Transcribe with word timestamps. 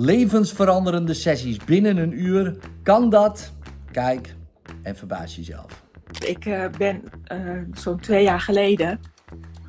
Levensveranderende 0.00 1.14
sessies 1.14 1.56
binnen 1.64 1.96
een 1.96 2.20
uur. 2.20 2.56
Kan 2.82 3.10
dat? 3.10 3.52
Kijk 3.90 4.34
en 4.82 4.96
verbaas 4.96 5.36
jezelf. 5.36 5.84
Ik 6.26 6.44
uh, 6.44 6.68
ben 6.78 7.02
uh, 7.32 7.62
zo'n 7.72 8.00
twee 8.00 8.22
jaar 8.22 8.40
geleden 8.40 9.00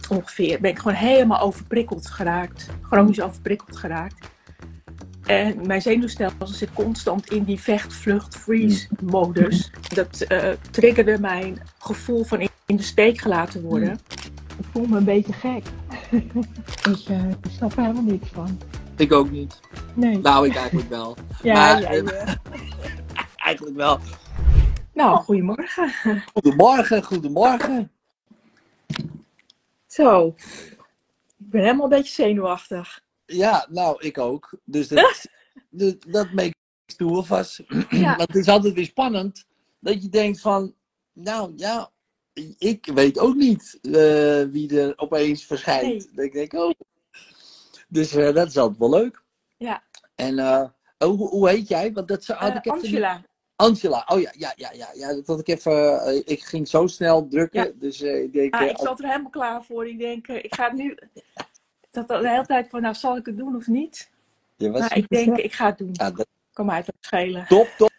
ongeveer, 0.09 0.59
ben 0.61 0.71
ik 0.71 0.79
gewoon 0.79 0.97
helemaal 0.97 1.39
overprikkeld 1.39 2.09
geraakt. 2.09 2.69
Chronisch 2.81 3.21
overprikkeld 3.21 3.77
geraakt. 3.77 4.29
En 5.25 5.67
mijn 5.67 5.81
zenuwstelsel 5.81 6.47
zit 6.47 6.73
constant 6.73 7.31
in 7.31 7.43
die 7.43 7.59
vecht, 7.59 7.93
vlucht, 7.93 8.35
freeze 8.35 8.87
modus. 9.01 9.71
Dat 9.93 10.25
uh, 10.27 10.49
triggerde 10.71 11.19
mijn 11.19 11.61
gevoel 11.79 12.23
van 12.23 12.49
in 12.65 12.75
de 12.75 12.83
steek 12.83 13.21
gelaten 13.21 13.61
worden. 13.61 13.99
Ik 14.57 14.65
voel 14.71 14.85
me 14.85 14.97
een 14.97 15.03
beetje 15.03 15.33
gek. 15.33 15.63
ik, 16.91 17.09
uh, 17.09 17.29
ik 17.29 17.51
snap 17.51 17.71
er 17.71 17.81
helemaal 17.81 18.03
niks 18.03 18.29
van. 18.29 18.59
Ik 18.99 19.11
ook 19.13 19.31
niet. 19.31 19.59
Nee. 19.95 20.17
Nou, 20.17 20.47
ik 20.47 20.55
eigenlijk 20.55 20.89
wel. 20.89 21.15
Ja, 21.43 21.53
maar, 21.53 21.81
jij, 21.81 22.03
eigenlijk 23.35 23.75
wel. 23.75 23.99
Nou, 24.93 25.17
goedemorgen. 25.17 25.91
Goedemorgen, 26.33 27.03
goedemorgen. 27.03 27.91
Zo, 29.87 30.33
ik 31.37 31.49
ben 31.49 31.61
helemaal 31.61 31.83
een 31.83 31.89
beetje 31.89 32.13
zenuwachtig. 32.13 33.01
Ja, 33.25 33.67
nou, 33.69 34.01
ik 34.05 34.17
ook. 34.17 34.53
Dus 34.63 34.87
dat, 34.87 35.25
dus 35.69 35.95
dat 36.07 36.31
makes 36.31 36.53
two 36.85 37.17
of 37.17 37.29
us. 37.31 37.61
Ja. 37.89 37.99
Maar 37.99 38.27
het 38.27 38.35
is 38.35 38.47
altijd 38.47 38.73
weer 38.73 38.85
spannend 38.85 39.45
dat 39.79 40.03
je 40.03 40.09
denkt 40.09 40.41
van, 40.41 40.73
nou 41.13 41.53
ja, 41.55 41.91
ik 42.57 42.89
weet 42.93 43.19
ook 43.19 43.35
niet 43.35 43.79
eh, 43.81 44.43
wie 44.43 44.79
er 44.79 44.93
opeens 44.97 45.45
verschijnt. 45.45 45.83
Nee. 45.83 46.09
Dat 46.13 46.25
ik 46.25 46.33
denk, 46.33 46.53
oh. 46.53 46.71
Dus 47.89 48.15
eh, 48.15 48.33
dat 48.33 48.47
is 48.47 48.57
altijd 48.57 48.79
wel 48.79 48.89
leuk. 48.89 49.21
Ja, 49.57 49.83
En 50.15 50.39
eh, 50.39 50.63
oh, 50.97 51.07
hoe, 51.17 51.27
hoe 51.29 51.49
heet 51.49 51.67
jij? 51.67 51.93
Want 51.93 52.07
dat 52.07 52.25
had 52.25 52.49
Eh, 52.49 52.55
ik 52.55 52.65
even 52.65 52.71
Angela. 52.71 53.21
Angela, 53.55 54.03
oh 54.07 54.21
ja, 54.21 54.31
ja, 54.37 54.53
ja, 54.55 54.69
ja, 54.73 54.87
ja. 54.93 55.13
Dat 55.13 55.27
had 55.27 55.39
ik 55.39 55.47
even. 55.47 56.27
ik 56.27 56.43
ging 56.43 56.67
zo 56.67 56.87
snel 56.87 57.27
drukken, 57.27 57.63
Ja. 57.65 57.71
dus 57.75 58.01
ik 58.01 58.33
denk. 58.33 58.53
Ah, 58.53 58.61
ik 58.69 58.77
zat 58.77 58.99
er 58.99 59.05
helemaal 59.07 59.29
klaar 59.31 59.63
voor. 59.63 59.87
Ik 59.87 59.99
denk, 59.99 60.27
ik 60.27 60.55
ga 60.55 60.71
nu... 60.73 60.97
Ik 61.81 61.87
zat 61.91 62.09
al 62.09 62.21
de 62.21 62.29
hele 62.29 62.45
tijd 62.45 62.69
van, 62.69 62.81
nou, 62.81 62.95
zal 62.95 63.17
ik 63.17 63.25
het 63.25 63.37
doen 63.37 63.55
of 63.55 63.67
niet? 63.67 64.09
je 64.55 64.71
was 64.71 64.79
Maar 64.79 64.97
ik 64.97 65.07
denk, 65.09 65.37
ik 65.37 65.53
ga 65.53 65.65
het 65.65 65.77
doen. 65.77 65.89
ja, 65.91 66.11
dat- 66.11 66.27
Kan 66.53 66.65
mij 66.65 66.77
het 66.77 66.91
schelen. 66.99 67.45
top, 67.47 67.89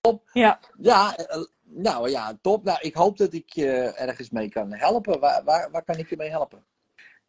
top. 0.00 0.22
Ja. 0.32 0.60
Ja, 0.78 1.16
eh, 1.16 1.42
nou 1.62 2.10
ja, 2.10 2.38
top. 2.42 2.64
Nou, 2.64 2.78
ik 2.80 2.94
hoop 2.94 3.16
dat 3.18 3.32
ik 3.32 3.50
je 3.52 3.70
ergens 3.96 4.30
mee 4.30 4.48
kan 4.48 4.72
helpen. 4.72 5.20
Waar, 5.20 5.44
waar, 5.44 5.70
waar 5.70 5.84
kan 5.84 5.96
ik 5.98 6.08
je 6.10 6.16
mee 6.16 6.30
helpen? 6.30 6.64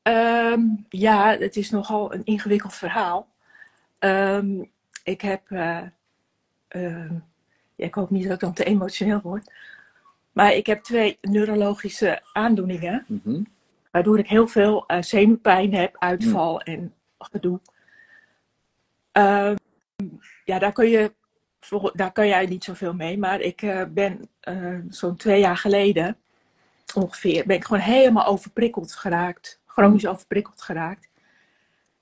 Ehm, 0.01 0.61
ja, 0.89 1.37
het 1.37 1.55
is 1.55 1.69
nogal 1.69 2.13
een 2.13 2.23
ingewikkeld 2.23 2.73
verhaal. 2.73 3.27
Ehm, 3.99 4.63
ik 5.03 5.21
heb, 5.21 5.41
eh, 5.51 5.81
ehm, 6.67 7.13
ja, 7.75 7.85
ik 7.85 7.93
hoop 7.93 8.09
niet 8.09 8.23
dat 8.23 8.33
ik 8.33 8.39
dan 8.39 8.53
te 8.53 8.63
emotioneel 8.63 9.21
word, 9.21 9.51
maar 10.31 10.53
ik 10.53 10.65
heb 10.65 10.83
twee 10.83 11.17
neurologische 11.21 12.21
aandoeningen, 12.33 13.05
Mhm. 13.07 13.43
waardoor 13.91 14.19
ik 14.19 14.27
heel 14.27 14.47
veel 14.47 14.85
eh, 14.85 15.01
zenuwpijn 15.01 15.73
heb, 15.73 15.95
uitval 15.99 16.61
en 16.61 16.93
gedoe. 17.19 17.59
Ja, 20.45 20.59
daar 20.59 20.71
kun 20.71 20.89
je, 20.89 21.13
daar 21.93 22.11
kan 22.11 22.27
jij 22.27 22.45
niet 22.45 22.63
zoveel 22.63 22.93
mee, 22.93 23.17
maar 23.17 23.39
ik 23.39 23.61
eh, 23.61 23.83
ben 23.89 24.29
zo'n 24.89 25.15
twee 25.15 25.39
jaar 25.39 25.57
geleden 25.57 26.17
ongeveer, 26.95 27.45
ben 27.45 27.55
ik 27.55 27.65
gewoon 27.65 27.81
helemaal 27.81 28.25
overprikkeld 28.25 28.93
geraakt. 28.93 29.60
Chronisch 29.73 30.07
overprikkeld 30.07 30.61
geraakt. 30.61 31.09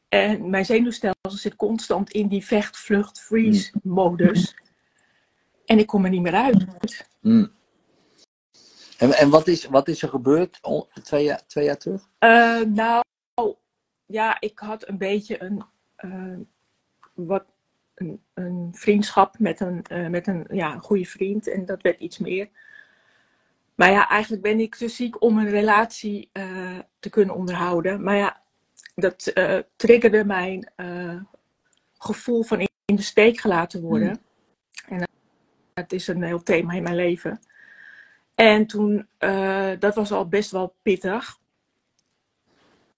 En 0.09 0.49
mijn 0.49 0.65
zenuwstelsel 0.65 1.37
zit 1.37 1.55
constant 1.55 2.11
in 2.11 2.27
die 2.27 2.45
vecht, 2.45 2.77
vlucht, 2.77 3.19
freeze 3.19 3.71
modus. 3.83 4.55
En 5.65 5.79
ik 5.79 5.87
kom 5.87 6.03
er 6.03 6.09
niet 6.09 6.21
meer 6.21 6.33
uit. 6.33 6.65
Mm. 7.21 7.51
En, 8.97 9.13
en 9.13 9.29
wat, 9.29 9.47
is, 9.47 9.65
wat 9.65 9.87
is 9.87 10.01
er 10.01 10.09
gebeurd 10.09 10.59
twee, 11.03 11.23
jaar, 11.23 11.45
twee 11.47 11.65
jaar 11.65 11.77
terug? 11.77 12.09
Eh, 12.17 12.61
nou, 12.61 13.03
ja, 14.05 14.39
ik 14.39 14.59
had 14.59 14.87
een 14.87 14.97
beetje 14.97 15.43
een, 15.43 15.63
eh, 15.95 16.37
wat, 17.13 17.45
een, 17.95 18.21
een 18.33 18.69
vriendschap 18.71 19.39
met 19.39 19.59
een, 19.59 19.83
eh, 19.83 20.07
met 20.07 20.27
een, 20.27 20.45
ja, 20.51 20.73
een 20.73 20.81
goede 20.81 21.05
vriend. 21.05 21.47
En 21.47 21.65
dat 21.65 21.81
werd 21.81 21.99
iets 21.99 22.17
meer. 22.17 22.49
Maar 23.79 23.91
ja, 23.91 24.09
eigenlijk 24.09 24.41
ben 24.41 24.59
ik 24.59 24.75
te 24.75 24.87
ziek 24.87 25.21
om 25.21 25.37
een 25.37 25.49
relatie 25.49 26.29
eh, 26.31 26.79
te 26.99 27.09
kunnen 27.09 27.35
onderhouden. 27.35 28.03
Maar 28.03 28.15
ja, 28.15 28.41
dat 28.95 29.27
eh, 29.27 29.59
triggerde 29.75 30.25
mijn 30.25 30.71
eh, 30.75 31.21
gevoel 31.97 32.43
van 32.43 32.59
in 32.85 32.95
de 32.95 33.01
steek 33.01 33.39
gelaten 33.39 33.81
worden. 33.81 34.19
En 34.87 35.07
dat 35.73 35.91
is 35.91 36.07
een 36.07 36.23
heel 36.23 36.43
thema 36.43 36.73
in 36.73 36.83
mijn 36.83 36.95
leven. 36.95 37.39
En 38.35 38.67
toen, 38.67 39.07
dat 39.79 39.95
was 39.95 40.11
al 40.11 40.27
best 40.27 40.51
wel 40.51 40.75
pittig. 40.81 41.37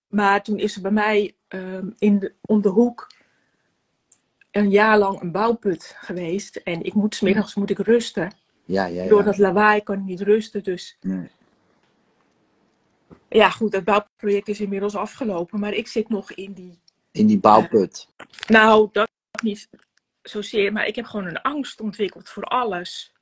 Maar 0.08 0.44
toen 0.44 0.58
is 0.58 0.76
er 0.76 0.82
bij 0.82 0.92
mij 0.92 1.36
ehm, 1.48 1.90
in 1.98 2.20
de, 2.20 2.34
om 2.42 2.62
de 2.62 2.70
hoek 2.70 3.08
een 4.52 4.70
jaar 4.70 4.98
lang 4.98 5.22
een 5.22 5.32
bouwput 5.32 5.96
geweest. 5.98 6.56
En 6.56 6.84
ik 6.84 6.94
moet, 6.94 7.16
's 7.16 7.22
middags 7.22 7.56
moet 7.56 7.70
ik 7.70 7.80
rusten. 7.80 8.32
Ja, 8.66 8.86
ja, 8.86 9.04
ja. 9.04 9.10
Door 9.10 9.24
dat 9.24 9.38
lawaai 9.38 9.82
kan 9.82 9.98
ik 9.98 10.04
niet 10.04 10.22
rusten. 10.22 10.64
Dus 10.64 10.98
Nee. 11.02 11.30
ja, 13.30 13.50
goed, 13.50 13.72
dat 13.72 13.84
bouwproject 13.84 14.48
is 14.48 14.60
inmiddels 14.60 14.96
afgelopen. 14.96 15.60
Maar 15.60 15.74
ik 15.74 15.88
zit 15.88 16.10
nog 16.10 16.32
in 16.32 16.54
die. 16.54 16.80
In 17.12 17.28
die 17.28 17.40
bouwput. 17.40 18.08
Nou, 18.48 18.90
dat 18.92 19.10
niet 19.44 19.70
zozeer. 20.22 20.72
Maar 20.72 20.88
ik 20.88 20.96
heb 20.96 21.06
gewoon 21.06 21.26
een 21.26 21.42
angst 21.42 21.82
ontwikkeld 21.82 22.30
voor 22.30 22.44
alles. 22.44 23.14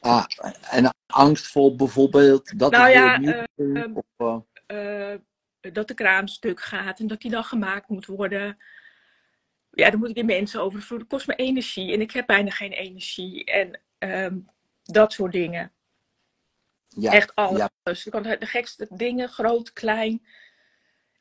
Ah, 0.00 0.24
en 0.70 0.94
angst 1.06 1.46
voor 1.46 1.76
bijvoorbeeld 1.76 2.58
dat 2.58 2.70
Nou 2.70 2.84
het 2.84 2.92
ja, 2.92 3.18
nieuw 3.18 3.74
ehm, 3.74 3.92
of, 4.16 4.42
eh, 4.66 5.12
eh, 5.12 5.20
dat 5.60 5.88
de 5.88 5.94
kraan 5.94 6.28
stuk 6.28 6.60
gaat 6.60 7.00
en 7.00 7.06
dat 7.06 7.20
die 7.20 7.30
dan 7.30 7.44
gemaakt 7.44 7.88
moet 7.88 8.06
worden. 8.06 8.58
Ja, 9.70 9.90
daar 9.90 9.98
moet 9.98 10.08
ik 10.08 10.14
de 10.14 10.24
mensen 10.24 10.60
over. 10.60 10.86
Dat 10.88 11.06
kost 11.06 11.26
me 11.26 11.34
energie 11.34 11.92
en 11.92 12.00
ik 12.00 12.10
heb 12.10 12.26
bijna 12.26 12.50
geen 12.50 12.72
energie. 12.72 13.44
En 13.44 13.80
ehm, 14.02 14.38
dat 14.82 15.12
soort 15.12 15.32
dingen. 15.32 15.72
ja, 16.88 17.12
Echt 17.12 17.34
alles. 17.34 17.58
ja. 17.58 17.70
De 17.84 18.36
de 18.38 18.46
gekste 18.46 18.86
dingen, 18.90 19.28
groot, 19.28 19.72
klein. 19.72 20.22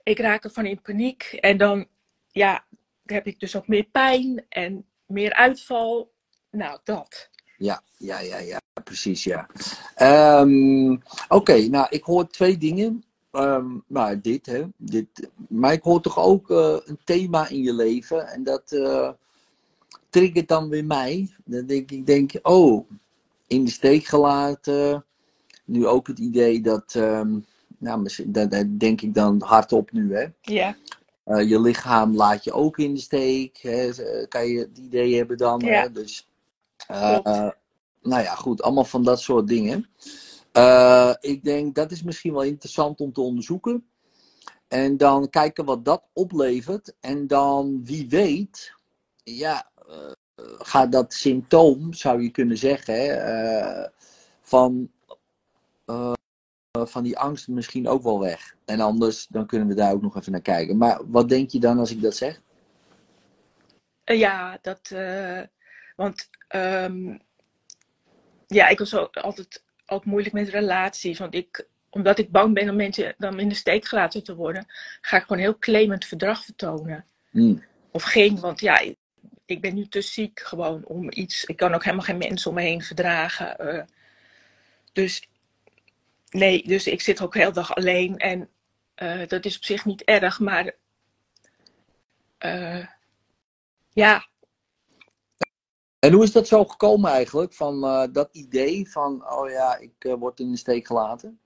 Ik 0.04 0.20
raak 0.20 0.44
ervan 0.44 0.66
in 0.66 0.82
paniek. 0.82 1.24
En 1.24 1.58
dan 1.58 1.88
ja, 2.28 2.66
heb 3.06 3.28
ik 3.28 3.40
dus 3.40 3.56
ook 3.56 3.68
meer 3.68 3.84
pijn 3.84 4.46
en 4.50 4.86
meer 5.06 5.34
uitval. 5.34 6.12
Nou, 6.52 6.80
dat. 6.84 7.30
Ja, 7.58 7.82
ja, 7.98 8.20
ja, 8.20 8.38
ja, 8.38 8.60
precies, 8.84 9.24
ja. 9.24 9.50
Ehm, 9.96 10.98
Oké, 11.28 11.68
nou, 11.68 11.88
ik 11.90 12.04
hoor 12.04 12.28
twee 12.28 12.58
dingen. 12.58 13.04
Nou, 13.88 14.22
dit, 14.22 14.46
hè. 14.46 14.64
Dit, 14.78 15.30
maar 15.50 15.74
ik 15.74 15.84
hoor 15.84 16.02
toch 16.02 16.20
ook 16.20 16.52
eh, 16.52 16.78
een 16.84 17.00
thema 17.04 17.48
in 17.48 17.62
je 17.62 17.74
leven. 17.74 18.28
En 18.28 18.44
dat 18.44 18.72
eh, 18.72 19.12
triggert 20.12 20.48
dan 20.48 20.70
weer 20.70 20.86
mij. 20.86 21.30
Dan 21.46 21.66
denk 21.66 21.92
ik, 21.92 22.06
denk, 22.06 22.32
oh, 22.42 22.90
in 23.48 23.66
de 23.66 23.72
steek 23.72 24.06
gelaten. 24.06 25.06
Nu 25.66 25.88
ook 25.88 26.08
het 26.08 26.20
idee 26.20 26.62
dat, 26.62 26.96
ehm, 26.96 27.40
nou, 27.78 28.10
dat, 28.26 28.52
dat 28.52 28.80
denk 28.80 29.02
ik 29.02 29.14
dan 29.14 29.42
hardop 29.42 29.92
nu, 29.92 30.16
hè. 30.16 30.28
Ja. 30.42 30.76
Eh, 31.24 31.50
je 31.50 31.62
lichaam 31.62 32.16
laat 32.16 32.44
je 32.44 32.52
ook 32.52 32.78
in 32.78 32.94
de 32.94 33.00
steek. 33.00 33.58
Hè? 33.58 33.90
eh, 33.90 34.28
Kan 34.28 34.48
je 34.48 34.60
het 34.60 34.78
idee 34.78 35.16
hebben 35.16 35.38
dan. 35.38 35.60
Ja. 35.60 35.82
Hè? 35.82 35.92
Dus, 35.92 36.28
eh, 36.88 37.50
nou 38.02 38.24
ja, 38.24 38.36
goed. 38.36 38.62
Allemaal 38.62 38.84
van 38.84 39.04
dat 39.04 39.22
soort 39.22 39.48
dingen. 39.48 39.90
Ik 41.20 41.44
denk 41.44 41.76
dat 41.76 41.92
is 41.92 42.04
misschien 42.04 42.34
wel 42.34 42.44
interessant 42.44 43.00
om 43.00 43.14
te 43.14 43.22
onderzoeken. 43.22 43.86
En 44.68 44.98
dan 44.98 45.30
kijken 45.30 45.66
wat 45.66 45.86
dat 45.86 46.04
oplevert. 46.14 46.94
En 47.00 47.28
dan 47.28 47.86
wie 47.86 48.10
weet, 48.10 48.74
ja, 49.24 49.71
gaat 50.58 50.92
dat 50.92 51.14
symptoom, 51.14 51.94
zou 51.94 52.22
je 52.22 52.30
kunnen 52.30 52.58
zeggen, 52.58 52.94
hè, 52.94 53.08
eh, 53.08 53.90
van, 54.42 54.92
eh, 55.86 56.14
van 56.72 57.04
die 57.04 57.18
angst 57.18 57.48
misschien 57.48 57.88
ook 57.88 58.04
wel 58.04 58.20
weg. 58.20 58.56
En 58.66 58.80
anders, 58.80 59.28
dan 59.28 59.46
kunnen 59.46 59.68
we 59.68 59.74
daar 59.74 59.94
ook 59.94 60.02
nog 60.02 60.18
even 60.18 60.32
naar 60.32 60.42
kijken. 60.42 60.78
Maar 60.78 61.02
wat 61.06 61.30
denk 61.30 61.50
je 61.50 61.60
dan 61.60 61.80
als 61.80 61.92
ik 61.92 62.02
dat 62.02 62.16
zeg? 62.16 62.42
Eh, 64.04 64.20
Ja, 64.20 64.58
dat. 64.62 64.92
eh, 64.92 65.42
want 65.96 66.30
ehm, 66.48 67.18
ja, 68.48 68.68
ik 68.68 68.80
was 68.80 68.96
ook 68.96 69.18
altijd 69.18 69.64
ook 69.86 70.06
moeilijk 70.06 70.34
met 70.34 70.50
relaties. 70.50 71.20
Want 71.20 71.34
ik, 71.36 71.68
omdat 71.90 72.18
ik 72.20 72.32
bang 72.32 72.54
ben 72.54 72.70
om 72.70 72.76
mensen 72.76 73.16
dan 73.18 73.40
in 73.40 73.50
de 73.50 73.56
steek 73.56 73.86
gelaten 73.86 74.24
te 74.24 74.36
worden, 74.36 74.66
ga 75.02 75.18
ik 75.18 75.24
gewoon 75.24 75.42
heel 75.42 75.58
claimend 75.60 76.06
verdrag 76.06 76.44
vertonen. 76.44 77.06
Hmm. 77.30 77.64
Of 77.92 78.04
geen, 78.04 78.40
want 78.40 78.60
ja, 78.60 78.82
ik, 79.52 79.62
ben 79.62 79.76
nu 79.76 79.88
te 79.88 80.02
ziek 80.02 80.40
gewoon 80.40 80.86
om 80.86 81.08
iets. 81.12 81.44
Ik 81.46 81.58
kan 81.58 81.74
ook 81.74 81.84
helemaal 81.84 82.06
geen 82.06 82.18
mensen 82.18 82.50
om 82.50 82.56
me 82.56 82.62
heen 82.62 82.82
verdragen. 82.82 83.58
eh. 83.60 83.84
dus 84.94 85.30
nee, 86.30 86.64
dus 86.68 86.88
ik 86.88 87.02
zit 87.02 87.22
ook 87.22 87.34
heel 87.36 87.52
dag 87.54 87.76
alleen. 87.76 88.18
En 88.18 88.50
eh, 88.96 89.28
dat 89.28 89.46
is 89.46 89.58
op 89.58 89.64
zich 89.64 89.86
niet 89.86 90.04
erg, 90.04 90.40
maar. 90.40 90.76
eh, 92.38 92.88
Ja, 93.94 94.30
En 96.00 96.14
hoe 96.14 96.24
is 96.24 96.32
dat 96.32 96.48
zo 96.48 96.66
gekomen 96.66 97.12
eigenlijk? 97.12 97.54
Van 97.54 97.82
dat 98.12 98.30
idee 98.32 98.90
van, 98.92 99.32
oh 99.32 99.50
ja, 99.50 99.78
ik 99.78 99.94
word 100.20 100.40
in 100.40 100.52
de 100.52 100.58
steek 100.58 100.88
gelaten? 100.88 101.40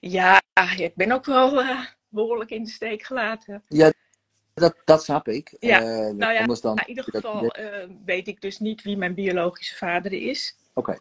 ja, 0.00 0.40
ik 0.76 0.94
ben 0.94 1.12
ook 1.12 1.24
wel 1.24 1.60
eh, 1.60 1.86
behoorlijk 2.08 2.50
in 2.50 2.64
de 2.64 2.70
steek 2.70 3.02
gelaten. 3.02 3.62
Dat, 4.60 4.76
dat 4.84 5.04
snap 5.04 5.28
ik. 5.28 5.56
Ja, 5.60 5.80
Eh, 5.80 5.86
nou 6.14 6.32
ja, 6.32 6.40
anders 6.40 6.60
dan, 6.60 6.74
Maar 6.74 6.88
in 6.88 6.96
ieder 6.96 7.04
geval 7.04 7.48
eh, 7.48 7.88
weet 8.04 8.28
ik 8.28 8.40
dus 8.40 8.58
niet 8.58 8.82
wie 8.82 8.96
mijn 8.96 9.14
biologische 9.14 9.76
vader 9.76 10.12
is. 10.12 10.56
Oké. 10.74 10.98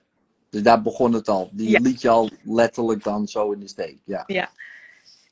Dus 0.49 0.61
daar 0.63 0.81
begon 0.81 1.13
het 1.13 1.27
al. 1.29 1.49
Die 1.51 1.69
Ja. 1.69 1.79
liet 1.79 2.01
je 2.01 2.09
al 2.09 2.29
letterlijk 2.43 3.03
dan 3.03 3.27
zo 3.27 3.51
in 3.51 3.59
de 3.59 3.67
steek. 3.67 3.97
Ja. 4.05 4.23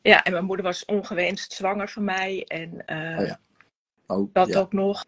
Ja, 0.01 0.23
en 0.23 0.31
mijn 0.31 0.45
moeder 0.45 0.65
was 0.65 0.85
ongewenst 0.85 1.53
zwanger 1.53 1.89
van 1.89 2.03
mij. 2.03 2.43
En 2.47 2.85
eh, 2.85 3.19
Oh 3.19 3.25
ja. 3.25 3.39
Oh, 4.07 4.33
dat 4.33 4.47
ja. 4.47 4.59
ook 4.59 4.73
nog. 4.73 5.05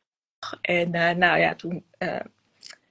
En 0.62 0.90
nou 1.18 1.40
ja, 1.40 1.56
toen 1.56 1.86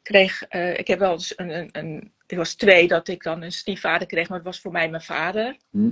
kreeg 0.03 0.49
ik 0.77 0.87
heb 0.87 0.99
wel 0.99 1.13
eens 1.13 1.39
een, 1.39 1.51
een, 1.59 1.69
een. 1.73 2.13
Ik 2.27 2.37
was 2.37 2.55
twee 2.55 2.89
dat 2.89 3.09
ik 3.09 3.23
dan 3.23 3.43
een 3.43 3.53
stiefvader 3.53 4.07
kreeg, 4.07 4.29
maar 4.29 4.39
het 4.39 4.47
was 4.47 4.61
voor 4.61 4.73
mij 4.73 4.91
mijn 4.91 5.03
vader. 5.03 5.57
Hm. 5.71 5.91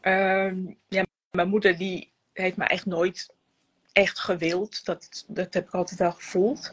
Ehm, 0.00 0.56
ja, 0.88 1.04
mijn 1.30 1.48
moeder 1.48 1.76
die 1.78 2.12
heeft 2.32 2.56
me 2.56 2.64
echt 2.64 2.86
nooit 2.86 3.36
echt 3.98 4.18
gewild. 4.18 4.84
Dat, 4.84 5.24
dat 5.28 5.54
heb 5.54 5.66
ik 5.66 5.74
altijd 5.74 5.98
wel 5.98 6.12
gevoeld. 6.12 6.72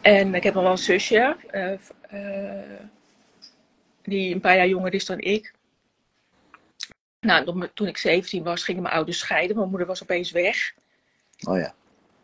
En 0.00 0.34
ik 0.34 0.42
heb 0.42 0.54
nog 0.54 0.62
wel 0.62 0.72
een 0.72 0.78
zusje, 0.78 1.36
eh, 1.50 1.72
eh, 2.00 2.80
die 4.02 4.34
een 4.34 4.40
paar 4.40 4.56
jaar 4.56 4.68
jonger 4.68 4.94
is 4.94 5.04
dan 5.06 5.18
ik. 5.18 5.54
Nou, 7.20 7.68
toen- 7.74 7.86
ik 7.86 7.96
17 7.96 8.42
was, 8.42 8.64
gingen 8.64 8.82
mijn 8.82 8.94
ouders 8.94 9.18
scheiden. 9.18 9.56
Mijn 9.56 9.68
moeder 9.68 9.86
was 9.86 10.02
opeens 10.02 10.30
weg. 10.30 10.74
Oh 11.48 11.58
ja. 11.58 11.74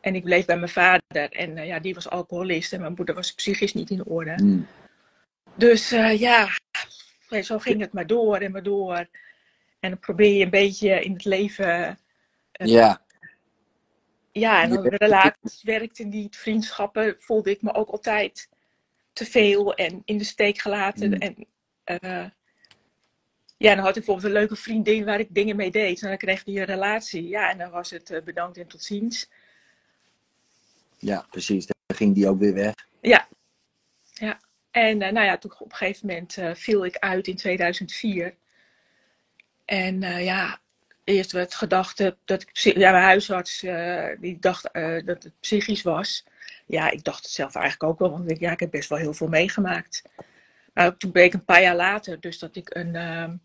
En 0.01 0.15
ik 0.15 0.25
bleef 0.25 0.45
bij 0.45 0.57
mijn 0.57 0.71
vader. 0.71 1.31
En 1.31 1.59
eh, 1.59 1.67
ja, 1.67 1.79
die 1.79 1.95
was 1.95 2.09
alcoholist. 2.09 2.73
En 2.73 2.81
mijn 2.81 2.95
moeder 2.97 3.15
was 3.15 3.35
psychisch 3.35 3.75
niet 3.75 3.91
in 3.91 4.05
orde. 4.05 4.33
Hm. 4.35 4.61
Dus 5.55 5.91
ja, 6.19 6.49
zo 7.43 7.59
ging 7.59 7.81
het 7.81 7.93
maar 7.93 8.07
door 8.07 8.37
en 8.37 8.53
maar 8.53 8.63
door. 8.63 8.97
En 9.81 9.91
dan 9.91 9.99
probeer 9.99 10.35
je 10.35 10.45
een 10.45 10.51
beetje 10.51 11.01
in 11.01 11.13
het 11.13 11.25
leven. 11.25 11.99
Ja. 12.53 13.06
Ja, 14.39 14.63
en 14.63 14.69
dan 14.69 14.83
Ja. 14.83 14.91
de 14.91 14.97
relaties 14.97 15.63
werkte 15.63 16.05
niet. 16.05 16.37
Vriendschappen 16.37 17.17
voelde 17.19 17.51
ik 17.51 17.63
me 17.63 17.75
ook 17.75 17.89
altijd 17.89 18.49
te 19.13 19.25
veel 19.25 19.75
en 19.75 20.03
in 20.05 20.19
de 20.19 20.25
steek 20.25 20.59
gelaten. 20.59 21.09
Mm. 21.09 21.15
En 21.15 21.47
eh, 21.85 22.31
ja, 23.57 23.75
dan 23.75 23.85
had 23.85 23.89
ik 23.89 23.95
bijvoorbeeld 23.95 24.27
een 24.27 24.41
leuke 24.41 24.57
vriendin 24.57 25.05
waar 25.05 25.21
ik 25.21 25.35
dingen 25.35 25.57
mee 25.57 25.71
deed. 25.71 26.03
En 26.03 26.09
dan 26.09 26.17
kreeg 26.17 26.45
die 26.45 26.59
een 26.59 26.65
relatie. 26.65 27.29
Ja, 27.29 27.51
en 27.51 27.59
dan 27.59 27.71
was 27.71 27.91
het 27.91 28.11
eh, 28.11 28.23
bedankt 28.23 28.59
en 28.59 28.67
tot 28.67 28.83
ziens. 28.83 29.31
ja, 30.99 31.27
precies. 31.31 31.67
Dan 31.67 31.97
ging 31.97 32.15
die 32.15 32.29
ook 32.29 32.39
weer 32.39 32.55
weg. 32.55 32.75
En 34.71 35.03
eh, 35.03 35.13
nou 35.13 35.27
ja, 35.27 35.39
toen 35.39 35.53
op 35.59 35.71
een 35.71 35.77
gegeven 35.77 36.07
moment 36.07 36.59
viel 36.59 36.85
ik 36.85 36.97
uit 36.97 37.27
in 37.27 37.37
2004. 37.37 38.37
En 39.65 40.01
ja, 40.01 40.61
eerst 41.07 41.33
werd 41.33 41.55
gedacht 41.55 42.13
dat 42.25 42.43
ik, 42.43 42.57
ja, 42.57 42.91
mijn 42.91 43.05
huisarts 43.05 43.63
eh, 43.63 44.09
die 44.21 44.39
dacht 44.39 44.71
eh, 44.71 45.05
dat 45.05 45.23
het 45.23 45.41
psychisch 45.41 45.83
was. 45.83 46.25
Ja, 46.67 46.91
ik 46.91 47.05
dacht 47.05 47.23
het 47.23 47.33
zelf 47.33 47.55
eigenlijk 47.55 47.93
ook 47.93 47.99
wel, 47.99 48.11
want 48.11 48.31
ik, 48.31 48.41
ja, 48.41 48.51
ik 48.51 48.61
heb 48.61 48.71
best 48.71 48.89
wel 48.89 48.99
heel 48.99 49.15
veel 49.15 49.29
meegemaakt. 49.29 50.03
Maar 50.75 50.97
toen 50.97 51.11
bleek 51.11 51.33
een 51.33 51.45
paar 51.45 51.63
jaar 51.63 51.77
later 51.77 52.21
dus 52.21 52.39
dat 52.39 52.57
ik 52.57 52.75
een, 52.75 52.95
ehm, 52.95 53.37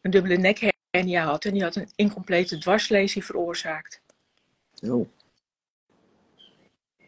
een 0.00 0.10
dubbele 0.10 0.36
nekhernia 0.36 1.24
had. 1.24 1.44
En 1.44 1.52
die 1.52 1.62
had 1.62 1.76
een 1.76 1.90
incomplete 1.96 2.58
dwarslesie 2.58 3.24
veroorzaakt. 3.24 4.00
Oh. 4.82 5.08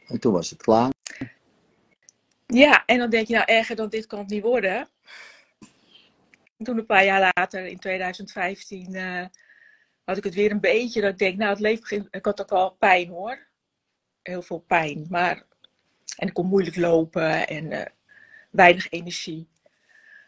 En 0.07 0.21
toen 0.21 0.33
was 0.33 0.51
het 0.51 0.63
klaar. 0.63 0.93
Ja, 2.47 2.83
en 2.87 2.99
dan 2.99 3.11
denk 3.11 3.27
je, 3.27 3.35
nou 3.35 3.47
erger 3.47 3.77
dan 3.77 3.89
dit 3.89 4.07
kan 4.07 4.19
het 4.19 4.29
niet 4.29 4.43
worden. 4.43 4.89
Toen 6.59 6.79
een 6.79 6.87
paar 6.87 7.05
jaar 7.05 7.33
later, 7.35 7.67
in 7.67 7.79
2015, 7.79 8.95
eh, 8.95 9.25
had 10.09 10.17
ik 10.17 10.25
het 10.25 10.35
weer 10.35 10.51
een 10.51 10.61
beetje. 10.61 11.01
Dat 11.01 11.11
ik 11.11 11.19
denk, 11.19 11.37
nou 11.37 11.51
het 11.51 11.61
leven 11.61 11.81
begint. 11.81 12.07
Ik 12.11 12.25
had 12.25 12.41
ook 12.41 12.51
al 12.51 12.71
pijn 12.71 13.09
hoor. 13.09 13.47
Heel 14.23 14.43
veel 14.43 14.59
pijn. 14.59 15.07
Maar, 15.09 15.45
en 16.17 16.27
ik 16.27 16.35
kon 16.35 16.47
moeilijk 16.47 16.77
lopen 16.77 17.49
en 17.49 17.73
eh, 17.73 17.87
weinig 18.51 18.91
energie. 18.91 19.49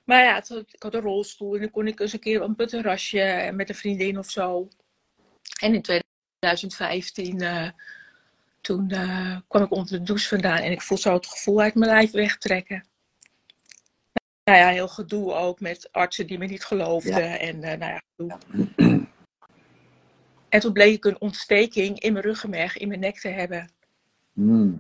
Maar 0.05 0.25
ja, 0.25 0.33
had- 0.33 0.65
ik 0.73 0.83
had 0.83 0.95
een 0.95 1.01
rolstoel 1.01 1.55
en 1.55 1.61
dan 1.61 1.71
kon 1.71 1.87
ik 1.87 2.01
eens 2.01 2.13
een 2.13 2.19
keer 2.21 2.43
op 2.43 2.59
een 2.59 2.67
terrasje 2.67 3.51
met 3.55 3.69
een 3.69 3.75
vriendin 3.75 4.19
of 4.19 4.31
zo. 4.31 4.69
En 5.61 5.75
in 5.75 5.83
2015, 5.83 7.41
eh, 7.41 7.69
toen 8.61 8.91
eh, 8.91 9.37
kwam 9.49 9.63
ik 9.63 9.71
onder 9.71 9.99
de 9.99 10.03
douche 10.03 10.29
vandaan 10.29 10.59
en 10.59 10.73
ik 10.73 10.83
voel 10.83 10.99
zo 10.99 11.13
het 11.15 11.27
gevoel 11.27 11.61
uit 11.61 11.75
mijn 11.75 11.91
lijf 11.91 12.11
wegtrekken. 12.11 12.89
Nou 14.45 14.59
ja, 14.59 14.69
heel 14.69 14.89
gedoe 14.89 15.33
ook 15.33 15.61
met 15.61 15.93
artsen 15.93 16.27
die 16.27 16.39
me 16.39 16.47
niet 16.47 16.65
geloofden. 16.65 17.41
En 17.41 17.59
nou 17.59 17.79
ja, 17.79 18.03
gedoe. 18.17 19.00
En 20.51 20.61
toen 20.61 20.73
bleek 20.73 20.95
ik 20.95 21.05
een 21.05 21.21
ontsteking 21.21 22.01
in 22.01 22.13
mijn 22.13 22.25
ruggenmerg, 22.25 22.77
in 22.77 22.89
mijn 22.89 23.01
nek 23.01 23.19
te 23.19 23.29
hebben. 23.29 23.71
Hm. 24.33 24.73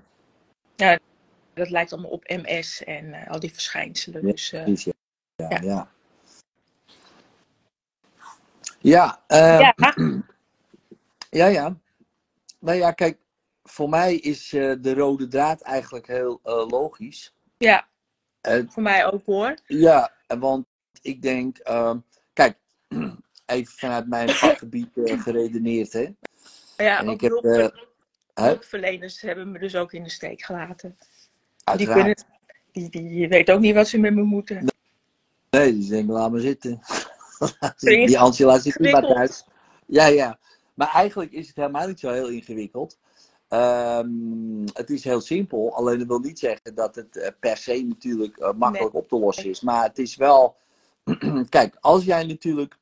Dat 1.55 1.70
lijkt 1.70 1.93
allemaal 1.93 2.11
op 2.11 2.28
MS 2.28 2.84
en 2.84 3.12
eh, 3.12 3.31
al 3.31 3.40
die 3.40 3.52
verschijnselen. 3.52 4.26
Ja, 4.26 4.32
Dus, 4.32 4.52
eh, 4.52 4.62
Precies, 4.62 4.93
ja. 5.37 5.46
Ja, 5.49 5.49
Ja. 5.49 5.61
ja. 5.62 5.88
Ja, 8.78 9.22
eh, 9.26 9.61
ja, 9.61 9.75
ja, 11.40 11.46
ja. 11.46 11.76
Nou 12.58 12.78
ja, 12.78 12.93
kijk, 12.93 13.19
voor 13.62 13.88
mij 13.88 14.14
is 14.14 14.52
eh, 14.52 14.75
de 14.81 14.94
rode 14.94 15.28
draad 15.28 15.61
eigenlijk 15.61 16.06
heel 16.06 16.40
logisch. 16.69 17.34
ja, 17.58 17.88
voor 18.69 18.82
mij 18.82 19.06
ook 19.06 19.26
hoor. 19.26 19.55
ja, 19.67 20.12
want 20.26 20.67
ik 21.02 21.22
denk, 21.22 21.58
ehm, 21.58 21.99
kijk, 22.32 22.58
even 23.50 23.73
vanuit 23.73 24.08
mijn 24.08 24.29
vakgebied 24.29 24.97
eh, 25.05 25.23
geredeneerd, 25.23 25.93
hè. 25.93 26.14
Ja, 26.76 26.99
En 26.99 27.08
ik 27.08 27.20
heb, 27.20 27.32
eh, 27.32 27.69
hulpverleners 28.35 29.20
hebben 29.20 29.50
me 29.50 29.58
dus 29.58 29.76
ook 29.76 29.93
in 29.93 30.02
de 30.02 30.11
steek 30.11 30.43
gelaten. 30.43 30.97
Die, 31.76 31.87
kunnen, 31.87 32.25
die, 32.73 32.91
die 32.91 33.29
weten 33.29 33.55
ook 33.55 33.61
niet 33.61 33.75
wat 33.75 33.88
ze 33.88 33.99
met 33.99 34.14
me 34.14 34.23
moeten. 34.23 34.67
Nee, 35.50 35.79
die 35.79 35.88
denken, 35.88 36.14
laat 36.14 36.31
maar 36.31 36.41
zitten. 36.41 36.81
Die 37.79 38.19
Angela 38.19 38.58
zit 38.58 38.76
bij 38.76 38.91
ingewikkeld? 38.91 39.17
thuis. 39.17 39.44
Ja, 39.87 40.06
ja. 40.06 40.38
Maar 40.75 40.91
eigenlijk 40.94 41.32
is 41.32 41.46
het 41.46 41.56
helemaal 41.56 41.87
niet 41.87 42.00
zo 42.00 42.11
heel 42.11 42.29
ingewikkeld. 42.29 42.99
Ehm, 43.49 44.08
het 44.73 44.91
is 44.91 45.05
heel 45.05 45.20
simpel. 45.20 45.75
Alleen 45.75 45.99
dat 45.99 46.06
wil 46.06 46.19
niet 46.19 46.38
zeggen 46.38 46.74
dat 46.74 46.94
het 46.94 47.17
eh, 47.17 47.31
per 47.41 47.56
se 47.56 47.82
natuurlijk 47.82 48.53
makkelijk 48.56 48.94
op 48.94 49.08
te 49.08 49.19
lossen 49.19 49.51
is. 49.51 49.60
Maar 49.60 49.82
het 49.82 49.98
is 49.98 50.17
wel... 50.17 50.56
Kijk, 51.48 51.77
als 51.81 52.05
jij 52.05 52.24
natuurlijk... 52.24 52.79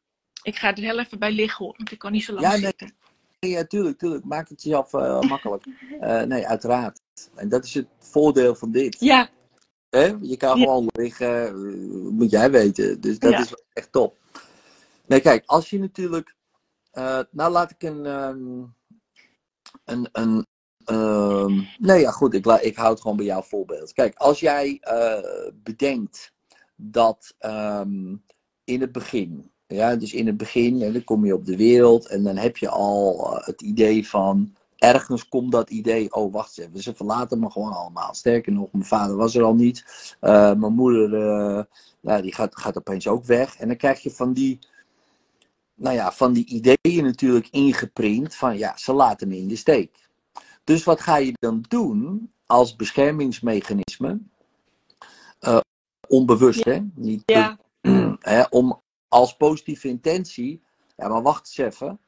Ik 0.49 0.57
ga 0.57 0.75
er 0.75 0.83
heel 0.83 0.99
even 0.99 1.19
bij 1.19 1.33
liggen 1.33 1.65
hoor, 1.65 1.75
want 1.77 1.93
ik 1.93 1.99
kan 1.99 2.13
niet 2.13 2.25
zo 2.25 2.33
lang 2.33 2.45
Ja, 2.47 2.53
nee. 2.53 2.61
zitten. 2.61 2.95
Ja, 3.39 3.65
tuurlijk, 3.65 3.99
tuurlijk. 3.99 4.25
Maak 4.25 4.49
het 4.49 4.63
jezelf 4.63 4.93
eh, 4.95 5.21
makkelijk. 5.21 5.65
Eh, 6.01 6.23
nee, 6.23 6.47
uiteraard. 6.47 7.01
En 7.35 7.49
dat 7.49 7.65
is 7.65 7.75
het 7.75 7.87
voordeel 7.99 8.55
van 8.55 8.71
dit. 8.73 8.97
Ja, 9.01 9.29
Hè? 9.91 10.15
Je 10.21 10.37
kan 10.37 10.59
Ja. 10.59 10.65
gewoon 10.65 10.87
liggen, 10.93 11.47
eh, 11.47 11.53
moet 12.11 12.31
jij 12.31 12.51
weten. 12.51 13.01
Dus 13.01 13.19
dat 13.19 13.31
Ja. 13.33 13.39
is 13.41 13.55
echt 13.73 13.93
top. 13.93 14.17
Nee, 15.07 15.21
kijk, 15.21 15.43
als 15.47 15.71
je 15.71 15.79
natuurlijk. 15.79 16.35
nou, 17.31 17.51
laat 17.53 17.71
ik 17.71 17.83
een. 17.83 18.07
ehm, 18.07 18.63
een, 19.85 20.09
een 20.13 20.47
ehm, 20.85 21.61
nee, 21.79 22.01
ja, 22.01 22.11
goed, 22.11 22.35
ik, 22.35 22.45
la- 22.45 22.61
ik 22.61 22.77
hou 22.77 22.91
het 22.91 23.01
gewoon 23.01 23.17
bij 23.17 23.27
jouw 23.27 23.43
voorbeeld. 23.43 23.93
Kijk, 23.93 24.17
als 24.17 24.41
jij 24.41 24.81
bedenkt 25.55 26.33
dat 26.77 27.35
ehm, 27.39 28.17
in 28.65 28.81
het 28.81 28.93
begin. 28.93 29.51
Ja, 29.69 29.97
dus 29.97 30.13
in 30.13 30.27
het 30.27 30.37
begin, 30.37 30.83
en 30.83 30.93
dan 30.93 31.05
kom 31.05 31.25
je 31.25 31.35
op 31.35 31.45
de 31.45 31.57
wereld 31.57 32.07
en 32.07 32.23
dan 32.23 32.37
heb 32.37 32.57
je 32.57 32.69
al 32.69 33.37
eh, 33.37 33.47
het 33.47 33.63
idee 33.63 34.09
van. 34.09 34.55
Ergens 34.77 35.29
komt 35.29 35.53
dat 35.53 35.71
idee, 35.71 36.15
oh 36.15 36.33
wacht 36.33 36.59
eens 36.59 36.69
even, 36.69 36.83
ze 36.83 36.95
verlaten 36.95 37.39
me 37.39 37.51
gewoon 37.51 37.73
allemaal. 37.73 38.15
Sterker 38.15 38.53
nog, 38.53 38.69
mijn 38.73 38.85
vader 38.85 39.17
was 39.17 39.35
er 39.35 39.43
al 39.43 39.55
niet. 39.55 39.85
Eh, 40.21 40.55
mijn 40.55 40.73
moeder, 40.73 41.15
eh, 41.15 41.65
nou, 42.01 42.23
die 42.23 42.35
gaat, 42.35 42.57
gaat 42.57 42.79
opeens 42.79 43.09
ook 43.09 43.25
weg. 43.25 43.57
En 43.57 43.69
dan 43.69 43.77
krijg 43.77 44.01
je 44.01 44.11
van 44.11 44.33
die, 44.33 44.59
nou 45.75 45.95
ja, 45.95 46.13
van 46.13 46.33
die 46.33 46.47
ideeën 46.47 47.05
natuurlijk 47.05 47.49
ingeprint 47.51 48.35
van 48.35 48.59
ja, 48.59 48.77
ze 48.77 48.93
laten 48.93 49.29
me 49.29 49.37
in 49.37 49.49
de 49.49 49.57
steek. 49.57 50.09
Dus 50.65 50.85
wat 50.85 51.01
ga 51.01 51.17
je 51.17 51.33
dan 51.39 51.65
doen 51.69 52.33
als 52.47 52.77
beschermingsmechanisme? 52.77 54.19
Onbewust, 56.09 56.65
hè? 56.65 56.79
Niet 56.95 57.23
ja, 57.25 57.59
hè, 58.21 58.43
om 58.51 58.81
als 59.09 59.37
positieve 59.37 59.89
intentie, 59.89 60.61
ja, 60.97 61.09
maar 61.09 61.23
wacht 61.23 61.47
eens 61.47 61.75
even, 61.75 62.01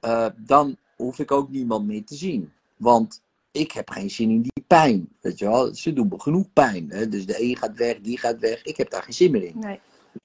eh, 0.00 0.26
dan 0.36 0.76
hoef 0.96 1.18
ik 1.18 1.30
ook 1.30 1.50
niemand 1.50 1.86
meer 1.86 2.04
te 2.04 2.14
zien. 2.14 2.52
Want 2.76 3.22
ik 3.50 3.72
heb 3.72 3.90
geen 3.90 4.10
zin 4.10 4.30
in 4.30 4.42
die 4.42 4.64
pijn. 4.66 5.08
Weet 5.20 5.38
je 5.38 5.44
wel, 5.44 5.74
ze 5.74 5.92
doen 5.92 6.08
me 6.08 6.20
genoeg 6.20 6.52
pijn. 6.52 6.90
Hè? 6.90 7.08
Dus 7.08 7.26
de 7.26 7.42
een 7.42 7.56
gaat 7.56 7.76
weg, 7.76 8.00
die 8.00 8.18
gaat 8.18 8.38
weg. 8.38 8.62
Ik 8.62 8.76
heb 8.76 8.90
daar 8.90 9.02
geen 9.02 9.14
zin 9.14 9.30
meer 9.30 9.42
in. 9.44 9.58
nee. 9.58 9.80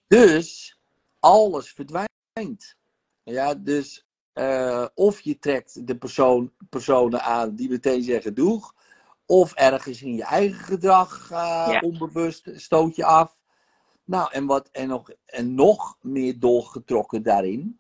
Dus 0.08 0.78
alles 1.20 1.72
verdwijnt. 1.72 2.76
Ja, 3.24 3.54
dus 3.56 4.06
eh, 4.34 4.86
of 4.94 5.20
je 5.22 5.40
trekt 5.40 5.88
de 5.88 5.98
persoon, 5.98 6.52
personen 6.70 7.22
aan 7.22 7.56
die 7.56 7.70
meteen 7.70 8.04
zeggen 8.04 8.34
doeg. 8.34 8.76
Of 9.26 9.54
ergens 9.54 10.02
in 10.02 10.16
je 10.16 10.24
eigen 10.24 10.60
gedrag 10.64 11.30
uh, 11.32 11.38
Ja. 11.72 11.80
onbewust 11.80 12.50
stoot 12.56 12.96
je 12.96 13.06
af. 13.06 13.37
Nou, 14.08 14.32
en, 14.32 14.46
wat, 14.46 14.70
en, 14.72 14.88
nog, 14.88 15.10
en 15.26 15.56
nog 15.56 15.98
meer 16.02 16.40
doorgetrokken 16.40 17.24
daarin. 17.24 17.80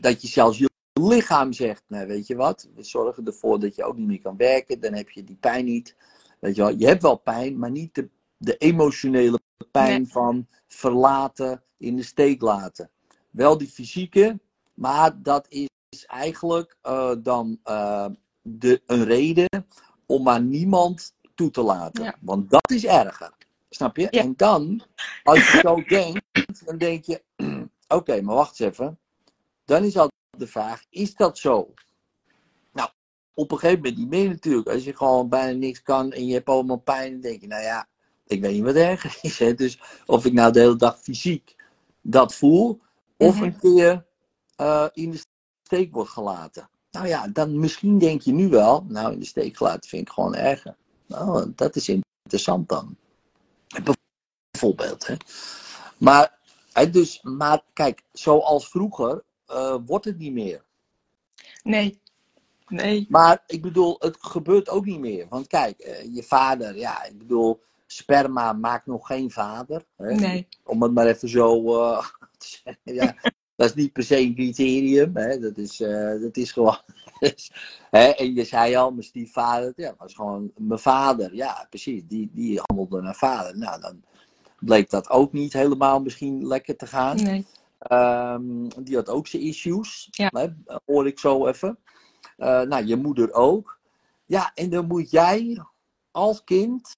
Dat 0.00 0.22
je 0.22 0.28
zelfs 0.28 0.58
je 0.58 0.70
lichaam 0.92 1.52
zegt, 1.52 1.82
nou 1.86 2.06
weet 2.06 2.26
je 2.26 2.36
wat, 2.36 2.68
we 2.74 2.82
zorgen 2.82 3.26
ervoor 3.26 3.60
dat 3.60 3.74
je 3.74 3.84
ook 3.84 3.96
niet 3.96 4.06
meer 4.06 4.20
kan 4.20 4.36
werken. 4.36 4.80
Dan 4.80 4.92
heb 4.92 5.10
je 5.10 5.24
die 5.24 5.36
pijn 5.36 5.64
niet. 5.64 5.96
Weet 6.38 6.56
je 6.56 6.62
wel, 6.62 6.76
je 6.76 6.86
hebt 6.86 7.02
wel 7.02 7.16
pijn, 7.16 7.58
maar 7.58 7.70
niet 7.70 7.94
de, 7.94 8.08
de 8.36 8.56
emotionele 8.56 9.40
pijn 9.70 10.02
Nee. 10.02 10.10
van 10.10 10.46
verlaten, 10.66 11.62
in 11.76 11.96
de 11.96 12.02
steek 12.02 12.40
laten. 12.40 12.90
Wel 13.30 13.58
die 13.58 13.68
fysieke, 13.68 14.40
maar 14.74 15.22
dat 15.22 15.46
is 15.48 16.06
eigenlijk 16.06 16.76
eh, 16.82 17.12
dan 17.22 17.58
eh, 17.62 18.06
de, 18.42 18.82
een 18.86 19.04
reden 19.04 19.66
om 20.06 20.22
maar 20.22 20.42
niemand 20.42 21.14
toe 21.34 21.50
te 21.50 21.62
laten. 21.62 22.04
Ja. 22.04 22.16
Want 22.20 22.50
dat 22.50 22.70
is 22.70 22.84
erger. 22.86 23.36
Snap 23.70 23.96
je? 23.96 24.06
Ja. 24.10 24.20
En 24.20 24.34
dan, 24.36 24.82
als 25.22 25.52
je 25.52 25.58
zo 25.58 25.82
denkt, 25.82 26.24
dan 26.64 26.78
denk 26.78 27.04
je: 27.04 27.22
oké, 27.88 28.22
maar 28.22 28.34
wacht 28.34 28.60
eens 28.60 28.70
even. 28.72 28.98
Dan 29.64 29.84
is 29.84 29.96
altijd 29.96 30.12
de 30.38 30.46
vraag: 30.46 30.84
is 30.90 31.14
dat 31.14 31.38
zo? 31.38 31.74
Nou, 32.72 32.90
op 33.34 33.50
een 33.52 33.58
gegeven 33.58 33.82
moment 33.82 33.98
niet 33.98 34.08
meer 34.08 34.28
natuurlijk. 34.28 34.68
Als 34.68 34.84
je 34.84 34.96
gewoon 34.96 35.28
bijna 35.28 35.58
niks 35.58 35.82
kan 35.82 36.12
en 36.12 36.26
je 36.26 36.32
hebt 36.34 36.48
allemaal 36.48 36.76
pijn, 36.76 37.12
dan 37.12 37.20
denk 37.20 37.40
je: 37.40 37.46
nou 37.46 37.62
ja, 37.62 37.88
ik 38.26 38.40
weet 38.40 38.52
niet 38.52 38.62
wat 38.62 38.74
erger 38.74 39.18
is. 39.22 39.38
Hè? 39.38 39.54
Dus 39.54 39.80
of 40.06 40.24
ik 40.24 40.32
nou 40.32 40.52
de 40.52 40.60
hele 40.60 40.76
dag 40.76 41.00
fysiek 41.00 41.56
dat 42.00 42.34
voel, 42.34 42.80
of 43.16 43.34
Mhm. 43.34 43.44
een 43.44 43.58
keer 43.58 44.06
eh, 44.56 44.86
in 44.92 45.10
de 45.10 45.20
steek 45.62 45.92
wordt 45.94 46.10
gelaten. 46.10 46.68
Nou 46.90 47.06
ja, 47.06 47.28
dan 47.28 47.58
misschien 47.60 47.98
denk 47.98 48.20
je 48.22 48.32
nu 48.32 48.48
wel, 48.48 48.84
nou 48.88 49.12
in 49.12 49.18
de 49.18 49.24
steek 49.26 49.56
gelaten 49.56 49.88
vind 49.88 50.02
ik 50.02 50.14
gewoon 50.14 50.34
erger. 50.34 50.76
Nou, 51.06 51.52
dat 51.54 51.76
is 51.76 51.88
interessant 51.88 52.68
dan. 52.68 52.96
Bijvoorbeeld, 54.50 55.06
hè. 55.06 55.14
Maar, 55.98 56.38
hè, 56.72 56.90
dus, 56.90 57.22
maar 57.22 57.62
kijk, 57.72 58.02
zoals 58.12 58.68
vroeger 58.68 59.22
eh, 59.46 59.76
wordt 59.86 60.04
het 60.04 60.18
niet 60.18 60.32
meer. 60.32 60.64
Nee. 61.62 62.00
Nee. 62.68 63.06
Maar 63.08 63.42
ik 63.46 63.62
bedoel, 63.62 63.96
het 63.98 64.16
gebeurt 64.20 64.68
ook 64.68 64.84
niet 64.84 65.00
meer. 65.00 65.26
Want 65.28 65.46
kijk, 65.46 65.78
eh, 65.78 66.14
je 66.14 66.22
vader, 66.22 66.76
ja, 66.76 67.04
ik 67.04 67.18
bedoel, 67.18 67.62
sperma 67.86 68.52
maakt 68.52 68.86
nog 68.86 69.06
geen 69.06 69.30
vader. 69.30 69.84
Hè? 69.96 70.14
Nee. 70.14 70.48
Om 70.64 70.82
het 70.82 70.92
maar 70.92 71.06
even 71.06 71.28
zo 71.28 71.80
eh, 71.80 72.06
te 72.38 72.46
zeggen. 72.64 72.94
Ja, 72.94 73.14
dat 73.58 73.68
is 73.68 73.74
niet 73.74 73.92
per 73.92 74.02
se 74.02 74.18
een 74.18 74.34
criterium. 74.34 75.16
Hè? 75.16 75.38
Dat, 75.38 75.56
is, 75.56 75.80
eh, 75.80 76.20
dat 76.20 76.36
is 76.36 76.52
gewoon. 76.52 76.78
dus, 77.20 77.52
hè? 77.90 78.04
En 78.04 78.34
je 78.34 78.44
zei 78.44 78.76
al, 78.76 78.90
mijn 78.90 79.02
stiefvader, 79.02 79.72
ja, 79.76 79.94
was 79.98 80.14
gewoon 80.14 80.52
mijn 80.56 80.80
vader. 80.80 81.34
Ja, 81.34 81.66
precies. 81.70 82.02
Die, 82.06 82.30
die 82.32 82.60
handelde 82.66 83.00
naar 83.00 83.14
vader. 83.14 83.58
Nou, 83.58 83.80
dan 83.80 84.02
bleek 84.58 84.90
dat 84.90 85.10
ook 85.10 85.32
niet 85.32 85.52
helemaal 85.52 86.00
misschien 86.00 86.46
lekker 86.46 86.76
te 86.76 86.86
gaan. 86.86 87.16
Nee. 87.16 87.46
Ehm, 87.78 88.68
die 88.78 88.96
had 88.96 89.08
ook 89.08 89.26
zijn 89.26 89.42
issues. 89.42 90.08
Ja. 90.10 90.30
Hè, 90.32 90.46
hoor 90.86 91.06
ik 91.06 91.18
zo 91.18 91.46
even. 91.46 91.78
Eh, 92.36 92.60
nou, 92.60 92.84
je 92.84 92.96
moeder 92.96 93.32
ook. 93.32 93.78
Ja, 94.26 94.50
en 94.54 94.70
dan 94.70 94.86
moet 94.86 95.10
jij 95.10 95.62
als 96.10 96.44
kind 96.44 96.96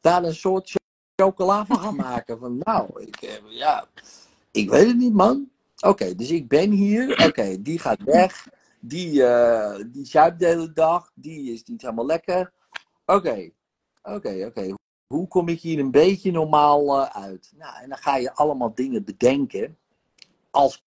daar 0.00 0.24
een 0.24 0.34
soort 0.34 0.72
chocola 1.16 1.66
van 1.66 1.78
gaan 1.78 1.96
maken. 2.10 2.38
Van 2.38 2.58
nou, 2.58 3.02
ik, 3.02 3.16
eh, 3.16 3.36
ja, 3.48 3.86
ik 4.50 4.70
weet 4.70 4.86
het 4.86 4.96
niet, 4.96 5.14
man. 5.14 5.50
Oké, 5.86 6.14
dus 6.14 6.30
ik 6.30 6.48
ben 6.48 6.70
hier. 6.70 7.16
Oké, 7.28 7.62
die 7.62 7.78
gaat 7.78 8.02
weg. 8.02 8.48
Die, 8.80 9.24
eh 9.24 9.84
die 9.86 10.06
zuipt 10.06 10.38
de 10.38 10.46
hele 10.46 10.72
dag. 10.72 11.10
Die 11.14 11.52
is 11.52 11.64
niet 11.64 11.82
helemaal 11.82 12.06
lekker. 12.06 12.52
Oké, 13.06 13.50
oké, 14.02 14.44
oké. 14.46 14.74
Hoe 15.06 15.28
kom 15.28 15.48
ik 15.48 15.60
hier 15.60 15.78
een 15.78 15.90
beetje 15.90 16.30
normaal 16.30 17.00
eh, 17.00 17.22
uit? 17.22 17.52
Nou, 17.56 17.82
en 17.82 17.88
dan 17.88 17.98
ga 17.98 18.16
je 18.16 18.34
allemaal 18.34 18.74
dingen 18.74 19.04
bedenken. 19.04 19.76
Als 20.50 20.84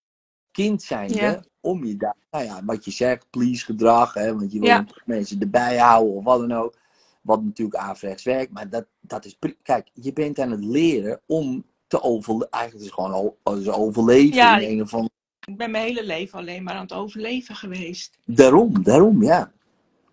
kind 0.50 0.82
zijnde. 0.82 1.14
Ja. 1.14 1.42
Om 1.60 1.84
je 1.84 1.96
daar, 1.96 2.16
nou 2.30 2.44
ja, 2.44 2.64
wat 2.64 2.84
je 2.84 2.90
zegt, 2.90 3.26
please 3.30 3.64
gedrag. 3.64 4.14
Hè, 4.14 4.34
want 4.34 4.52
je 4.52 4.58
wil 4.58 4.68
Ja. 4.68 4.84
mensen 5.04 5.40
erbij 5.40 5.76
houden 5.78 6.14
of 6.14 6.24
wat 6.24 6.40
dan 6.40 6.52
ook. 6.52 6.74
Wat 7.20 7.42
natuurlijk 7.42 7.76
averechts 7.76 8.24
werkt. 8.24 8.52
Maar 8.52 8.68
dat, 8.68 8.86
dat 9.00 9.24
is. 9.24 9.38
Kijk, 9.62 9.90
je 9.92 10.12
bent 10.12 10.38
aan 10.38 10.50
het 10.50 10.64
leren 10.64 11.20
om 11.26 11.64
te 11.92 12.02
overleven. 12.02 12.50
Eigenlijk 12.50 12.84
is 12.84 12.90
het 12.90 13.00
gewoon 13.00 13.34
dus 13.44 13.68
overleven. 13.68 14.34
Ja. 14.34 14.58
in 14.58 14.68
een 14.70 14.82
of 14.82 14.92
andere- 14.94 15.10
Ik 15.46 15.56
ben 15.56 15.70
mijn 15.70 15.84
hele 15.84 16.04
leven 16.04 16.38
alleen 16.38 16.62
maar 16.62 16.74
aan 16.74 16.82
het 16.82 16.92
overleven 16.92 17.56
geweest. 17.56 18.18
Daarom, 18.24 18.82
daarom, 18.82 19.22
ja. 19.22 19.52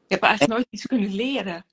Ik 0.05 0.15
heb 0.15 0.21
eigenlijk 0.21 0.53
nooit 0.53 0.67
iets 0.69 0.85
kunnen 0.85 1.13
leren. 1.13 1.65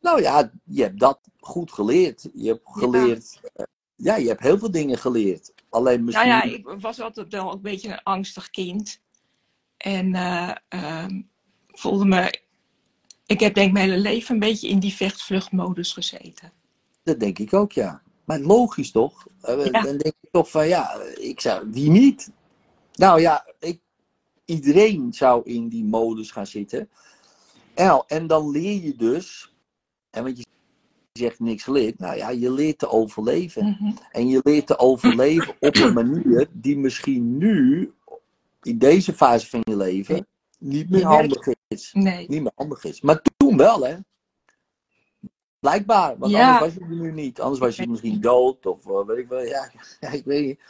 Nou 0.00 0.22
ja, 0.22 0.52
je 0.64 0.82
hebt 0.82 0.98
dat 1.00 1.20
goed 1.38 1.72
geleerd. 1.72 2.28
Je 2.34 2.48
hebt 2.48 2.60
geleerd. 2.64 3.40
eh, 3.54 3.64
Ja, 3.96 4.16
je 4.16 4.28
hebt 4.28 4.40
heel 4.40 4.58
veel 4.58 4.70
dingen 4.70 4.98
geleerd. 4.98 5.52
Alleen 5.70 6.04
misschien. 6.04 6.28
Nou 6.28 6.48
ja, 6.48 6.54
ik 6.56 6.68
was 6.80 7.00
altijd 7.00 7.32
wel 7.32 7.52
een 7.52 7.60
beetje 7.60 7.88
een 7.88 8.02
angstig 8.02 8.50
kind. 8.50 9.00
En 9.76 10.14
eh, 10.14 10.50
ehm, 10.68 11.22
voelde 11.66 12.04
me. 12.04 12.40
Ik 13.26 13.40
heb 13.40 13.54
denk 13.54 13.66
ik 13.66 13.72
mijn 13.72 13.88
hele 13.90 14.00
leven 14.02 14.34
een 14.34 14.40
beetje 14.40 14.68
in 14.68 14.78
die 14.78 14.92
vechtvluchtmodus 14.94 15.92
gezeten. 15.92 16.52
Dat 17.02 17.20
denk 17.20 17.38
ik 17.38 17.52
ook, 17.54 17.72
ja. 17.72 18.02
Maar 18.26 18.40
logisch 18.40 18.90
toch? 18.90 19.26
Eh, 19.40 19.64
Ja. 19.64 19.82
Dan 19.82 19.96
denk 19.96 20.14
ik 20.20 20.30
toch 20.30 20.50
van 20.50 20.68
ja, 20.68 21.00
ik 21.14 21.40
zou. 21.40 21.70
Wie 21.70 21.90
niet? 21.90 22.30
Nou 22.94 23.20
ja, 23.20 23.46
ik, 23.58 23.80
iedereen 24.44 25.12
zou 25.12 25.42
in 25.44 25.68
die 25.68 25.84
modus 25.84 26.30
gaan 26.30 26.46
zitten. 26.46 26.88
En, 27.74 28.04
en 28.06 28.26
dan 28.26 28.50
leer 28.50 28.82
je 28.82 28.96
dus. 28.96 29.54
En 30.10 30.22
want 30.22 30.38
je 30.38 30.44
zegt 31.12 31.40
niks 31.40 31.62
geleerd. 31.62 31.98
Nou 31.98 32.16
ja, 32.16 32.30
je 32.30 32.50
leert 32.50 32.78
te 32.78 32.88
overleven. 32.88 33.76
Mhm. 33.80 33.96
En 34.10 34.28
je 34.28 34.40
leert 34.44 34.66
te 34.66 34.78
overleven 34.78 35.54
op 35.60 35.76
een 35.76 35.92
manier 35.94 36.46
die 36.52 36.78
misschien 36.78 37.38
nu, 37.38 37.92
in 38.62 38.78
deze 38.78 39.12
fase 39.12 39.48
van 39.48 39.60
je 39.64 39.76
leven, 39.76 40.26
niet 40.58 40.90
meer 40.90 41.04
handig 41.04 41.46
is. 41.68 41.90
Nee. 41.92 42.28
Niet 42.28 42.42
meer 42.42 42.52
handig 42.54 42.84
is. 42.84 43.00
Maar 43.00 43.22
toen 43.36 43.56
wel, 43.56 43.86
hè? 43.86 43.96
Blijkbaar, 45.60 46.18
want 46.18 46.32
Ja. 46.32 46.52
anders 46.52 46.74
was 46.74 46.88
je 46.88 46.94
er 46.94 47.00
nu 47.00 47.12
niet. 47.12 47.40
Anders 47.40 47.60
was 47.60 47.76
je 47.76 47.88
misschien 47.88 48.20
dood 48.20 48.66
of 48.66 48.86
eh, 48.86 49.06
weet 49.06 49.18
ik 49.18 49.28
wel. 49.28 49.42
Ja, 49.42 49.70
ja, 50.00 50.08
ik 50.08 50.24
weet 50.24 50.46
niet. 50.46 50.60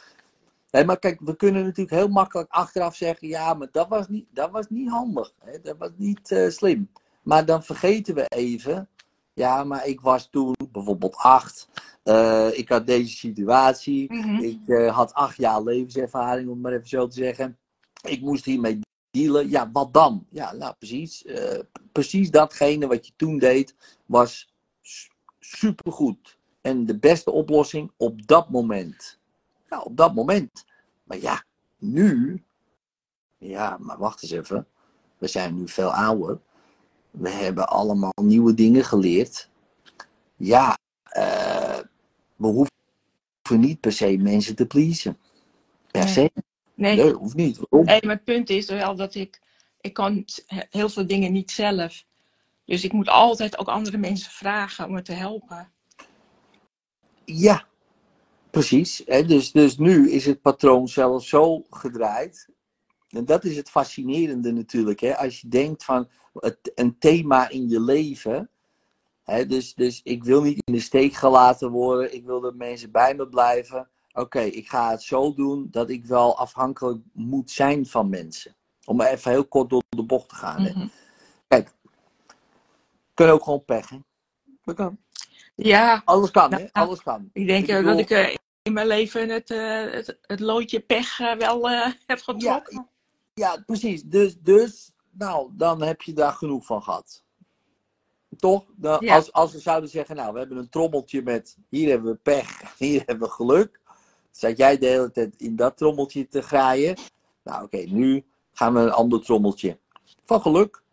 Nee, 0.71 0.85
maar 0.85 0.99
kijk, 0.99 1.19
we 1.19 1.35
kunnen 1.35 1.63
natuurlijk 1.63 1.95
heel 1.95 2.07
makkelijk 2.07 2.51
achteraf 2.51 2.95
zeggen: 2.95 3.27
ja, 3.27 3.53
maar 3.53 3.67
dat 3.71 3.87
was 3.87 4.07
niet, 4.07 4.25
dat 4.29 4.51
was 4.51 4.65
niet 4.69 4.89
handig. 4.89 5.33
Hè? 5.39 5.59
Dat 5.61 5.77
was 5.77 5.89
niet 5.95 6.31
eh, 6.31 6.49
slim. 6.49 6.89
Maar 7.21 7.45
dan 7.45 7.63
vergeten 7.63 8.15
we 8.15 8.25
even: 8.27 8.89
ja, 9.33 9.63
maar 9.63 9.87
ik 9.87 10.01
was 10.01 10.29
toen 10.29 10.55
bijvoorbeeld 10.71 11.15
acht. 11.15 11.69
Eh, 12.03 12.47
ik 12.57 12.69
had 12.69 12.87
deze 12.87 13.15
situatie. 13.17 14.13
Mhm. 14.13 14.43
Ik 14.43 14.89
had 14.91 15.13
acht 15.13 15.37
jaar 15.37 15.61
levenservaring, 15.63 16.47
om 16.47 16.53
het 16.53 16.61
maar 16.61 16.73
even 16.73 16.87
zo 16.87 17.07
te 17.07 17.15
zeggen. 17.15 17.57
Ik 18.01 18.21
moest 18.21 18.45
hiermee 18.45 18.79
dealen. 19.11 19.49
Ja, 19.49 19.69
wat 19.71 19.93
dan? 19.93 20.25
Ja, 20.29 20.53
nou 20.53 20.73
precies. 20.77 21.25
precies 21.91 22.31
datgene 22.31 22.87
wat 22.87 23.07
je 23.07 23.13
toen 23.15 23.37
deed 23.39 23.75
was 24.05 24.55
supergoed. 25.39 26.37
En 26.61 26.85
de 26.85 26.97
beste 26.97 27.31
oplossing 27.31 27.91
op 27.97 28.27
dat 28.27 28.49
moment. 28.49 29.19
Nou, 29.69 29.83
op 29.83 29.97
dat 29.97 30.15
moment. 30.15 30.65
Maar 31.03 31.19
ja, 31.19 31.43
nu. 31.77 32.43
Ja, 33.37 33.77
maar 33.79 33.97
wacht 33.97 34.23
eens 34.23 34.31
even. 34.31 34.67
We 35.17 35.27
zijn 35.27 35.55
nu 35.55 35.67
veel 35.67 35.93
ouder. 35.93 36.39
We 37.11 37.29
hebben 37.29 37.67
allemaal 37.67 38.13
nieuwe 38.21 38.53
dingen 38.53 38.83
geleerd. 38.83 39.49
Ja, 40.35 40.77
eh, 41.03 41.79
we 42.35 42.47
hoeven 42.47 43.59
niet 43.59 43.79
per 43.79 43.91
se 43.91 44.17
mensen 44.17 44.55
te 44.55 44.65
pleasen. 44.65 45.17
Per 45.91 46.07
se. 46.07 46.31
Nee. 46.73 46.95
Nee, 46.95 47.13
hoeft 47.13 47.35
niet. 47.35 47.57
Waarom? 47.57 47.87
Nee, 47.87 48.05
maar 48.05 48.15
het 48.15 48.23
punt 48.23 48.49
is 48.49 48.65
wel 48.65 48.95
dat 48.95 49.15
ik, 49.15 49.41
ik 49.81 49.93
kan 49.93 50.25
heel 50.69 50.89
veel 50.89 51.07
dingen 51.07 51.31
niet 51.31 51.51
zelf. 51.51 52.05
Dus 52.67 52.83
ik 52.83 52.93
moet 52.93 53.09
altijd 53.09 53.57
ook 53.57 53.67
andere 53.67 53.97
mensen 53.97 54.31
vragen 54.31 54.85
om 54.85 54.91
me 54.91 55.01
te 55.01 55.13
helpen. 55.13 55.71
Ja, 57.25 57.65
precies. 58.49 59.03
Dus, 59.05 59.51
dus 59.51 59.77
nu 59.77 60.11
is 60.11 60.25
het 60.25 60.41
patroon 60.41 60.87
zelfs 60.87 61.29
zo 61.29 61.65
gedraaid. 61.69 62.49
En 63.09 63.25
dat 63.25 63.43
is 63.43 63.55
het 63.55 63.69
fascinerende 63.69 64.51
natuurlijk. 64.51 64.99
Hè? 64.99 65.17
Als 65.17 65.41
je 65.41 65.47
denkt 65.47 65.83
van 65.83 66.09
het, 66.33 66.71
een 66.75 66.97
thema 66.99 67.49
in 67.49 67.69
je 67.69 67.81
leven. 67.81 68.49
Hè? 69.23 69.45
Dus, 69.45 69.73
dus 69.73 70.01
ik 70.03 70.23
wil 70.23 70.41
niet 70.41 70.61
in 70.65 70.73
de 70.73 70.79
steek 70.79 71.13
gelaten 71.13 71.69
worden. 71.69 72.13
Ik 72.13 72.25
wil 72.25 72.41
dat 72.41 72.55
mensen 72.55 72.91
bij 72.91 73.15
me 73.15 73.27
blijven. 73.27 73.89
Oké, 74.13 74.39
ik 74.41 74.69
ga 74.69 74.91
het 74.91 75.03
zo 75.03 75.33
doen 75.33 75.67
dat 75.71 75.89
ik 75.89 76.05
wel 76.05 76.37
afhankelijk 76.37 77.01
moet 77.13 77.51
zijn 77.51 77.85
van 77.85 78.09
mensen. 78.09 78.55
Om 78.85 79.01
even 79.01 79.31
heel 79.31 79.47
kort 79.47 79.69
door 79.69 79.83
de 79.89 80.03
bocht 80.03 80.29
te 80.29 80.35
gaan. 80.35 80.61
hè. 80.61 80.69
Mhm. 80.69 80.87
Kunnen 83.17 83.35
ook 83.35 83.43
gewoon 83.43 83.65
pech. 83.65 83.89
Hè? 83.89 83.97
Dat 84.63 84.75
kan. 84.75 84.97
Ja, 85.55 86.01
Alles 86.05 86.31
kan, 86.31 86.49
Nou, 86.49 86.61
hè? 86.61 86.67
Alles 86.71 87.01
kan. 87.03 87.29
ik 87.33 87.47
denk 87.47 87.63
Ik 87.63 87.69
eh, 87.69 87.75
bedoel- 87.75 87.91
dat 87.91 87.99
ik 87.99 88.09
eh, 88.09 88.35
in 88.61 88.73
mijn 88.73 88.87
leven 88.87 89.29
het, 89.29 89.49
eh, 89.51 89.91
het, 89.91 90.17
het 90.21 90.39
loodje 90.39 90.79
pech 90.79 91.17
wel 91.37 91.69
eh, 91.69 91.91
heb 92.05 92.19
getrokken. 92.21 92.89
Ja, 93.33 93.63
precies. 93.65 94.03
Dus, 94.03 94.37
dus, 94.39 94.91
nou, 95.11 95.49
dan 95.53 95.81
heb 95.81 96.01
je 96.01 96.13
daar 96.13 96.31
genoeg 96.33 96.65
van 96.65 96.83
gehad. 96.83 97.23
Toch? 98.37 98.65
Nou, 98.75 99.05
Ja. 99.05 99.15
als, 99.15 99.31
als 99.31 99.51
we 99.51 99.59
zouden 99.59 99.89
zeggen, 99.89 100.15
nou, 100.15 100.33
we 100.33 100.39
hebben 100.39 100.57
een 100.57 100.69
trommeltje 100.69 101.21
met, 101.21 101.57
hier 101.69 101.89
hebben 101.89 102.11
we 102.11 102.17
pech, 102.17 102.61
hier 102.77 103.03
hebben 103.05 103.27
we 103.27 103.33
geluk. 103.33 103.79
Zat 104.31 104.57
jij 104.57 104.77
de 104.77 104.85
hele 104.85 105.11
tijd 105.11 105.35
in 105.37 105.55
dat 105.55 105.77
trommeltje 105.77 106.27
te 106.27 106.41
graaien. 106.41 106.97
Nou, 107.43 107.63
oké, 107.63 107.77
nu 107.77 108.25
gaan 108.53 108.73
we 108.73 108.79
een 108.79 108.91
ander 108.91 109.21
trommeltje 109.21 109.79
van 110.25 110.41
geluk. 110.41 110.83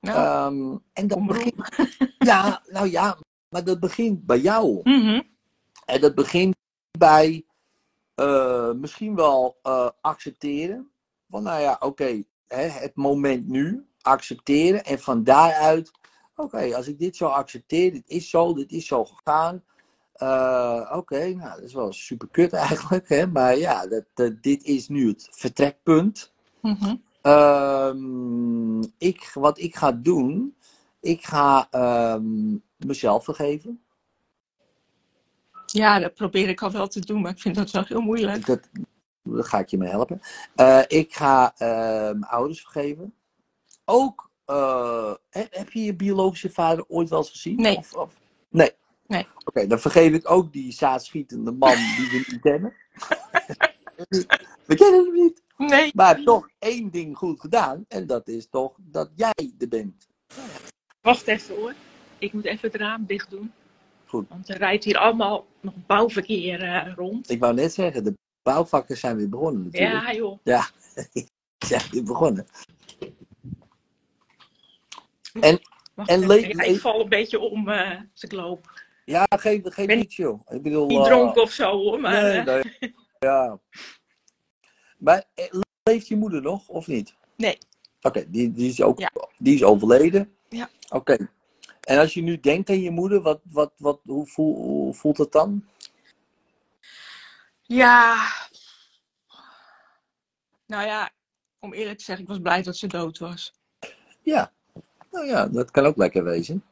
Nou, 0.00 0.18
Ehm, 0.18 0.76
en 0.92 1.06
dat 1.08 1.26
begint, 1.26 1.54
ja, 2.30 2.62
nou 2.66 2.88
ja, 2.90 3.18
maar 3.48 3.64
dat 3.64 3.80
begint 3.80 4.26
bij 4.26 4.38
jou. 4.38 4.80
mhm. 4.82 5.20
En 5.86 6.00
dat 6.00 6.14
begint 6.14 6.56
bij 6.98 7.44
eh, 8.14 8.72
misschien 8.72 9.14
wel 9.14 9.58
eh, 9.62 9.88
accepteren. 10.00 10.90
Van 11.30 11.42
nou 11.42 11.60
ja, 11.60 11.76
oké, 11.80 12.22
het 12.48 12.92
moment 12.94 13.48
nu, 13.48 13.86
accepteren. 14.00 14.84
En 14.84 14.98
van 14.98 15.24
daaruit, 15.24 15.90
oké, 16.36 16.76
als 16.76 16.86
ik 16.88 16.98
dit 16.98 17.16
zo 17.16 17.26
accepteer, 17.26 17.92
dit 17.92 18.08
is 18.08 18.30
zo, 18.30 18.54
dit 18.54 18.72
is 18.72 18.86
zo 18.86 19.04
gegaan. 19.04 19.64
eh, 20.12 20.90
oké, 20.96 21.28
nou 21.34 21.50
dat 21.54 21.62
is 21.64 21.74
wel 21.74 21.92
super 21.92 22.28
kut 22.28 22.52
eigenlijk. 22.52 23.08
Hè? 23.08 23.26
Maar 23.26 23.56
ja, 23.56 23.86
dat, 23.86 24.04
dat- 24.14 24.42
dit 24.42 24.62
is 24.64 24.88
nu 24.88 25.08
het 25.08 25.28
vertrekpunt. 25.30 26.32
Mhm. 26.60 26.94
Ehm, 27.22 28.82
ik, 28.98 29.30
wat 29.34 29.58
ik 29.58 29.76
ga 29.76 29.92
doen, 29.92 30.56
ik 31.00 31.24
ga 31.24 31.68
ehm, 31.70 32.56
mezelf 32.76 33.24
vergeven. 33.24 33.82
Ja, 35.66 35.98
dat 35.98 36.14
probeer 36.14 36.48
ik 36.48 36.62
al 36.62 36.70
wel 36.70 36.88
te 36.88 37.00
doen, 37.00 37.20
maar 37.20 37.30
ik 37.32 37.40
vind 37.40 37.54
dat 37.54 37.70
wel 37.70 37.84
heel 37.84 38.00
moeilijk. 38.00 38.46
Dat, 38.46 38.60
daar 39.22 39.44
ga 39.44 39.58
ik 39.58 39.68
je 39.68 39.78
mee 39.78 39.88
helpen. 39.90 40.20
Eh, 40.54 40.82
ik 40.86 41.14
ga 41.14 41.54
mijn 41.58 42.24
ouders 42.24 42.60
vergeven. 42.60 43.14
Ook, 43.84 44.30
eh, 44.44 45.14
heb, 45.30 45.54
heb 45.54 45.70
je 45.70 45.82
je 45.84 45.94
biologische 45.94 46.50
vader 46.50 46.84
ooit 46.88 47.08
wel 47.08 47.18
eens 47.18 47.30
gezien? 47.30 47.56
Nee. 47.56 47.76
Of, 47.76 47.94
of- 47.94 48.14
nee. 48.48 48.70
Nee. 49.06 49.26
Oké, 49.44 49.66
dan 49.66 49.78
vergeef 49.80 50.12
ik 50.12 50.30
ook 50.30 50.52
die 50.52 50.72
zaadschietende 50.72 51.52
man 51.52 51.74
die 51.74 52.08
we 52.10 52.24
niet 52.30 52.40
kennen. 52.40 52.72
we 54.66 54.74
kennen 54.76 55.04
hem 55.04 55.14
niet. 55.14 55.42
Nee. 55.68 55.90
Maar 55.94 56.22
toch 56.22 56.48
één 56.58 56.90
ding 56.90 57.16
goed 57.16 57.40
gedaan. 57.40 57.84
En 57.88 58.06
dat 58.06 58.28
is 58.28 58.48
toch 58.48 58.76
dat 58.80 59.10
jij 59.14 59.52
er 59.58 59.68
bent. 59.68 60.06
Wacht 61.00 61.26
even 61.26 61.54
hoor. 61.56 61.74
Ik 62.18 62.32
moet 62.32 62.44
even 62.44 62.70
het 62.70 62.80
raam 62.80 63.04
dicht 63.06 63.30
doen. 63.30 63.52
Goed. 64.06 64.28
Want 64.28 64.48
er 64.48 64.56
rijdt 64.56 64.84
hier 64.84 64.98
allemaal 64.98 65.46
nog 65.60 65.74
bouwverkeer 65.86 66.62
eh, 66.62 66.94
rond. 66.96 67.30
Ik 67.30 67.40
wou 67.40 67.54
net 67.54 67.74
zeggen, 67.74 68.04
de 68.04 68.14
bouwvakken 68.42 68.96
zijn 68.96 69.16
weer 69.16 69.28
begonnen 69.28 69.62
natuurlijk. 69.64 69.92
Ja, 70.06 70.12
joh. 70.14 70.38
Ja, 70.44 70.66
zijn 71.66 71.82
weer 71.90 72.02
begonnen. 72.04 72.46
En, 75.40 75.60
Wacht 75.94 76.08
En 76.10 76.16
even. 76.22 76.28
le- 76.28 76.34
Ja, 76.48 76.54
le- 76.56 76.62
ik 76.64 76.80
val 76.80 77.00
een 77.00 77.08
beetje 77.08 77.38
om 77.38 77.68
eh, 77.68 78.00
als 78.12 78.22
ik 78.22 78.32
loop. 78.32 78.82
ja, 79.04 79.26
geef, 79.36 79.60
geef 79.64 79.86
Ben- 79.86 80.00
joh. 80.08 80.40
Ik 80.48 80.62
bedoel, 80.62 80.86
Niet 80.86 80.98
eh, 80.98 81.04
dronken 81.04 81.42
of 81.42 81.50
zo 81.50 81.70
hoor, 81.70 82.00
maar 82.00 82.22
nee, 82.22 82.38
eh, 82.38 82.44
nee. 82.80 82.94
Ja. 83.18 83.58
Maar 85.00 85.24
eh, 85.34 85.60
leeft 85.82 86.08
je 86.08 86.16
moeder 86.16 86.42
nog 86.42 86.68
of 86.68 86.86
niet? 86.86 87.14
Nee. 87.36 87.58
Oké, 88.02 88.30
die, 88.30 88.50
die, 88.50 88.68
is 88.68 88.82
ook 88.82 88.98
Ja. 88.98 89.12
die 89.38 89.54
is 89.54 89.62
overleden. 89.64 90.34
Ja. 90.48 90.68
Oké. 90.88 91.30
En 91.80 91.98
als 91.98 92.14
je 92.14 92.22
nu 92.22 92.40
denkt 92.40 92.70
aan 92.70 92.80
je 92.80 92.90
moeder, 92.90 93.20
wat, 93.22 93.40
wat, 93.44 93.72
wat, 93.76 94.00
hoe, 94.04 94.26
voel, 94.26 94.54
hoe 94.56 94.94
voelt 94.94 95.18
het 95.18 95.32
dan? 95.32 95.64
ja. 97.62 98.26
Nou 100.66 100.86
ja, 100.86 101.10
om 101.58 101.72
eerlijk 101.72 101.98
te 101.98 102.04
zeggen, 102.04 102.24
ik 102.24 102.30
was 102.30 102.40
blij 102.40 102.62
dat 102.62 102.76
ze 102.76 102.86
dood 102.86 103.18
was. 103.18 103.52
Ja. 104.22 104.52
Nou 105.10 105.26
ja, 105.26 105.46
dat 105.46 105.70
kan 105.70 105.86
ook 105.86 105.96
lekker 105.96 106.24
wezen. 106.24 106.64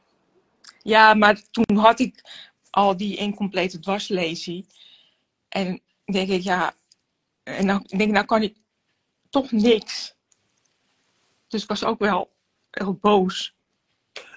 Ja, 0.83 1.13
maar 1.13 1.41
toen 1.51 1.77
had 1.77 1.99
ik 1.99 2.23
al 2.69 2.97
die 2.97 3.15
incomplete 3.17 3.79
dwarslesie. 3.79 4.65
En 5.49 5.81
denk 6.05 6.29
ik, 6.29 6.41
ja, 6.41 6.73
en 7.57 7.67
dan 7.67 7.83
denk 7.87 8.01
ik, 8.01 8.11
nou 8.11 8.25
kan 8.25 8.41
ik 8.41 8.55
toch 9.29 9.51
niks. 9.51 10.15
Dus 11.47 11.61
ik 11.61 11.67
was 11.69 11.83
ook 11.83 11.99
wel 11.99 12.31
heel 12.71 12.93
boos. 12.93 13.55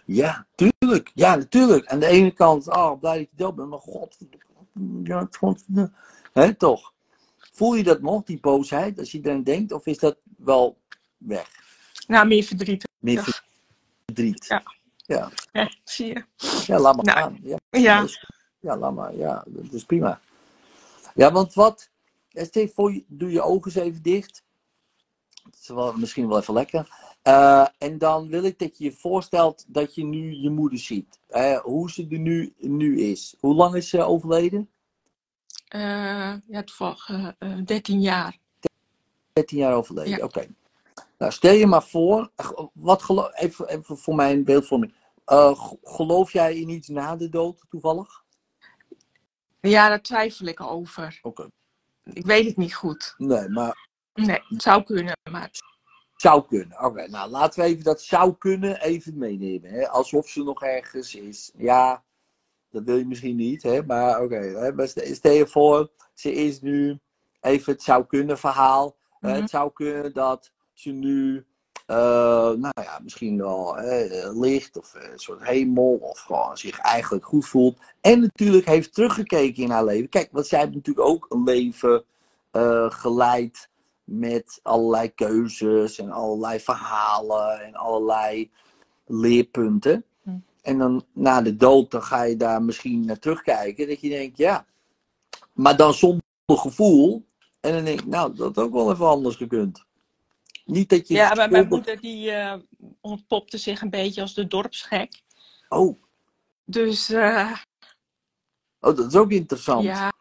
Ja, 0.04 0.46
tuurlijk. 0.54 1.10
Ja, 1.14 1.36
natuurlijk. 1.36 1.86
Aan 1.86 1.98
de 1.98 2.06
ene 2.06 2.30
kant, 2.30 2.68
oh, 2.68 3.00
blij 3.00 3.18
dat 3.18 3.28
je 3.30 3.36
dood 3.36 3.54
bent, 3.54 3.68
maar 3.68 3.78
god. 3.78 4.16
Ja, 5.02 5.28
god. 5.30 5.64
Hè, 6.32 6.54
toch? 6.54 6.92
Voel 7.38 7.74
je 7.74 7.82
dat 7.82 8.00
nog, 8.02 8.22
die 8.24 8.40
boosheid, 8.40 8.98
als 8.98 9.12
je 9.12 9.20
erin 9.22 9.42
denkt, 9.42 9.72
of 9.72 9.86
is 9.86 9.98
dat 9.98 10.16
wel 10.36 10.78
weg? 11.16 11.48
Nou, 12.06 12.26
meer 12.26 12.42
verdriet. 12.44 12.88
Meer 12.98 13.14
Ja. 13.14 13.24
verdriet. 14.04 14.46
Ja. 14.46 14.62
Ja, 14.96 15.30
Ja, 15.52 15.70
zie 15.84 16.06
je. 16.06 16.24
ja 16.66 16.78
laat 16.78 16.96
maar 16.96 17.04
Nou, 17.04 17.18
gaan. 17.18 17.38
Ja, 17.42 17.56
Ja, 17.70 18.06
ja, 18.60 18.76
laat 18.76 18.94
maar. 18.94 19.16
Ja, 19.16 19.44
dat 19.46 19.72
is 19.72 19.84
prima. 19.84 20.20
Ja, 21.14 21.32
want 21.32 21.54
wat, 21.54 21.90
stel 22.34 22.68
voor, 22.68 23.00
doe 23.06 23.30
je 23.30 23.42
ogen 23.42 23.64
eens 23.74 23.80
even 23.86 24.02
dicht. 24.02 24.44
Dat 25.44 25.58
is 25.60 25.68
wel, 25.68 25.92
misschien 25.92 26.28
wel 26.28 26.38
even 26.38 26.54
lekker. 26.54 26.88
Eh, 27.22 27.66
en 27.78 27.98
dan 27.98 28.28
wil 28.28 28.44
ik 28.44 28.58
dat 28.58 28.78
je 28.78 28.84
je 28.84 28.92
voorstelt 28.92 29.64
dat 29.68 29.94
je 29.94 30.04
nu 30.04 30.34
je 30.34 30.50
moeder 30.50 30.78
ziet. 30.78 31.20
Eh, 31.28 31.58
hoe 31.58 31.90
ze 31.90 32.06
er 32.10 32.18
nu, 32.18 32.54
nu 32.58 33.00
is. 33.00 33.34
Hoe 33.40 33.54
lang 33.54 33.74
is 33.74 33.88
ze 33.88 34.02
overleden? 34.02 34.70
eh 35.68 36.34
ja 36.46 36.62
toevallig 36.64 37.08
eh, 37.08 37.28
eh, 37.38 37.64
13 37.64 38.00
jaar. 38.00 38.38
13 39.32 39.58
jaar 39.58 39.74
overleden, 39.74 40.16
Ja. 40.18 40.24
oké. 40.24 40.46
Nou, 41.18 41.32
stel 41.32 41.54
je 41.54 41.66
maar 41.66 41.82
voor, 41.82 42.30
wat 42.74 43.02
gelo- 43.02 43.30
even, 43.30 43.68
even 43.68 43.98
voor 43.98 44.14
mijn 44.14 44.44
beeldvorming. 44.44 44.94
Geloof 45.82 46.32
jij 46.32 46.56
in 46.56 46.68
iets 46.68 46.88
na 46.88 47.16
de 47.16 47.28
dood 47.28 47.64
toevallig? 47.68 48.24
Ja, 49.60 49.88
daar 49.88 50.02
twijfel 50.02 50.46
ik 50.46 50.60
over. 50.60 51.18
Oké. 51.22 51.48
Ik 52.04 52.26
weet 52.26 52.46
het 52.46 52.56
niet 52.56 52.74
goed. 52.74 53.14
Nee, 53.16 53.48
maar 53.48 53.90
Nee, 54.14 54.42
het 54.48 54.62
zou 54.62 54.82
kunnen, 54.82 55.16
maar 55.30 55.50
zou 56.16 56.46
kunnen. 56.46 56.84
Oké, 56.84 57.08
nou 57.08 57.30
laten 57.30 57.60
we 57.60 57.66
even 57.66 57.84
dat 57.84 58.02
zou 58.02 58.36
kunnen 58.38 58.80
even 58.80 59.18
meenemen. 59.18 59.70
Hè? 59.70 59.88
Alsof 59.88 60.28
ze 60.28 60.42
nog 60.42 60.62
ergens 60.62 61.14
is. 61.14 61.52
Ja, 61.56 62.04
dat 62.70 62.82
wil 62.84 62.96
je 62.96 63.06
misschien 63.06 63.36
niet, 63.36 63.62
hè? 63.62 63.82
maar 63.82 64.20
oké. 64.22 64.72
maar 64.76 64.88
stel 64.88 65.32
je 65.32 65.46
voor, 65.46 65.90
ze 66.14 66.32
is 66.32 66.60
nu 66.60 66.98
even 67.40 67.72
het 67.72 67.82
zou 67.82 68.06
kunnen 68.06 68.38
verhaal. 68.38 68.96
Mhm. 69.20 69.32
Het 69.32 69.50
zou 69.50 69.72
kunnen 69.72 70.12
dat 70.12 70.52
ze 70.72 70.90
nu, 70.90 71.46
eh, 71.86 71.96
nou 72.50 72.72
ja, 72.74 72.98
misschien 73.02 73.38
wel 73.38 73.76
hè, 73.76 74.30
licht 74.32 74.76
of 74.76 74.94
een 74.94 75.18
soort 75.18 75.44
hemel 75.44 75.98
of 76.00 76.18
gewoon 76.18 76.58
zich 76.58 76.78
eigenlijk 76.78 77.24
goed 77.24 77.46
voelt. 77.46 77.78
En 78.00 78.20
natuurlijk 78.20 78.66
heeft 78.66 78.94
teruggekeken 78.94 79.62
in 79.62 79.70
haar 79.70 79.84
leven. 79.84 80.08
Kijk, 80.08 80.28
want 80.32 80.46
zij 80.46 80.58
heeft 80.58 80.74
natuurlijk 80.74 81.06
ook 81.06 81.26
een 81.28 81.42
leven 81.42 82.04
eh, 82.50 82.90
geleid 82.90 83.68
met 84.04 84.60
allerlei 84.62 85.14
keuzes 85.14 85.98
en 85.98 86.10
allerlei 86.10 86.60
verhalen 86.60 87.60
en 87.60 87.74
allerlei 87.74 88.50
leerpunten. 89.06 90.04
Hm. 90.22 90.30
En 90.62 90.78
dan 90.78 91.04
na 91.12 91.42
de 91.42 91.56
dood, 91.56 91.90
dan 91.90 92.02
ga 92.02 92.22
je 92.22 92.36
daar 92.36 92.62
misschien 92.62 93.04
naar 93.04 93.18
terugkijken. 93.18 93.88
Dat 93.88 94.00
je 94.00 94.08
denkt, 94.08 94.36
ja, 94.36 94.66
maar 95.52 95.76
dan 95.76 95.94
zonder 95.94 96.22
gevoel. 96.46 97.24
En 97.60 97.72
dan 97.72 97.84
denk 97.84 98.00
ik, 98.00 98.06
nou, 98.06 98.34
dat 98.34 98.54
had 98.54 98.64
ook 98.64 98.72
wel 98.72 98.92
even 98.92 99.06
anders 99.06 99.36
gekund. 99.36 99.84
Niet 100.64 100.88
dat 100.88 101.08
je. 101.08 101.14
ja, 101.14 101.34
maar 101.34 101.50
mijn 101.50 101.68
moeder 101.68 102.00
die 102.00 102.30
eh, 102.30 102.54
ontpopte 103.00 103.58
zich 103.58 103.80
een 103.80 103.90
beetje 103.90 104.20
als 104.20 104.34
de 104.34 104.46
dorpsgek. 104.46 105.20
Oh, 105.68 106.02
Dus 106.64 107.10
eh, 107.10 107.52
oh, 108.80 108.96
dat 108.96 109.06
is 109.06 109.14
ook 109.16 109.30
interessant. 109.30 109.84
ja, 109.84 110.12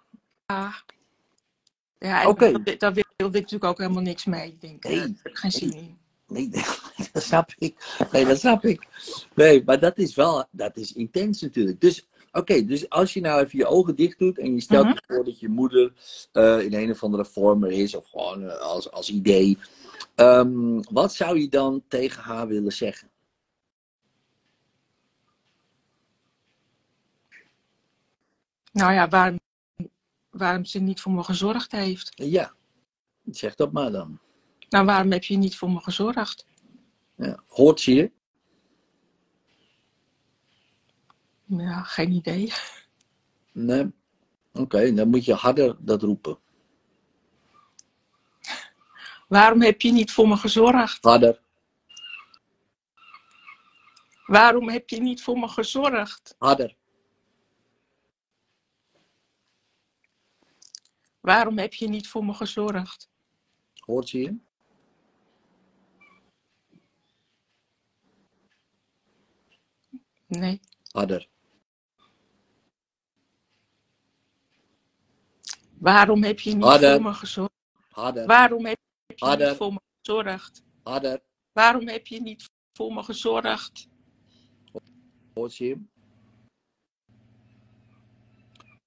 ja, 1.99 2.27
Oké. 2.27 2.51
daar, 2.63 2.77
daar 2.77 2.93
wilde 2.93 3.38
ik 3.38 3.43
natuurlijk 3.43 3.63
ook 3.63 3.77
helemaal 3.77 4.01
niks 4.01 4.25
mee. 4.25 4.47
Ik 4.47 4.62
denk, 4.62 4.84
Nee. 4.84 4.99
eh, 4.99 5.06
ik 5.23 5.38
geen 5.38 5.51
zin 5.51 5.73
in. 5.73 5.97
Nee, 6.27 6.49
dat 7.13 7.23
snap 7.23 7.49
ik. 7.58 8.06
Nee, 8.12 8.25
dat 8.25 8.39
snap 8.39 8.65
ik. 8.65 8.88
Nee, 9.36 9.63
maar 9.65 9.80
dat 9.80 9.97
is 9.97 10.15
wel, 10.15 10.45
dat 10.51 10.77
is 10.77 10.93
intens 10.93 11.41
natuurlijk. 11.41 11.82
Dus, 11.82 12.08
oké, 12.32 12.65
dus 12.65 12.89
als 12.89 13.13
je 13.13 13.21
nou 13.21 13.43
even 13.43 13.58
je 13.60 13.65
ogen 13.65 13.95
dicht 13.95 14.19
doet 14.19 14.38
en 14.38 14.54
je 14.54 14.62
stelt 14.62 14.86
Mhm. 14.86 14.93
je 14.93 15.01
voor 15.08 15.25
dat 15.25 15.39
je 15.39 15.49
moeder 15.49 15.93
eh, 16.32 16.60
in 16.62 16.73
een 16.73 16.91
of 16.91 17.04
andere 17.04 17.25
vorm 17.25 17.63
er 17.63 17.71
is, 17.71 17.95
of 17.95 18.10
gewoon 18.10 18.49
eh, 18.49 18.58
als, 18.60 18.91
als 18.91 19.10
idee. 19.10 19.58
Ehm, 20.15 20.80
wat 20.80 21.13
zou 21.13 21.39
je 21.39 21.50
dan 21.50 21.84
tegen 21.88 22.24
haar 22.24 22.47
willen 22.47 22.71
zeggen? 22.71 23.10
Nou 28.71 28.93
ja, 28.93 29.08
waarom, 29.08 29.39
waarom 30.30 30.65
ze 30.65 30.80
niet 30.80 31.02
voor 31.02 31.12
me 31.12 31.24
gezorgd 31.24 31.71
heeft. 31.71 32.12
Ja, 32.15 32.54
zeg 33.26 33.56
dat 33.56 33.71
maar 33.71 33.91
dan. 33.91 34.19
Nou, 34.69 34.86
waarom 34.86 35.12
heb 35.12 35.24
je 35.24 35.38
niet 35.38 35.58
voor 35.58 35.71
me 35.71 35.80
gezorgd? 35.80 36.45
Ja. 37.15 37.43
Hoort 37.47 37.80
ze 37.80 37.93
je? 37.93 38.12
Ja, 41.45 41.84
geen 41.84 42.12
idee. 42.12 42.54
Nee. 43.52 43.91
Oké, 44.54 44.93
dan 44.93 45.10
moet 45.10 45.26
je 45.26 45.34
harder 45.34 45.76
dat 45.80 46.02
roepen. 46.02 46.38
Waarom 49.32 49.62
heb 49.62 49.82
je 49.82 49.91
niet 49.91 50.12
voor 50.12 50.28
me 50.28 50.38
gezorgd? 50.38 51.04
Harder. 51.04 51.41
Waarom 54.26 54.70
heb 54.70 54.89
je 54.89 55.02
niet 55.02 55.24
voor 55.24 55.39
me 55.39 55.48
gezorgd? 55.48 56.36
Harder. 56.38 56.76
Waarom 61.20 61.58
heb 61.58 61.74
je 61.74 61.88
niet 61.88 62.08
voor 62.08 62.26
me 62.26 62.34
gezorgd? 62.34 63.10
Hoort 63.76 64.10
je? 64.10 64.38
Nee. 70.28 70.60
Harder. 70.91 71.28
Waarom 75.78 76.24
heb 76.24 76.39
je 76.39 76.54
niet 76.56 76.65
voor 76.65 77.02
me 77.02 77.13
gezorgd? 77.13 77.54
Harder. 77.89 78.26
Waarom 78.26 78.65
heb 78.65 78.80
je 79.21 79.27
Harder. 79.27 79.47
niet 79.47 79.57
voor 79.57 79.73
me 79.73 79.79
gezorgd? 80.01 80.63
Harder. 80.84 81.21
Waarom 81.51 81.88
heb 81.88 82.07
je 82.07 82.21
niet 82.21 82.49
voor 82.77 82.93
me 82.93 83.03
gezorgd? 83.03 83.88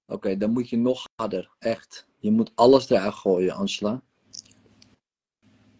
Oké, 0.07 0.37
dan 0.37 0.51
moet 0.51 0.69
je 0.69 0.77
nog 0.77 1.05
harder. 1.15 1.51
Echt. 1.59 2.07
Je 2.19 2.31
moet 2.31 2.53
alles 2.55 2.91
eruit 2.91 3.15
gooien, 3.15 3.55
Angela. 3.55 4.03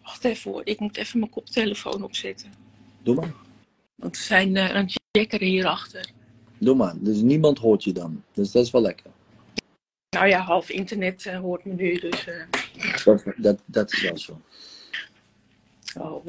Wacht 0.03 0.25
even 0.25 0.51
hoor, 0.51 0.61
ik 0.65 0.81
moet 0.81 0.97
even 0.97 1.19
mijn 1.19 1.31
koptelefoon 1.31 2.03
opzetten. 2.03 2.53
Doe 3.03 3.15
maar. 3.15 3.35
Want 3.95 4.17
er 4.17 4.23
zijn 4.23 4.57
eh, 4.57 4.75
een 4.75 4.91
jacker 5.11 5.41
hierachter. 5.41 6.11
Doe 6.59 6.75
maar. 6.75 6.95
Dus 6.99 7.21
niemand 7.21 7.59
hoort 7.59 7.85
je 7.85 7.93
dan. 7.93 8.23
Dus 8.33 8.51
dat 8.51 8.65
is 8.65 8.71
wel 8.71 8.83
lekker. 8.83 9.11
Nou 10.15 10.29
ja, 10.29 10.41
half 10.41 10.71
internet 10.71 11.27
eh, 11.27 11.39
hoort 11.41 11.65
me 11.65 11.75
nu, 11.75 11.99
dus... 11.99 12.27
eh, 12.27 12.45
Dat, 13.05 13.25
dat, 13.37 13.61
dat 13.67 13.93
is 13.93 14.03
wel 14.03 14.19
zo. 14.19 14.41
oh. 15.99 16.27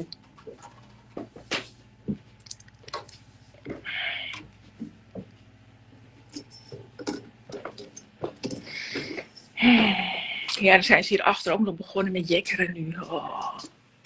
Ja, 10.60 10.72
dan 10.74 10.82
zijn 10.82 11.04
ze 11.04 11.08
hierachter 11.14 11.52
ook 11.52 11.60
nog 11.60 11.76
begonnen 11.76 12.12
met 12.12 12.28
jekkeren 12.28 12.72
nu. 12.72 12.96
Oh, 12.98 13.58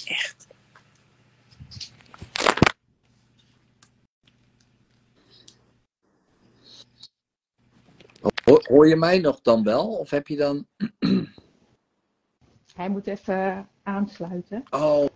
echt. 0.04 0.46
Hoor, 8.50 8.64
hoor 8.68 8.88
je 8.88 8.96
mij 8.96 9.18
nog 9.18 9.40
dan 9.40 9.62
wel? 9.62 9.86
Of 9.86 10.10
heb 10.10 10.26
je 10.28 10.36
dan... 10.36 10.66
Hij 12.74 12.88
moet 12.90 13.06
even 13.06 13.68
aansluiten. 13.82 14.62
Oh, 14.70 15.06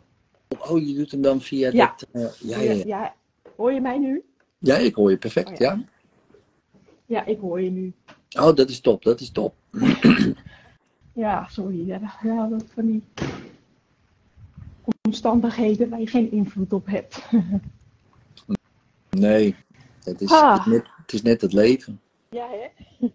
oh 0.59 0.87
je 0.87 0.95
doet 0.95 1.11
hem 1.11 1.23
dan 1.23 1.41
via 1.41 1.71
Ja. 1.73 1.87
dat... 1.97 2.09
eh, 2.13 2.33
ja, 2.51 2.61
ja, 2.61 2.73
ja. 2.73 2.85
ja, 2.87 3.15
hoor 3.57 3.73
je 3.73 3.81
mij 3.81 3.99
nu? 3.99 4.25
ja, 4.59 4.77
ik 4.77 4.95
hoor 4.95 5.11
je 5.11 5.17
perfect, 5.19 5.49
Oh, 5.51 5.57
ja. 5.57 5.85
ja. 7.07 7.25
Ik 7.25 7.39
hoor 7.41 7.61
je 7.61 7.71
nu. 7.71 7.93
Oh, 8.39 8.55
dat 8.55 8.69
is 8.69 8.81
top, 8.81 9.03
dat 9.03 9.21
is 9.21 9.31
top. 9.31 9.55
Ja, 11.17 11.47
sorry. 11.51 11.87
Ja, 11.87 11.99
dat- 11.99 12.11
ja, 12.23 12.47
dat 12.47 12.65
van 12.75 12.87
die 12.87 13.03
omstandigheden 15.03 15.89
waar 15.89 16.01
je 16.01 16.07
geen 16.07 16.31
invloed 16.31 16.73
op 16.73 16.87
hebt. 16.87 17.19
Nee, 19.11 19.57
het 20.05 20.21
is, 20.21 20.31
Ah. 20.31 20.53
het, 20.53 20.67
is 20.67 20.73
net, 20.73 20.87
het 20.97 21.13
is 21.13 21.23
net 21.23 21.41
het 21.41 21.53
leven. 21.53 22.01
Ja, 22.35 22.49
hè? 22.51 22.69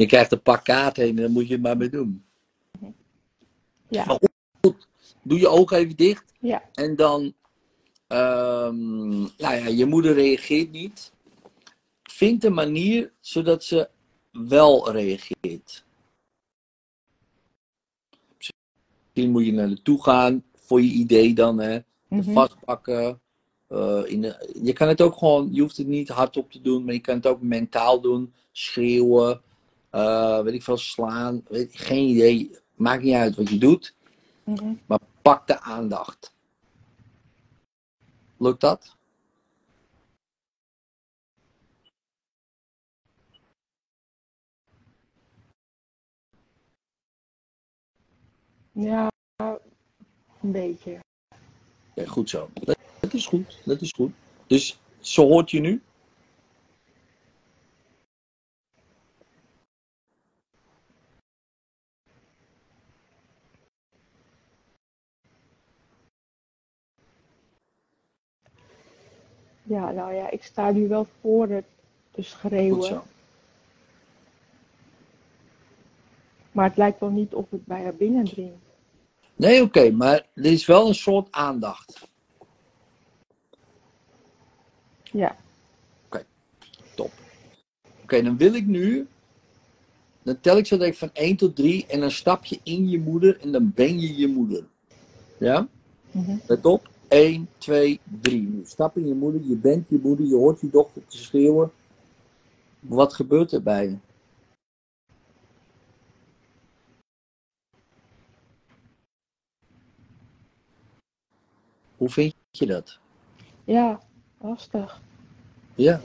Je 0.00 0.06
krijgt 0.06 0.32
een 0.32 0.42
pak 0.42 0.64
kaarten 0.64 1.08
en 1.08 1.16
dan 1.16 1.30
moet 1.30 1.46
je 1.46 1.52
het 1.52 1.62
maar 1.62 1.76
mee 1.76 1.88
doen. 1.88 2.24
Ja, 3.88 4.04
Maar 4.04 4.18
Doe 5.22 5.38
je 5.38 5.48
ogen 5.48 5.76
even 5.76 5.96
dicht 5.96 6.32
ja. 6.40 6.68
en 6.72 6.96
dan... 6.96 7.34
ehm, 8.06 9.18
nou 9.18 9.54
ja, 9.54 9.66
je 9.66 9.86
moeder 9.86 10.14
reageert 10.14 10.70
niet. 10.70 11.12
Vind 12.02 12.44
een 12.44 12.54
manier 12.54 13.12
zodat 13.20 13.64
ze 13.64 13.88
wel 14.30 14.90
reageert. 14.90 15.84
Misschien 18.36 19.30
moet 19.30 19.44
je 19.44 19.52
naar 19.52 19.82
toe 19.82 20.02
gaan, 20.02 20.44
voor 20.54 20.82
je 20.82 20.90
idee 20.90 21.34
dan, 21.34 21.58
hè. 21.58 21.78
Mhm. 22.08 22.32
vastpakken. 22.32 23.20
Eh, 23.70 24.02
in 24.06 24.20
de, 24.22 24.58
je 24.62 24.72
kan 24.72 24.88
het 24.88 25.00
ook 25.00 25.16
gewoon, 25.16 25.48
je 25.52 25.60
hoeft 25.60 25.76
het 25.76 25.86
niet 25.86 26.08
hardop 26.08 26.50
te 26.50 26.60
doen, 26.60 26.84
maar 26.84 26.94
je 26.94 27.00
kan 27.00 27.14
het 27.16 27.26
ook 27.26 27.42
mentaal 27.42 28.00
doen. 28.00 28.32
Schreeuwen, 28.52 29.40
eh, 29.90 30.40
weet 30.40 30.54
ik 30.54 30.62
veel, 30.62 30.76
slaan, 30.76 31.42
weet, 31.48 31.76
geen 31.76 32.08
idee. 32.08 32.50
Maakt 32.74 33.02
niet 33.02 33.14
uit 33.14 33.36
wat 33.36 33.48
je 33.48 33.58
doet, 33.58 33.94
Mhm. 34.44 34.72
maar 34.86 34.98
pak 35.22 35.46
de 35.46 35.60
aandacht. 35.60 36.34
Lukt 38.36 38.60
dat? 38.60 38.96
Ja, 48.72 49.08
een 50.40 50.52
beetje. 50.52 50.98
Ja, 51.94 52.06
goed 52.06 52.30
zo. 52.30 52.48
Dat, 53.00 53.14
is 53.14 53.26
goed, 53.26 53.58
dat 53.64 53.80
is 53.80 53.92
goed. 53.92 54.12
Dus 54.46 54.80
zo 54.98 55.26
hoort 55.26 55.50
je 55.50 55.60
nu? 55.60 55.82
Ja, 69.62 69.90
nou 69.90 70.14
ja, 70.14 70.30
ik 70.30 70.42
sta 70.42 70.70
nu 70.70 70.88
wel 70.88 71.06
voor 71.20 71.48
het 71.48 71.64
te 72.10 72.22
schreeuwen. 72.22 73.02
Maar 76.52 76.68
het 76.68 76.76
lijkt 76.76 77.00
wel 77.00 77.10
niet 77.10 77.34
of 77.34 77.50
het 77.50 77.66
bij 77.66 77.82
haar 77.82 77.94
binnendringt. 77.94 78.64
Nee, 79.36 79.62
oké, 79.62 79.90
maar 79.90 80.26
er 80.34 80.44
is 80.44 80.66
wel 80.66 80.88
een 80.88 80.94
soort 80.94 81.28
aandacht. 81.30 82.09
Ja, 85.12 85.36
Top. 86.94 87.12
Oké, 88.02 88.22
dan 88.22 88.36
wil 88.36 88.54
ik 88.54 88.66
nu. 88.66 89.06
Dan 90.22 90.40
tel 90.40 90.56
ik 90.56 90.66
zo 90.66 90.76
denk 90.76 90.92
ik 90.92 90.98
van 90.98 91.10
1 91.12 91.36
tot 91.36 91.56
3 91.56 91.86
en 91.86 92.00
dan 92.00 92.10
stap 92.10 92.44
je 92.44 92.60
in 92.62 92.88
je 92.88 93.00
moeder 93.00 93.40
en 93.40 93.52
dan 93.52 93.72
ben 93.74 94.00
je 94.00 94.16
je 94.16 94.28
moeder. 94.28 94.64
Ja? 95.38 95.68
Mhm. 96.10 96.36
Let 96.46 96.66
op. 96.66 96.88
1, 97.08 97.48
2, 97.58 98.00
3. 98.20 98.40
Nu 98.40 98.62
stap 98.64 98.96
in 98.96 99.06
je 99.06 99.14
moeder, 99.14 99.40
je 99.44 99.56
bent 99.56 99.88
je 99.88 99.98
moeder, 100.02 100.26
je 100.26 100.34
hoort 100.34 100.60
je 100.60 100.70
dochter 100.70 101.02
te 101.06 101.16
schreeuwen. 101.16 101.72
Wat 102.80 103.14
gebeurt 103.14 103.52
er 103.52 103.62
bij 103.62 103.88
je? 103.88 103.96
Hoe 111.96 112.08
vind 112.08 112.34
je 112.50 112.66
dat? 112.66 112.98
ja, 113.64 114.00
lastig. 114.40 115.00
Ja. 115.74 116.00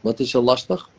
Wat 0.00 0.20
is 0.20 0.34
er 0.34 0.40
lastig? 0.40 0.90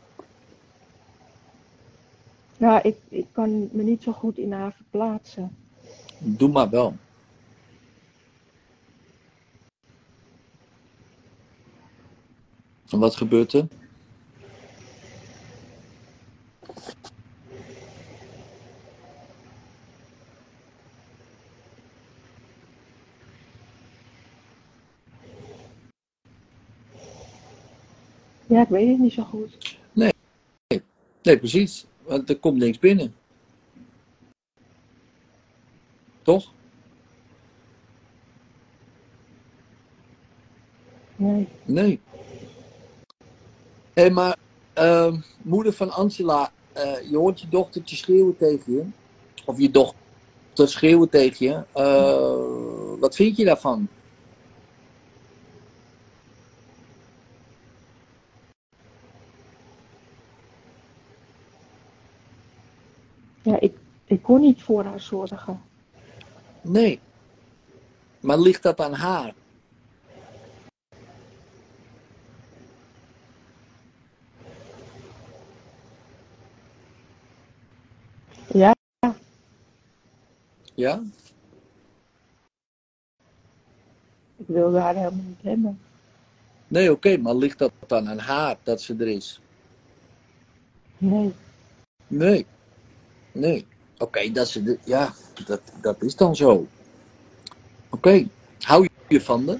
Ja, 2.58 2.84
ik, 2.84 2.98
ik 3.10 3.28
kan 3.32 3.70
me 3.72 3.84
niet 3.84 4.04
zo 4.04 4.12
goed 4.12 4.38
in 4.38 4.52
haar 4.52 4.74
verplaatsen. 4.74 5.56
Doe 6.20 6.50
maar 6.50 6.70
wel. 6.70 6.96
En 12.90 13.00
wat 13.00 13.16
gebeurt 13.16 13.54
er? 13.54 13.68
Ja, 28.52 28.62
ik 28.62 28.68
weet 28.68 28.88
het 28.88 29.00
niet 29.00 29.14
zo 29.14 29.24
goed. 29.24 29.78
Nee, 31.22 31.38
precies. 31.38 31.86
Want 32.04 32.30
er 32.30 32.40
komt 32.40 32.58
niks 32.58 32.80
binnen. 32.80 33.16
Toch? 36.22 36.54
Nee. 41.16 41.48
Nee. 41.66 42.00
Hé, 43.94 44.10
maar 44.10 44.38
ehm, 44.74 45.18
moeder 45.42 45.74
van 45.74 45.92
Angela, 45.92 46.52
eh, 46.74 47.10
je 47.10 47.18
hoort 47.18 47.42
je 47.42 47.50
dochtertje 47.50 47.96
schreeuwen 47.96 48.38
tegen 48.38 48.74
je. 48.74 48.86
Of 49.46 49.60
je 49.60 49.72
dochter 49.72 50.68
schreeuwen 50.70 51.10
tegen 51.10 51.46
je. 51.46 51.64
Eh, 51.74 53.00
wat 53.00 53.16
vind 53.16 53.38
je 53.38 53.46
daarvan? 53.46 53.88
Ik 64.12 64.21
kon 64.21 64.39
niet 64.41 64.63
voor 64.63 64.84
haar 64.84 65.00
zorgen. 65.00 65.62
Nee. 66.62 67.00
Maar 68.19 68.39
ligt 68.39 68.63
dat 68.63 68.80
aan 68.80 68.93
haar? 68.93 69.34
Ja. 78.47 78.76
Ja? 80.74 81.02
Ik 84.38 84.47
wilde 84.47 84.80
haar 84.80 84.95
helemaal 84.95 85.24
niet 85.28 85.41
hebben. 85.41 85.80
Nee, 86.67 86.91
oké, 86.91 87.17
maar 87.17 87.36
ligt 87.36 87.58
dat 87.58 87.71
dan 87.88 88.10
aan 88.10 88.19
haar 88.19 88.58
dat 88.63 88.82
ze 88.82 88.95
er 88.95 89.08
is? 89.08 89.41
Nee. 90.97 91.34
Nee. 92.08 92.45
Nee. 93.32 93.65
Oké, 94.02 94.32
dat 94.32 94.48
ze 94.48 94.64
de, 94.64 94.78
ja, 94.84 95.14
dat, 95.46 95.62
dat 95.82 96.02
is 96.02 96.16
dan 96.16 96.36
zo. 96.36 96.68
Oké, 97.90 98.28
hou 98.60 98.88
je 99.08 99.22
van 99.22 99.46
de? 99.46 99.58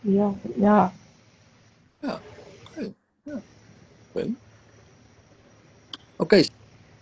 Ja, 0.00 0.34
ja. 0.56 0.92
Oké. 4.12 4.30
Oké, 6.16 6.42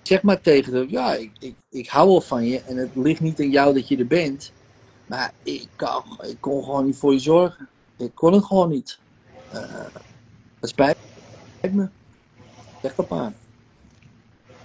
zeg 0.03 0.23
maar 0.23 0.41
tegen 0.41 0.75
haar, 0.75 0.89
ja, 0.89 1.15
ik, 1.15 1.31
ik, 1.39 1.55
ik 1.69 1.89
hou 1.89 2.09
wel 2.09 2.21
van 2.21 2.45
je 2.45 2.61
en 2.61 2.77
het 2.77 2.91
ligt 2.95 3.21
niet 3.21 3.41
aan 3.41 3.51
jou 3.51 3.75
dat 3.75 3.89
je 3.89 3.97
er 3.97 4.07
bent. 4.07 4.53
Maar 5.07 5.33
ik, 5.43 5.69
kan, 5.77 6.03
ik 6.23 6.37
kon 6.41 6.65
gewoon 6.65 6.85
niet 6.85 6.97
voor 6.97 7.13
je 7.13 7.19
zorgen. 7.19 7.69
Ik 7.97 8.15
kon 8.15 8.33
het 8.33 8.45
gewoon 8.45 8.69
niet. 8.69 8.99
Eh 9.53 9.85
het 10.61 10.71
spijt 10.73 10.97
me. 11.73 11.89
Zeg 12.83 12.95
dat 12.95 13.09
maar. 13.09 13.33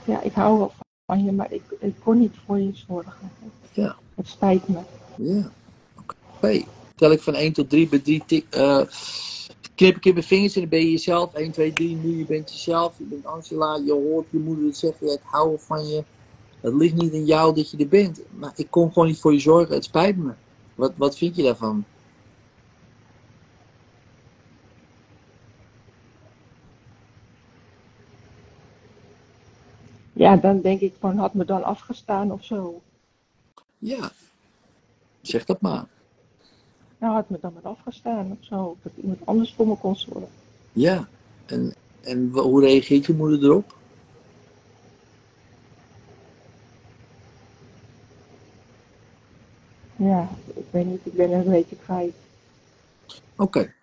Ja, 0.05 0.21
ik 0.21 0.33
hou 0.33 0.57
wel 0.57 0.71
van 1.05 1.23
je, 1.23 1.31
maar 1.31 1.51
ik, 1.51 1.61
ik 1.79 1.95
kon 2.03 2.19
niet 2.19 2.35
voor 2.45 2.59
je 2.59 2.71
zorgen. 2.87 3.31
Ja. 3.71 3.95
Het 4.15 4.27
spijt 4.27 4.67
me. 4.67 4.79
Ja. 5.15 5.51
Oké. 5.97 6.63
Tel 6.95 7.11
ik 7.11 7.21
van 7.21 7.33
1 7.35 7.53
tot 7.53 7.69
3 7.69 7.87
bij 7.87 7.99
3 7.99 8.23
tik. 8.25 8.45
eh 8.49 8.81
knip 9.75 9.95
ik 9.95 10.05
in 10.05 10.13
mijn 10.13 10.25
vingers 10.25 10.55
en 10.55 10.61
dan 10.61 10.69
ben 10.69 10.79
je 10.79 10.91
jezelf. 10.91 11.33
1, 11.33 11.51
2, 11.51 11.73
3, 11.73 11.95
nu 11.95 12.17
je 12.17 12.25
bent 12.25 12.51
jezelf. 12.51 12.97
Je 12.97 13.03
bent 13.03 13.25
Angela. 13.25 13.75
Je 13.85 13.91
hoort 13.91 14.27
je 14.29 14.37
moeder 14.37 14.65
het 14.65 14.77
zeggen. 14.77 15.11
Ik 15.11 15.21
hou 15.23 15.59
van 15.59 15.87
je. 15.87 16.03
Het 16.61 16.73
ligt 16.73 16.95
niet 16.95 17.13
aan 17.13 17.25
jou 17.25 17.55
dat 17.55 17.71
je 17.71 17.77
er 17.77 17.87
bent. 17.87 18.21
Maar 18.29 18.51
ik 18.55 18.67
kon 18.69 18.91
gewoon 18.91 19.07
niet 19.07 19.19
voor 19.19 19.33
je 19.33 19.39
zorgen. 19.39 19.75
Het 19.75 19.83
spijt 19.83 20.17
me. 20.17 20.31
Wat, 20.75 20.93
wat 20.95 21.17
vind 21.17 21.35
je 21.35 21.43
daarvan? 21.43 21.85
Ja, 30.13 30.35
dan 30.35 30.61
denk 30.61 30.81
ik 30.81 30.93
van, 30.99 31.17
had 31.17 31.33
me 31.33 31.45
dan 31.45 31.63
afgestaan 31.63 32.31
of 32.31 32.43
zo. 32.43 32.81
Ja. 33.77 34.11
Zeg 35.21 35.45
dat 35.45 35.61
maar. 35.61 35.85
Nou, 36.97 37.13
had 37.13 37.29
me 37.29 37.37
dan 37.41 37.53
maar 37.53 37.71
afgestaan 37.71 38.31
of 38.31 38.45
zo. 38.45 38.77
Dat 38.81 38.91
iemand 39.01 39.25
anders 39.25 39.53
voor 39.53 39.67
me 39.67 39.75
kon 39.75 39.95
zorgen. 39.95 40.29
Ja. 40.71 41.07
En, 41.45 41.73
en 42.01 42.29
hoe 42.33 42.61
reageert 42.61 43.05
je 43.05 43.13
moeder 43.13 43.43
erop? 43.43 43.77
Ja, 49.95 50.29
ik 50.53 50.58
weet 50.71 50.85
niet, 50.85 51.01
ik 51.03 51.13
ben 51.13 51.31
er 51.31 51.45
een 51.45 51.51
beetje 51.51 51.75
kwijt. 51.75 52.13
Oké. 53.35 53.73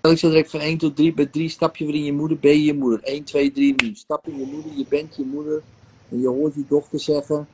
Tel 0.00 0.14
ik 0.14 0.18
zo 0.18 0.28
direct 0.28 0.50
van 0.50 0.60
1 0.60 0.78
tot 0.78 0.96
3. 0.96 1.14
Bij 1.14 1.26
3 1.26 1.48
stap 1.48 1.76
je 1.76 1.86
weer 1.86 1.94
in 1.94 2.04
je 2.04 2.12
moeder, 2.12 2.38
ben 2.38 2.50
je 2.50 2.64
je 2.64 2.74
moeder. 2.74 3.02
1, 3.02 3.24
2, 3.24 3.52
3 3.52 3.74
nu. 3.76 3.94
Stap 3.94 4.26
in 4.26 4.38
je 4.38 4.46
moeder, 4.46 4.72
je 4.76 4.86
bent 4.88 5.16
je 5.16 5.24
moeder. 5.24 5.62
En 6.08 6.20
je 6.20 6.28
hoort 6.28 6.54
je 6.54 6.64
dochter 6.68 7.00
zeggen. 7.00 7.48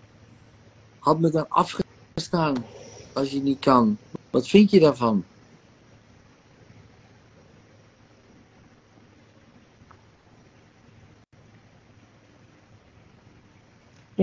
Had 0.98 1.20
me 1.20 1.30
dan 1.30 1.48
afgestaan 1.48 2.64
als 3.12 3.30
je 3.30 3.40
niet 3.40 3.58
kan. 3.58 3.98
Wat 4.30 4.48
vind 4.48 4.70
je 4.70 4.80
daarvan? 4.80 5.24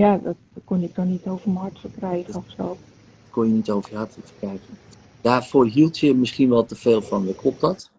Ja, 0.00 0.16
dat, 0.16 0.36
kon 0.64 0.82
ik 0.82 0.94
dan 0.94 1.08
niet 1.08 1.26
over 1.26 1.50
mijn 1.50 1.60
hart 1.60 1.78
verkrijgen 1.80 2.34
of 2.34 2.44
zo. 2.56 2.76
Kon 3.30 3.46
je 3.46 3.52
niet 3.52 3.70
over 3.70 3.90
je 3.90 3.96
hart 3.96 4.16
even 4.16 4.38
kijken. 4.40 4.78
Daarvoor 5.20 5.66
hield 5.66 5.98
je 5.98 6.14
misschien 6.14 6.48
wel 6.48 6.64
te 6.64 6.74
veel 6.76 7.02
van 7.02 7.24
me. 7.24 7.34
Klopt 7.34 7.60
dat? 7.60 7.90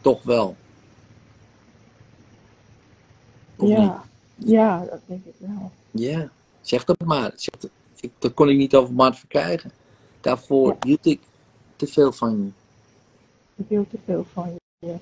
Toch 0.00 0.22
wel. 0.22 0.56
Of 3.56 3.68
niet? 3.68 3.76
Ja, 3.76 4.04
ja, 4.36 4.84
dat 4.90 5.00
denk 5.06 5.24
ik 5.24 5.34
wel. 5.38 5.70
Ja, 5.90 6.30
zeg 6.60 6.84
dat 6.84 7.00
maar. 7.04 7.32
Zeg 7.36 7.54
dat, 7.60 7.70
ik, 8.00 8.12
dat 8.18 8.34
kon 8.34 8.48
ik 8.48 8.56
niet 8.56 8.74
over 8.74 8.94
mijn 8.94 9.08
hart 9.08 9.18
verkrijgen. 9.18 9.70
Daarvoor 10.20 10.68
Ja. 10.68 10.76
hield 10.80 11.06
ik 11.06 11.20
te 11.76 11.86
veel 11.86 12.12
van 12.12 12.38
je. 12.38 12.50
Ik 13.62 13.68
wil 13.68 13.86
te 13.90 13.98
veel 14.04 14.26
van 14.32 14.56
je. 14.78 14.96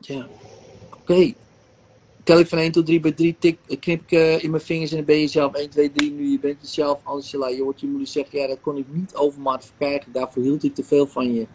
Ja. 0.00 0.26
Oké. 1.00 1.32
Tel 2.24 2.38
ik 2.38 2.46
van 2.46 2.58
1 2.58 2.72
tot 2.72 2.86
3 2.86 3.00
bij 3.00 3.12
3, 3.12 3.36
tik, 3.38 3.58
knip 3.80 4.02
ik 4.02 4.12
eh, 4.12 4.42
in 4.42 4.50
mijn 4.50 4.62
vingers 4.62 4.90
en 4.90 4.96
dan 4.96 5.06
ben 5.06 5.18
je 5.20 5.26
zelf 5.28 5.54
1, 5.54 5.70
2, 5.70 5.92
3. 5.92 6.10
Nu 6.12 6.30
je 6.30 6.38
bent 6.38 6.60
jezelf, 6.60 7.00
Angela. 7.02 7.48
Je 7.48 7.62
hoort 7.62 7.80
je 7.80 7.86
moeder 7.86 8.06
zeggen, 8.08 8.38
ja, 8.38 8.46
dat 8.46 8.60
kon 8.60 8.76
ik 8.76 8.84
niet 8.90 9.14
over 9.14 9.38
mijn 9.40 9.50
hart 9.54 9.64
verkrijgen. 9.64 10.12
Daarvoor 10.12 10.42
hield 10.42 10.64
ik 10.64 10.74
te 10.74 10.84
veel 10.84 11.06
van 11.06 11.34
je. 11.34 11.46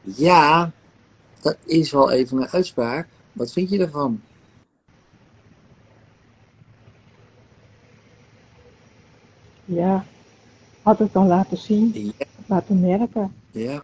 Ja, 0.00 0.72
dat 1.40 1.56
is 1.64 1.90
wel 1.92 2.10
even 2.10 2.36
een 2.36 2.48
uitspraak. 2.48 3.08
Wat 3.32 3.52
vind 3.52 3.70
je 3.70 3.78
daarvan? 3.78 4.20
Ja, 9.64 10.04
had 10.82 10.98
het 10.98 11.12
dan 11.12 11.26
laten 11.26 11.56
zien, 11.56 11.90
Ja, 11.94 12.26
laten 12.46 12.80
merken. 12.80 13.34
ja. 13.50 13.82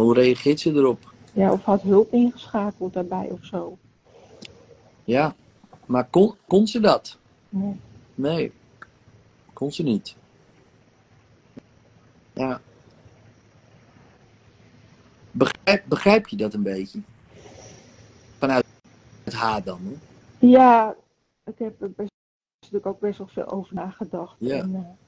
Hoe 0.00 0.14
reageert 0.14 0.60
ze 0.60 0.72
erop? 0.72 1.14
Ja, 1.32 1.52
of 1.52 1.64
had 1.64 1.82
hulp 1.82 2.12
ingeschakeld 2.12 2.92
daarbij 2.92 3.28
of 3.30 3.44
zo. 3.44 3.78
Ja, 5.04 5.34
maar 5.86 6.06
kon, 6.10 6.34
kon 6.46 6.66
ze 6.66 6.80
dat? 6.80 7.18
Nee. 7.48 7.80
Nee, 8.14 8.52
kon 9.52 9.72
ze 9.72 9.82
niet. 9.82 10.16
Ja. 12.32 12.60
Begrijp, 15.30 15.84
begrijp 15.88 16.28
je 16.28 16.36
dat 16.36 16.54
een 16.54 16.62
beetje? 16.62 17.00
Vanuit 18.38 18.64
het 19.24 19.34
haar 19.34 19.62
dan, 19.62 19.80
hè? 19.82 19.94
Ja, 20.46 20.96
ik 21.44 21.58
heb 21.58 21.82
er 21.82 21.90
best, 21.90 22.10
natuurlijk 22.60 22.86
ook 22.86 23.00
best 23.00 23.18
wel 23.18 23.26
veel 23.26 23.50
over 23.50 23.74
nagedacht. 23.74 24.34
Ja. 24.38 24.56
En, 24.56 24.74
eh, 24.74 25.04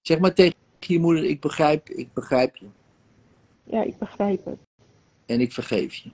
Zeg 0.00 0.18
maar 0.18 0.34
tegen 0.34 0.58
je 0.78 1.00
moeder, 1.00 1.24
ik 1.24 1.40
begrijp, 1.40 1.88
ik 1.88 2.12
begrijp 2.12 2.56
je. 2.56 2.66
Ja, 3.70 3.82
ik 3.82 3.98
begrijp 3.98 4.44
het. 4.44 4.58
En 5.26 5.40
ik 5.40 5.52
vergeef 5.52 5.94
je. 5.94 6.10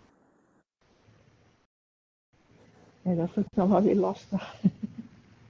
En 3.02 3.16
dat 3.16 3.30
vind 3.32 3.46
ik 3.46 3.52
dan 3.56 3.68
wel 3.68 3.82
weer 3.82 3.96
lastig. 3.96 4.54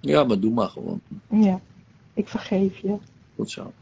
Ja, 0.01 0.25
maar 0.25 0.41
doe 0.41 0.53
maar 0.53 0.69
gewoon. 0.69 1.01
Ja, 1.31 1.61
ik 2.15 2.29
vergeef 2.29 2.79
je. 2.79 2.97
Goed 3.35 3.51
zo. 3.51 3.73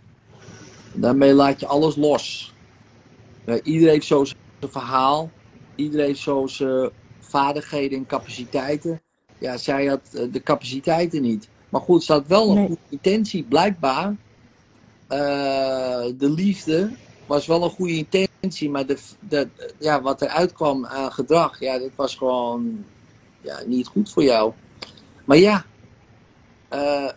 Daarmee 0.95 1.33
laat 1.35 1.61
je 1.61 1.67
alles 1.67 1.97
los. 1.97 2.55
Ja, 3.47 3.61
iedereen 3.63 3.93
heeft 3.95 4.07
zo 4.07 4.25
zijn 4.25 4.39
verhaal. 4.61 5.31
Iedereen 5.75 6.07
heeft 6.07 6.21
zo 6.21 6.47
zijn 6.47 6.91
vaardigheden 7.19 7.99
en 7.99 8.07
capaciteiten. 8.07 9.03
Ja, 9.39 9.57
zij 9.57 9.87
had 9.87 10.15
eh, 10.15 10.33
de 10.33 10.43
capaciteiten 10.43 11.23
niet. 11.23 11.49
Maar 11.69 11.81
goed, 11.81 12.03
ze 12.05 12.13
had 12.13 12.27
wel 12.27 12.49
een 12.49 12.55
Nee. 12.55 12.67
goede 12.67 12.81
intentie, 12.89 13.43
blijkbaar. 13.43 14.17
Eh, 15.07 16.05
de 16.19 16.31
liefde 16.31 16.91
was 17.27 17.47
wel 17.47 17.63
een 17.63 17.71
goede 17.71 17.97
intentie, 17.97 18.71
maar 18.71 18.87
de, 18.87 18.99
de, 19.21 19.49
ja, 19.79 20.03
wat 20.03 20.23
eruit 20.23 20.53
kwam 20.53 20.87
aan 20.87 21.13
gedrag, 21.13 21.61
ja, 21.61 21.79
dat 21.79 21.91
was 21.95 22.15
gewoon 22.15 22.85
ja, 23.41 23.63
niet 23.67 23.87
goed 23.87 24.11
voor 24.11 24.23
jou. 24.23 24.53
Maar 25.25 25.37
ja, 25.37 25.65
eh, 26.69 27.11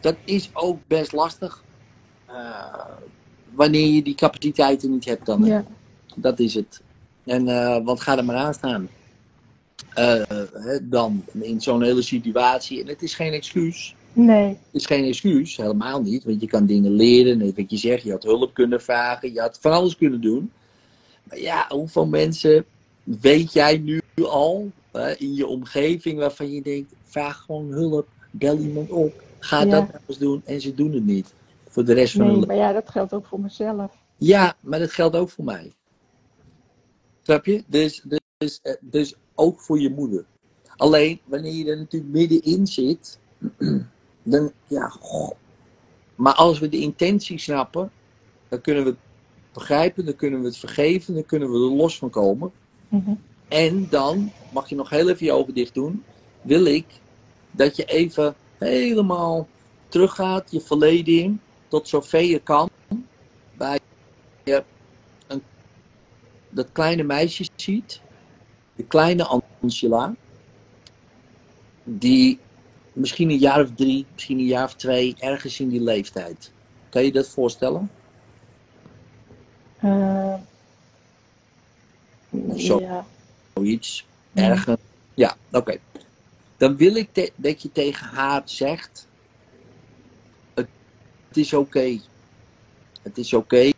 dat 0.00 0.16
is 0.24 0.50
ook 0.52 0.78
best 0.86 1.12
lastig. 1.12 1.62
Eh, 2.26 2.84
wanneer 3.50 3.86
je 3.86 4.02
die 4.02 4.14
capaciteiten 4.14 4.90
niet 4.90 5.04
hebt 5.04 5.26
dan. 5.26 5.44
Ja, 5.44 5.64
Dat 6.14 6.38
is 6.38 6.54
het. 6.54 6.82
En, 7.24 7.48
eh, 7.48 7.84
want 7.84 8.00
ga 8.00 8.16
er 8.16 8.24
maar 8.24 8.36
aan 8.36 8.54
staan. 8.54 8.88
Dan 10.82 11.24
in 11.32 11.60
zo'n 11.60 11.82
hele 11.82 12.02
situatie. 12.02 12.80
En 12.80 12.88
het 12.88 13.02
is 13.02 13.14
geen 13.14 13.32
excuus. 13.32 13.94
Nee, 14.14 14.48
Het 14.48 14.58
is 14.72 14.86
geen 14.86 15.04
excuus, 15.04 15.56
helemaal 15.56 16.02
niet. 16.02 16.24
Want 16.24 16.40
je 16.40 16.46
kan 16.46 16.66
dingen 16.66 16.90
leren. 16.92 17.38
Net 17.38 17.56
wat 17.56 17.70
je 17.70 17.76
zegt, 17.76 18.02
je 18.02 18.10
had 18.10 18.22
hulp 18.22 18.54
kunnen 18.54 18.80
vragen. 18.82 19.32
Je 19.32 19.40
had 19.40 19.58
van 19.60 19.72
alles 19.72 19.96
kunnen 19.96 20.20
doen. 20.20 20.50
Maar 21.24 21.38
ja, 21.40 21.66
hoeveel 21.68 22.06
mensen 22.06 22.64
weet 23.04 23.52
jij 23.52 23.78
nu 23.78 24.00
al 24.22 24.70
hè, 24.92 25.12
in 25.16 25.34
je 25.34 25.46
omgeving 25.46 26.18
waarvan 26.18 26.52
je 26.52 26.62
denkt: 26.62 26.92
vraag 27.04 27.42
gewoon 27.46 27.70
hulp, 27.72 28.08
bel 28.30 28.58
iemand 28.58 28.90
op, 28.90 29.22
ga 29.38 29.58
Ja. 29.58 29.64
dat 29.64 29.88
nou 29.88 29.98
eens 30.06 30.18
doen. 30.18 30.42
En 30.44 30.60
ze 30.60 30.74
doen 30.74 30.92
het 30.92 31.06
niet. 31.06 31.34
Voor 31.68 31.84
de 31.84 31.92
rest 31.92 32.12
van 32.12 32.20
hun 32.22 32.32
leven. 32.32 32.46
maar 32.46 32.56
ja, 32.56 32.72
dat 32.72 32.88
geldt 32.90 33.12
ook 33.12 33.26
voor 33.26 33.40
mezelf. 33.40 33.92
Ja, 34.16 34.56
maar 34.60 34.78
dat 34.78 34.92
geldt 34.92 35.16
ook 35.16 35.30
voor 35.30 35.44
mij. 35.44 35.72
Snap 37.22 37.44
je? 37.46 37.64
Dus, 37.66 38.04
dus, 38.38 38.60
eh, 38.62 38.74
dus 38.80 39.14
ook 39.34 39.60
voor 39.60 39.80
je 39.80 39.90
moeder. 39.90 40.24
Alleen, 40.76 41.20
wanneer 41.24 41.52
je 41.52 41.70
er 41.70 41.76
natuurlijk 41.76 42.12
middenin 42.12 42.66
zit, 42.66 43.18
dan, 44.24 44.52
ja, 44.66 44.88
goh. 44.88 45.30
Maar 46.14 46.34
als 46.34 46.58
we 46.58 46.68
de 46.68 46.78
intentie 46.78 47.38
snappen, 47.38 47.90
dan 48.48 48.60
kunnen 48.60 48.84
we 48.84 48.90
het 48.90 48.98
begrijpen, 49.52 50.04
dan 50.04 50.16
kunnen 50.16 50.40
we 50.40 50.46
het 50.46 50.56
vergeven, 50.56 51.14
dan 51.14 51.26
kunnen 51.26 51.50
we 51.50 51.54
er 51.54 51.74
los 51.74 51.98
van 51.98 52.10
komen. 52.10 52.52
Mhm. 52.88 53.14
En 53.48 53.86
dan, 53.90 54.32
mag 54.52 54.68
je 54.68 54.74
nog 54.74 54.90
heel 54.90 55.08
even 55.08 55.26
je 55.26 55.32
ogen 55.32 55.54
dicht 55.54 55.74
doen, 55.74 56.04
wil 56.42 56.64
ik 56.64 56.86
dat 57.50 57.76
je 57.76 57.84
even 57.84 58.34
helemaal 58.58 59.48
teruggaat, 59.88 60.50
je 60.50 60.60
verleden 60.60 61.18
in, 61.18 61.40
tot 61.68 61.88
zover 61.88 62.22
je 62.22 62.38
kan, 62.38 62.70
bij 63.56 63.78
je 64.44 64.64
een, 65.26 65.42
dat 66.48 66.72
kleine 66.72 67.02
meisje 67.02 67.48
ziet, 67.56 68.00
de 68.76 68.84
kleine 68.84 69.42
Angela, 69.60 70.14
die 71.84 72.38
misschien 72.94 73.30
een 73.30 73.38
jaar 73.38 73.62
of 73.62 73.70
drie, 73.74 74.06
misschien 74.12 74.38
een 74.38 74.44
jaar 74.44 74.64
of 74.64 74.74
twee, 74.74 75.14
ergens 75.18 75.60
in 75.60 75.68
die 75.68 75.82
leeftijd. 75.82 76.52
Kan 76.88 77.04
je 77.04 77.12
dat 77.12 77.28
voorstellen? 77.28 77.90
Eh, 79.78 80.34
Zo. 82.56 82.80
ja. 82.80 83.06
Zoiets. 83.54 84.06
Ergens. 84.34 84.80
Ja, 85.14 85.36
oké. 85.52 85.78
Dan 86.56 86.76
wil 86.76 86.94
ik 86.94 87.32
dat 87.36 87.62
je 87.62 87.72
tegen 87.72 88.06
haar 88.06 88.42
zegt: 88.44 89.08
Het, 90.54 90.68
het 91.28 91.36
is 91.36 91.52
oké. 91.52 92.00
Het 93.02 93.18
is 93.18 93.32
oké. 93.34 93.70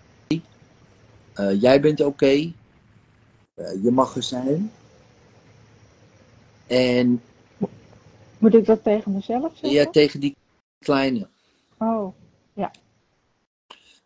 Eh, 1.33 1.61
jij 1.61 1.81
bent 1.81 2.01
oké. 2.01 2.53
Eh, 3.55 3.83
je 3.83 3.91
mag 3.91 4.17
er 4.17 4.23
zijn. 4.23 4.73
En 6.67 7.23
Moet 8.39 8.55
ik 8.55 8.65
dat 8.67 8.83
tegen 8.83 9.13
mezelf 9.13 9.53
zeggen? 9.53 9.71
ja, 9.71 9.91
tegen 9.91 10.21
die 10.21 10.37
kleine. 10.79 11.29
Oh, 11.79 12.15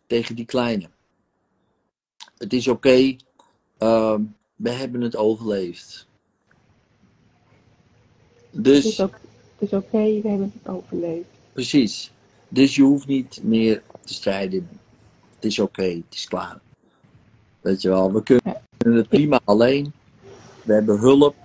Tegen 0.07 0.35
die 0.35 0.45
kleine. 0.45 0.89
Het 2.37 2.53
is 2.53 2.67
oké. 2.67 3.15
ehm, 3.77 4.21
we 4.55 4.69
hebben 4.69 5.01
het 5.01 5.15
overleefd. 5.15 6.07
het 8.51 8.63
Dus. 8.63 8.85
is 8.85 9.01
ook- 9.01 9.19
het 9.57 9.71
is 9.71 9.73
oké, 9.77 9.97
we 10.21 10.27
hebben 10.29 10.51
het 10.61 10.73
overleefd. 10.73 11.27
Precies. 11.53 12.11
Dus 12.49 12.75
je 12.75 12.81
hoeft 12.81 13.07
niet 13.07 13.39
meer 13.43 13.83
te 14.03 14.13
strijden. 14.13 14.69
Het 15.35 15.45
is 15.45 15.59
oké, 15.59 15.83
het 15.83 16.03
is 16.13 16.25
klaar. 16.27 16.59
Weet 17.61 17.81
je 17.81 17.89
wel, 17.89 18.11
we 18.13 18.23
kunnen 18.23 18.59
het 18.77 19.07
prima 19.09 19.39
alleen. 19.43 19.93
We 20.63 20.73
hebben 20.73 20.99
hulp. 20.99 21.35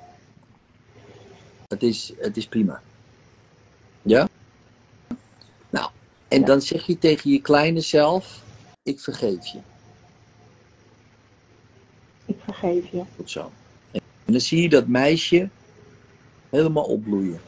Het 1.68 1.82
is, 1.82 2.12
het 2.18 2.36
is 2.36 2.46
prima. 2.46 2.82
Ja? 4.02 4.28
Nou, 5.70 5.90
en 6.28 6.40
Ja. 6.40 6.46
dan 6.46 6.60
zeg 6.60 6.86
je 6.86 6.98
tegen 6.98 7.30
je 7.30 7.40
kleine 7.40 7.80
zelf: 7.80 8.42
Ik 8.82 9.00
vergeef 9.00 9.46
je. 9.46 9.58
Ik 12.24 12.36
vergeef 12.44 12.90
je. 12.90 13.02
Goed 13.16 13.30
zo. 13.30 13.50
En 13.92 14.32
dan 14.32 14.40
zie 14.40 14.62
je 14.62 14.68
dat 14.68 14.86
meisje 14.86 15.48
helemaal 16.50 16.84
opbloeien. 16.84 17.40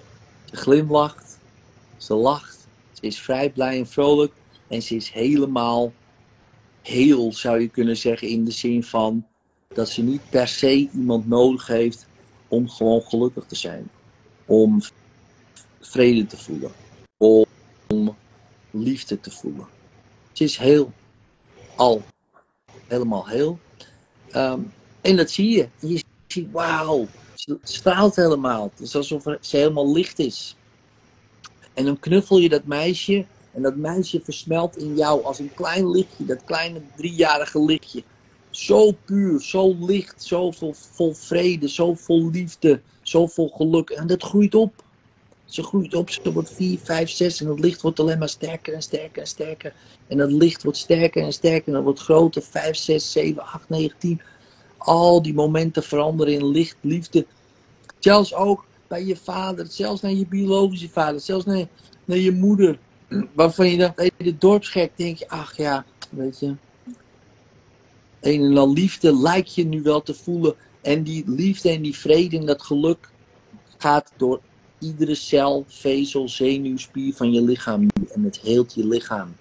Ze 0.44 0.56
glimlacht, 0.56 1.38
ze 1.96 2.14
lacht, 2.14 2.66
ze 2.92 3.02
is 3.02 3.20
vrij 3.20 3.50
blij 3.50 3.78
en 3.78 3.86
vrolijk 3.86 4.32
en 4.68 4.82
ze 4.82 4.94
is 4.94 5.10
helemaal 5.10 5.92
heel, 6.82 7.32
zou 7.32 7.60
je 7.60 7.68
kunnen 7.68 7.96
zeggen, 7.96 8.28
in 8.28 8.44
de 8.44 8.50
zin 8.50 8.84
van 8.84 9.26
dat 9.74 9.88
ze 9.88 10.02
niet 10.02 10.30
per 10.30 10.48
se 10.48 10.88
iemand 10.92 11.28
nodig 11.28 11.66
heeft 11.66 12.06
om 12.48 12.68
gewoon 12.68 13.02
gelukkig 13.02 13.44
te 13.44 13.56
zijn. 13.56 13.90
Om 14.48 14.80
vrede 15.80 16.26
te 16.26 16.36
voelen. 16.36 16.72
Om 17.16 18.16
liefde 18.70 19.20
te 19.20 19.30
voelen. 19.30 19.66
Ze 20.32 20.44
is 20.44 20.56
heel, 20.56 20.92
al 21.76 22.02
helemaal 22.86 23.26
heel. 23.26 23.58
Ehm, 24.30 24.60
en 25.00 25.16
dat 25.16 25.30
zie 25.30 25.50
je. 25.50 25.68
Je 25.78 26.04
ziet, 26.26 26.50
wauw, 26.50 27.06
ze 27.34 27.58
straalt 27.62 28.16
helemaal. 28.16 28.70
Het 28.70 28.80
is 28.80 28.96
alsof 28.96 29.22
ze 29.40 29.56
helemaal 29.56 29.92
licht 29.92 30.18
is. 30.18 30.56
En 31.74 31.84
dan 31.84 31.98
knuffel 31.98 32.38
je 32.38 32.48
dat 32.48 32.64
meisje. 32.64 33.26
En 33.52 33.62
dat 33.62 33.76
meisje 33.76 34.20
versmelt 34.20 34.76
in 34.76 34.96
jou 34.96 35.24
als 35.24 35.38
een 35.38 35.54
klein 35.54 35.90
lichtje. 35.90 36.24
Dat 36.24 36.44
kleine 36.44 36.80
driejarige 36.96 37.64
lichtje. 37.64 38.02
Zo 38.50 38.92
puur, 39.04 39.40
zo 39.40 39.76
licht, 39.80 40.22
zo 40.22 40.50
vol 40.70 41.14
vrede, 41.14 41.68
zo 41.68 41.94
vol 41.94 42.30
liefde, 42.30 42.80
zo 43.08 43.26
vol 43.26 43.48
geluk. 43.48 43.90
En 43.90 44.06
dat 44.06 44.22
groeit 44.22 44.54
op. 44.54 44.86
Ze 45.44 45.62
groeit 45.62 45.94
op, 45.94 46.10
ze 46.10 46.32
wordt 46.32 46.52
4, 46.52 46.78
5, 46.78 47.10
6 47.10 47.40
en 47.40 47.48
het 47.48 47.60
licht 47.60 47.82
wordt 47.82 48.00
alleen 48.00 48.18
maar 48.18 48.28
sterker 48.28 48.74
en 48.74 48.82
sterker 48.82 49.22
en 49.22 49.28
sterker. 49.28 49.72
En 50.06 50.16
dat 50.16 50.32
licht 50.32 50.62
wordt 50.62 50.78
sterker 50.78 51.22
en 51.22 51.32
sterker 51.32 51.66
en 51.66 51.72
dat 51.72 51.82
wordt 51.82 52.00
groter. 52.00 52.42
5, 52.42 52.76
6, 52.76 53.12
7, 53.12 53.42
8, 53.42 53.68
9, 53.68 53.98
10. 53.98 54.20
Al 54.78 55.22
die 55.22 55.34
momenten 55.34 55.82
veranderen 55.82 56.34
in 56.34 56.46
licht, 56.46 56.76
liefde. 56.80 57.26
Zelfs 57.98 58.34
ook 58.34 58.64
bij 58.86 59.04
je 59.04 59.16
vader, 59.16 59.66
zelfs 59.66 60.00
naar 60.00 60.12
je 60.12 60.26
biologische 60.26 60.88
vader, 60.88 61.20
zelfs 61.20 61.44
naar, 61.44 61.66
naar 62.04 62.18
je 62.18 62.32
moeder. 62.32 62.78
Waarvan 63.34 63.70
je 63.70 63.76
dacht, 63.76 63.96
hey, 63.96 64.10
de 64.16 64.38
dorpsgek, 64.38 64.90
denk 64.94 65.18
je, 65.18 65.28
ach 65.28 65.56
ja, 65.56 65.84
weet 66.10 66.38
je. 66.38 66.54
Een 68.20 68.44
en 68.44 68.56
al 68.56 68.72
liefde 68.72 69.18
lijkt 69.18 69.54
je 69.54 69.64
nu 69.66 69.82
wel 69.82 70.02
te 70.02 70.14
voelen. 70.14 70.54
En 70.80 71.02
die 71.02 71.24
liefde 71.26 71.70
en 71.70 71.82
die 71.82 71.96
vrede 71.96 72.38
en 72.38 72.46
dat 72.46 72.62
geluk 72.62 73.10
gaat 73.78 74.12
door 74.16 74.40
iedere 74.78 75.14
cel, 75.14 75.64
vezel, 75.68 76.28
zenuw, 76.28 76.76
spier 76.76 77.14
van 77.14 77.32
je 77.32 77.42
lichaam. 77.42 77.86
En 78.12 78.22
het 78.22 78.40
heelt 78.40 78.74
je 78.74 78.86
lichaam. 78.86 79.36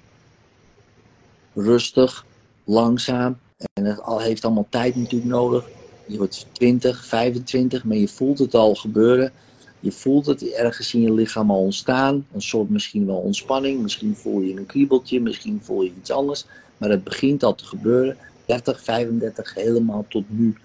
Rustig, 1.53 2.25
langzaam. 2.63 3.37
En 3.73 3.85
het 3.85 4.01
al 4.01 4.19
heeft 4.19 4.45
allemaal 4.45 4.67
tijd 4.69 4.95
natuurlijk 4.95 5.31
nodig. 5.31 5.65
Je 6.05 6.17
wordt 6.17 6.45
20, 6.51 7.05
25, 7.05 7.83
maar 7.83 7.97
je 7.97 8.07
voelt 8.07 8.39
het 8.39 8.53
al 8.53 8.75
gebeuren. 8.75 9.31
Je 9.79 9.91
voelt 9.91 10.25
het 10.25 10.51
ergens 10.51 10.93
in 10.93 11.01
je 11.01 11.13
lichaam 11.13 11.51
al 11.51 11.59
ontstaan. 11.59 12.27
Een 12.33 12.41
soort 12.41 12.69
misschien 12.69 13.05
wel 13.05 13.17
ontspanning. 13.17 13.81
Misschien 13.81 14.15
voel 14.15 14.41
je 14.41 14.57
een 14.57 14.65
kriebeltje, 14.65 15.21
misschien 15.21 15.59
voel 15.63 15.81
je 15.81 15.91
iets 15.99 16.11
anders. 16.11 16.45
Maar 16.77 16.89
het 16.89 17.03
begint 17.03 17.43
al 17.43 17.55
te 17.55 17.65
gebeuren. 17.65 18.17
30, 18.45 18.83
35, 18.83 19.53
helemaal 19.53 20.05
tot 20.07 20.23
nu. 20.27 20.55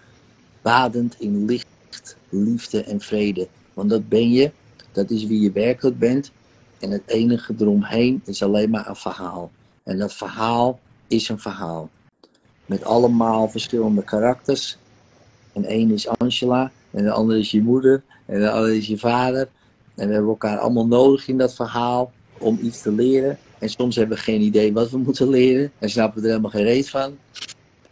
Wadend 0.63 1.17
in 1.19 1.45
licht, 1.45 2.17
liefde 2.29 2.83
en 2.83 3.01
vrede. 3.01 3.49
Want 3.75 3.91
dat 3.91 4.09
ben 4.09 4.31
je. 4.31 4.51
Dat 4.93 5.11
is 5.11 5.27
wie 5.27 5.41
je 5.41 5.53
werkelijk 5.53 5.99
bent. 5.99 6.33
En 6.79 6.91
het 6.91 7.03
enige 7.07 7.55
eromheen 7.59 8.23
is 8.25 8.43
alleen 8.43 8.71
maar 8.71 8.89
een 8.89 8.97
verhaal. 8.97 9.51
En 9.83 9.99
dat 9.99 10.15
verhaal 10.15 10.81
is 11.07 11.29
een 11.29 11.39
verhaal. 11.39 11.89
Met 12.67 12.85
allemaal 12.85 13.49
verschillende 13.49 14.03
karakters. 14.03 14.79
En 15.53 15.65
één 15.65 15.91
is 15.91 16.09
Angela, 16.09 16.71
en 16.91 17.05
de 17.05 17.11
andere 17.11 17.39
is 17.39 17.51
je 17.51 17.63
moeder, 17.63 18.03
en 18.27 18.41
de 18.41 18.51
andere 18.51 18.77
is 18.77 18.87
je 18.87 18.99
vader. 18.99 19.49
En 19.95 20.07
we 20.07 20.13
hebben 20.13 20.31
elkaar 20.31 20.59
allemaal 20.59 20.87
nodig 20.87 21.29
in 21.29 21.39
dat 21.39 21.55
verhaal 21.55 22.13
om 22.39 22.59
iets 22.63 22.83
te 22.83 22.93
leren. 22.93 23.39
En 23.59 23.69
soms 23.69 23.97
hebben 23.97 24.17
we 24.17 24.23
geen 24.23 24.41
idee 24.41 24.73
wat 24.73 24.91
we 24.91 24.99
moeten 25.07 25.29
leren 25.29 25.73
en 25.79 25.91
snappen 25.91 26.17
we 26.17 26.23
er 26.23 26.29
helemaal 26.29 26.51
geen 26.51 26.65
reet 26.65 26.91
van. 26.91 27.19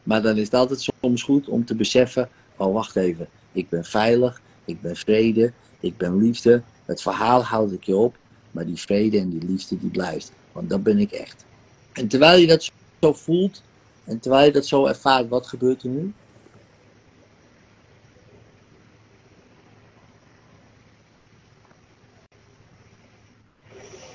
Maar 0.02 0.22
dan 0.22 0.37
is 0.37 0.44
het 0.44 0.54
altijd 0.54 0.88
soms 1.00 1.22
goed 1.22 1.48
om 1.48 1.64
te 1.64 1.74
beseffen: 1.74 2.28
oh, 2.60 2.72
wacht 2.72 2.96
even, 2.96 3.28
ik 3.52 3.68
ben 3.68 3.84
veilig, 3.84 4.40
ik 4.64 4.80
ben 4.80 4.96
vrede, 4.96 5.52
ik 5.80 5.96
ben 5.96 6.16
liefde. 6.16 6.62
Het 6.84 7.02
verhaal 7.02 7.44
houd 7.44 7.72
ik 7.72 7.84
je 7.84 7.96
op, 7.96 8.16
maar 8.50 8.66
die 8.66 8.76
vrede 8.76 9.18
en 9.18 9.30
die 9.30 9.44
liefde 9.44 9.78
die 9.78 9.90
blijft. 9.90 10.32
Want 10.52 10.70
dat 10.70 10.82
ben 10.82 10.98
ik 10.98 11.12
echt. 11.12 11.44
En 11.92 12.08
terwijl 12.08 12.40
je 12.40 12.46
dat 12.46 12.70
zo 13.00 13.12
voelt 13.12 13.62
en 14.04 14.20
terwijl 14.20 14.46
je 14.46 14.52
dat 14.52 14.66
zo 14.66 14.86
ervaart, 14.86 15.28
wat 15.28 15.46
gebeurt 15.46 15.82
er 15.82 15.88
nu? 15.88 16.12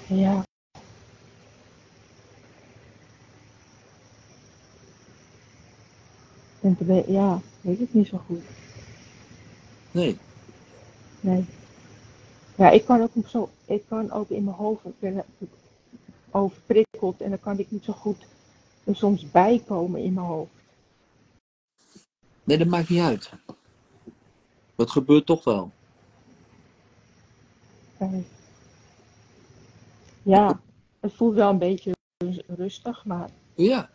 Ja. 0.07 0.43
Ja, 7.07 7.41
weet 7.61 7.79
ik 7.79 7.93
niet 7.93 8.07
zo 8.07 8.17
goed. 8.17 8.41
Nee. 9.91 10.17
Nee. 11.19 11.45
Ja, 12.55 12.69
ik 12.69 12.85
kan 12.85 13.01
ook 13.01 13.27
zo, 13.27 13.49
ik 13.65 13.83
kan 13.87 14.11
ook 14.11 14.29
in 14.29 14.43
mijn 14.43 14.55
hoofd, 14.55 14.85
ik 14.85 14.99
ben 14.99 15.23
overprikkeld 16.31 17.21
en 17.21 17.29
dan 17.29 17.39
kan 17.39 17.59
ik 17.59 17.71
niet 17.71 17.83
zo 17.83 17.93
goed 17.93 18.25
er 18.83 18.95
soms 18.95 19.31
bijkomen 19.31 20.01
in 20.03 20.13
mijn 20.13 20.25
hoofd. 20.25 20.51
Nee, 22.43 22.57
dat 22.57 22.67
maakt 22.67 22.89
niet 22.89 23.01
uit. 23.01 23.29
Dat 24.75 24.91
gebeurt 24.91 25.25
toch 25.25 25.43
wel. 25.43 25.71
Ja, 30.23 30.59
het 30.99 31.13
voelt 31.13 31.35
wel 31.35 31.49
een 31.49 31.57
beetje 31.57 31.91
rus- 32.17 32.43
rustig, 32.47 33.05
maar 33.05 33.29
Ja. 33.55 33.89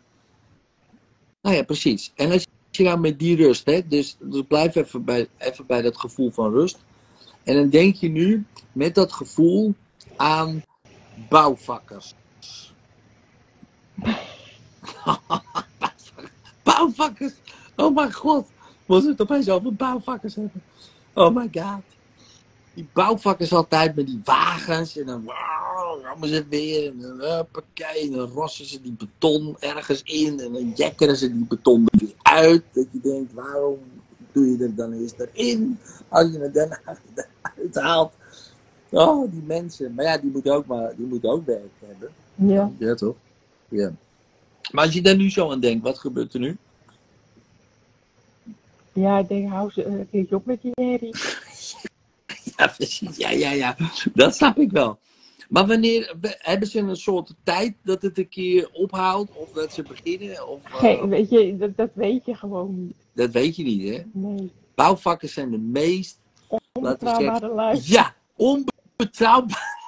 Nou 1.41 1.55
ja, 1.55 1.63
precies. 1.63 2.11
En 2.15 2.31
als 2.31 2.47
nou 2.83 2.99
met 2.99 3.19
die 3.19 3.35
rust, 3.35 3.65
hè? 3.65 3.87
Dus, 3.87 4.17
dus 4.19 4.41
blijf 4.47 4.75
even 4.75 5.03
bij, 5.03 5.27
even 5.37 5.65
bij 5.65 5.81
dat 5.81 5.97
gevoel 5.97 6.31
van 6.31 6.51
rust. 6.51 6.79
En 7.43 7.55
dan 7.55 7.69
denk 7.69 7.95
je 7.95 8.09
nu 8.09 8.45
met 8.71 8.95
dat 8.95 9.13
gevoel 9.13 9.73
aan 10.15 10.63
bouwvakkers. 11.29 12.15
bouwvakkers! 16.63 17.33
Oh 17.75 17.95
mijn 17.95 18.13
god! 18.13 18.47
Was 18.85 19.03
het 19.03 19.21
opeens 19.21 19.49
over 19.49 19.75
bouwvakkers 19.75 20.35
hebben? 20.35 20.63
Oh 21.13 21.35
my 21.35 21.49
god. 21.51 21.81
Die 22.73 22.87
bouwvakkers 22.93 23.53
altijd 23.53 23.95
met 23.95 24.05
die 24.05 24.21
wagens 24.23 24.97
en 24.97 25.05
dan 25.05 25.23
rammen 25.99 26.29
ze 26.29 26.45
weer 26.49 26.87
en 26.87 26.99
dan 26.99 27.19
huppakee, 27.19 28.01
en 28.01 28.11
dan 28.11 28.29
rossen 28.29 28.65
ze 28.65 28.81
die 28.81 28.95
beton 28.97 29.55
ergens 29.59 30.01
in 30.03 30.39
en 30.39 30.53
dan 30.53 30.71
jekkeren 30.75 31.17
ze 31.17 31.33
die 31.33 31.45
beton 31.45 31.87
er 31.91 31.99
weer 31.99 32.15
uit. 32.21 32.63
Dat 32.71 32.85
je 32.91 32.99
denkt, 33.01 33.33
waarom 33.33 33.79
doe 34.31 34.51
je 34.51 34.63
er 34.63 34.75
dan 34.75 34.93
eens 34.93 35.13
erin 35.17 35.79
als 36.07 36.31
je 36.31 36.39
het 36.39 36.53
daarna 36.53 36.79
eruit 37.15 37.75
haalt? 37.75 38.13
Oh, 38.89 39.31
die 39.31 39.43
mensen. 39.45 39.93
Maar 39.93 40.05
ja, 40.05 40.17
die 40.17 40.31
moeten 40.31 40.53
ook, 40.53 40.65
maar, 40.65 40.95
die 40.95 41.05
moeten 41.05 41.29
ook 41.29 41.45
werk 41.45 41.71
hebben. 41.85 42.09
Ja. 42.35 42.71
Ja, 42.77 42.95
toch? 42.95 43.15
Ja. 43.69 43.91
Maar 44.71 44.85
als 44.85 44.93
je 44.93 45.01
daar 45.01 45.15
nu 45.15 45.29
zo 45.29 45.51
aan 45.51 45.59
denkt, 45.59 45.83
wat 45.83 45.99
gebeurt 45.99 46.33
er 46.33 46.39
nu? 46.39 46.57
Ja, 48.93 49.17
ik 49.17 49.27
denk, 49.27 49.49
hou 49.49 49.71
ze 49.71 49.85
een 49.85 50.07
keertje 50.11 50.35
op 50.35 50.45
met 50.45 50.61
die 50.61 50.71
herrie. 50.73 51.15
Ja, 52.57 52.67
precies. 52.67 53.17
Ja, 53.17 53.29
ja, 53.29 53.51
ja. 53.51 53.75
Dat 54.13 54.35
snap 54.35 54.57
ik 54.57 54.71
wel. 54.71 54.99
Maar 55.51 55.67
wanneer 55.67 56.15
hebben 56.37 56.67
ze 56.67 56.79
een 56.79 56.95
soort 56.95 57.33
tijd 57.43 57.75
dat 57.83 58.01
het 58.01 58.17
een 58.17 58.29
keer 58.29 58.69
ophoudt? 58.73 59.31
Of 59.35 59.51
dat 59.51 59.73
ze 59.73 59.83
beginnen? 59.83 60.47
Of, 60.47 60.63
eh, 60.65 60.75
Geen, 60.75 61.09
weet 61.09 61.29
je, 61.29 61.57
dat, 61.57 61.77
dat 61.77 61.89
weet 61.93 62.25
je 62.25 62.35
gewoon 62.35 62.83
niet. 62.85 62.95
dat 63.13 63.31
weet 63.31 63.55
je 63.55 63.63
niet, 63.63 63.89
hè? 63.89 64.01
Nee. 64.11 64.51
Bouwvakkers 64.75 65.33
zijn 65.33 65.51
de 65.51 65.57
meest, 65.57 66.19
Onbetrouwbare 66.73 67.47
lui. 67.47 67.79
ja, 67.83 68.15
onbetrouwbaar 68.35 69.79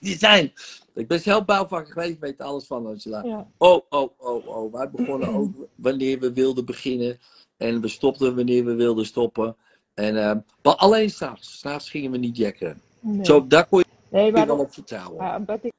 die 0.00 0.18
zijn. 0.18 0.52
Ik 0.94 1.08
ben 1.08 1.20
zelf 1.20 1.44
bouwvakker 1.44 1.92
geweest, 1.92 2.12
ik 2.12 2.20
weet 2.20 2.40
alles 2.40 2.66
van 2.66 2.86
Angela. 2.86 3.22
Ja. 3.24 3.46
Oh, 3.56 3.80
oh, 3.88 4.10
oh, 4.18 4.46
oh. 4.46 4.72
Wij 4.72 4.90
begonnen 4.90 5.28
ook 5.34 5.54
wanneer 5.74 6.18
we 6.18 6.32
wilden 6.32 6.64
beginnen. 6.64 7.18
En 7.56 7.80
we 7.80 7.88
stopten 7.88 8.36
wanneer 8.36 8.64
we 8.64 8.74
wilden 8.74 9.06
stoppen. 9.06 9.56
En, 9.94 10.16
eh, 10.16 10.36
maar 10.62 10.74
alleen 10.74 11.10
s'nachts. 11.10 11.58
S'nachts 11.58 11.90
gingen 11.90 12.10
we 12.10 12.18
niet 12.18 12.36
jacken. 12.36 12.80
Nee. 13.00 13.24
Zo, 13.24 13.46
daar 13.46 13.66
kon 13.66 13.78
je 13.78 13.84
nee, 14.08 14.32
maar 14.32 14.46
wel 14.46 14.56
dat, 14.56 14.66
op 14.66 14.72
vertrouwen. 14.72 15.24
ja, 15.24 15.36
omdat 15.36 15.58
ik 15.62 15.72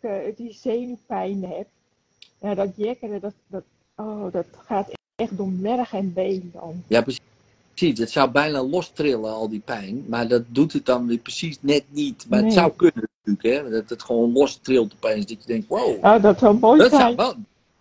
eh, 0.00 0.36
die 0.36 0.52
zenuwpijn 0.52 1.44
heb. 1.44 1.66
Ja, 2.40 2.54
dat 2.54 2.72
jekkeren, 2.76 3.20
dat, 3.20 3.34
dat, 3.46 3.62
oh, 3.94 4.32
dat 4.32 4.46
gaat 4.64 4.92
echt 5.14 5.36
door 5.36 5.48
merg 5.48 5.92
en 5.92 6.12
been 6.12 6.50
dan. 6.54 6.82
Ja, 6.86 7.02
precies. 7.02 7.22
Het 7.98 8.10
zou 8.10 8.30
bijna 8.30 8.62
lostrillen, 8.62 9.32
al 9.32 9.48
die 9.48 9.60
pijn. 9.60 10.04
Maar 10.08 10.28
dat 10.28 10.42
doet 10.46 10.72
het 10.72 10.86
dan 10.86 11.06
weer 11.06 11.18
precies 11.18 11.58
net 11.60 11.84
niet. 11.88 12.26
Maar 12.28 12.42
het 12.42 12.52
zou 12.52 12.72
kunnen 12.76 13.08
natuurlijk, 13.24 13.64
hè. 13.64 13.70
Dat 13.70 13.90
het 13.90 14.02
gewoon 14.02 14.32
lostrilt 14.32 14.92
opeens. 14.94 15.26
Dat 15.26 15.40
je 15.40 15.46
denkt, 15.46 15.68
wow. 15.68 16.00
Ja, 16.02 16.18
dat 16.18 16.38
zou 16.38 16.58
mooi 16.58 16.78
Dat 16.78 16.90
zou 16.90 17.02
zijn. 17.02 17.16
wel, 17.16 17.34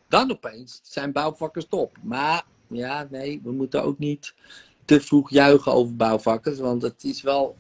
dan 0.08 0.32
opeens 0.32 0.80
zijn 0.84 1.12
bouwvakkers 1.12 1.66
top. 1.70 1.98
Maar 2.02 2.44
ja, 2.68 3.08
nee, 3.10 3.42
we 3.44 3.52
moeten 3.52 3.84
ook 3.84 4.00
niet 4.00 4.34
te 4.86 5.02
vroeg 5.02 5.30
juichen 5.30 5.74
over 5.74 5.96
bouwvakkers, 5.96 6.60
want 6.60 6.82
het 6.82 7.04
is 7.04 7.22
wel 7.22 7.56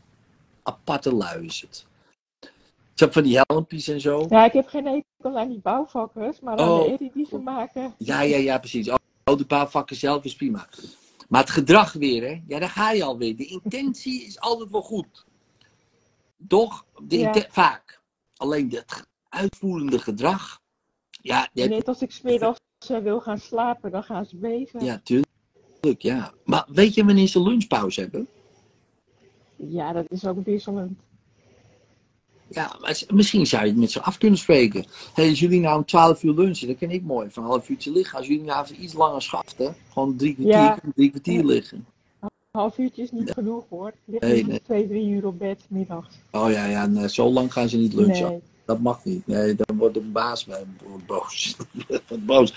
aparte 0.63 1.13
lui 1.15 1.45
is 1.45 1.61
het. 1.61 1.85
Ik 2.93 2.99
heb 2.99 3.13
van 3.13 3.23
die 3.23 3.39
helmpjes 3.45 3.87
en 3.87 4.01
zo. 4.01 4.25
Ja, 4.29 4.45
ik 4.45 4.53
heb 4.53 4.67
geen 4.67 4.87
enkel 4.87 5.39
aan 5.39 5.49
die 5.49 5.59
bouwvakkers, 5.59 6.39
maar 6.39 6.57
aan 6.57 6.69
Oh. 6.69 6.97
de 6.97 7.09
die 7.13 7.25
ze 7.25 7.37
maken. 7.37 7.93
Ja, 7.97 8.21
ja, 8.21 8.37
ja, 8.37 8.57
precies. 8.57 8.89
Oh, 8.89 8.95
oh, 9.23 9.37
de 9.37 9.45
bouwvakkers 9.45 9.99
zelf 9.99 10.23
is 10.23 10.35
prima. 10.35 10.67
Maar 11.29 11.41
het 11.41 11.49
gedrag 11.49 11.93
weer, 11.93 12.23
hè? 12.23 12.41
Ja, 12.47 12.59
daar 12.59 12.69
ga 12.69 12.91
je 12.91 13.03
alweer. 13.03 13.35
De 13.35 13.45
intentie 13.45 14.25
is 14.25 14.39
altijd 14.39 14.71
wel 14.71 14.81
goed. 14.81 15.25
Toch? 16.47 16.85
De 17.03 17.17
Ja. 17.17 17.45
Vaak. 17.49 18.01
Alleen 18.35 18.69
het 18.71 19.07
uitvoerende 19.29 19.99
gedrag. 19.99 20.61
Ja, 21.21 21.49
hebt 21.53 21.69
Net 21.69 21.87
als 21.87 22.01
ik 22.01 22.11
smiddags 22.11 22.59
eh, 22.87 22.97
wil 22.97 23.19
gaan 23.21 23.37
slapen, 23.37 23.91
dan 23.91 24.03
gaan 24.03 24.25
ze 24.25 24.35
bezig. 24.35 24.81
Ja, 24.81 25.01
tuurlijk, 25.03 26.01
ja. 26.01 26.33
Maar 26.45 26.65
weet 26.67 26.93
je 26.93 27.05
wanneer 27.05 27.27
ze 27.27 27.41
lunchpauze 27.41 28.01
hebben? 28.01 28.27
Ja, 29.55 29.93
dat 29.93 30.05
is 30.09 30.25
ook 30.25 30.45
wisselend. 30.45 30.99
Ja, 32.53 32.75
maar 32.81 33.01
misschien 33.13 33.45
zou 33.47 33.63
je 33.63 33.69
het 33.69 33.79
met 33.79 33.91
ze 33.91 34.01
af 34.01 34.17
kunnen 34.17 34.39
spreken. 34.39 34.85
hey, 35.13 35.29
als 35.29 35.39
jullie 35.39 35.59
nou 35.59 35.77
om 35.77 35.85
12 35.85 36.23
uur 36.23 36.33
lunchen, 36.33 36.67
dan 36.67 36.77
kan 36.77 36.89
ik 36.89 37.03
mooi 37.03 37.29
van 37.29 37.43
een 37.43 37.49
half 37.49 37.69
uurtje 37.69 37.91
liggen. 37.91 38.17
Als 38.17 38.27
jullie 38.27 38.43
nou 38.43 38.63
even 38.63 38.83
iets 38.83 38.93
langer 38.93 39.21
schaften, 39.21 39.75
gewoon 39.93 40.15
drie 40.15 40.33
kwartier, 40.33 40.53
Ja. 40.53 40.79
drie 40.95 41.09
kwartier 41.09 41.43
liggen. 41.45 41.85
Een 42.19 42.29
half 42.51 42.77
uurtje 42.77 43.01
is 43.01 43.11
niet 43.11 43.31
genoeg 43.31 43.63
hoor. 43.69 43.93
Ligt 44.05 44.23
Nee, 44.23 44.61
twee, 44.61 44.87
drie 44.87 45.07
uur 45.07 45.25
op 45.25 45.39
bed, 45.39 45.61
middags. 45.69 46.15
Oh 46.31 46.51
ja, 46.51 46.65
ja, 46.65 46.85
nee, 46.85 47.09
zo 47.09 47.29
lang 47.29 47.53
gaan 47.53 47.69
ze 47.69 47.77
niet 47.77 47.93
lunchen. 47.93 48.29
Nee. 48.29 48.41
Dat 48.65 48.79
mag 48.79 49.05
niet. 49.05 49.27
Nee, 49.27 49.55
dan 49.55 49.77
wordt 49.77 49.93
de 49.93 49.99
baas 50.01 50.45
bij 50.45 50.63
boos. 51.05 51.55
Boos. 52.19 52.53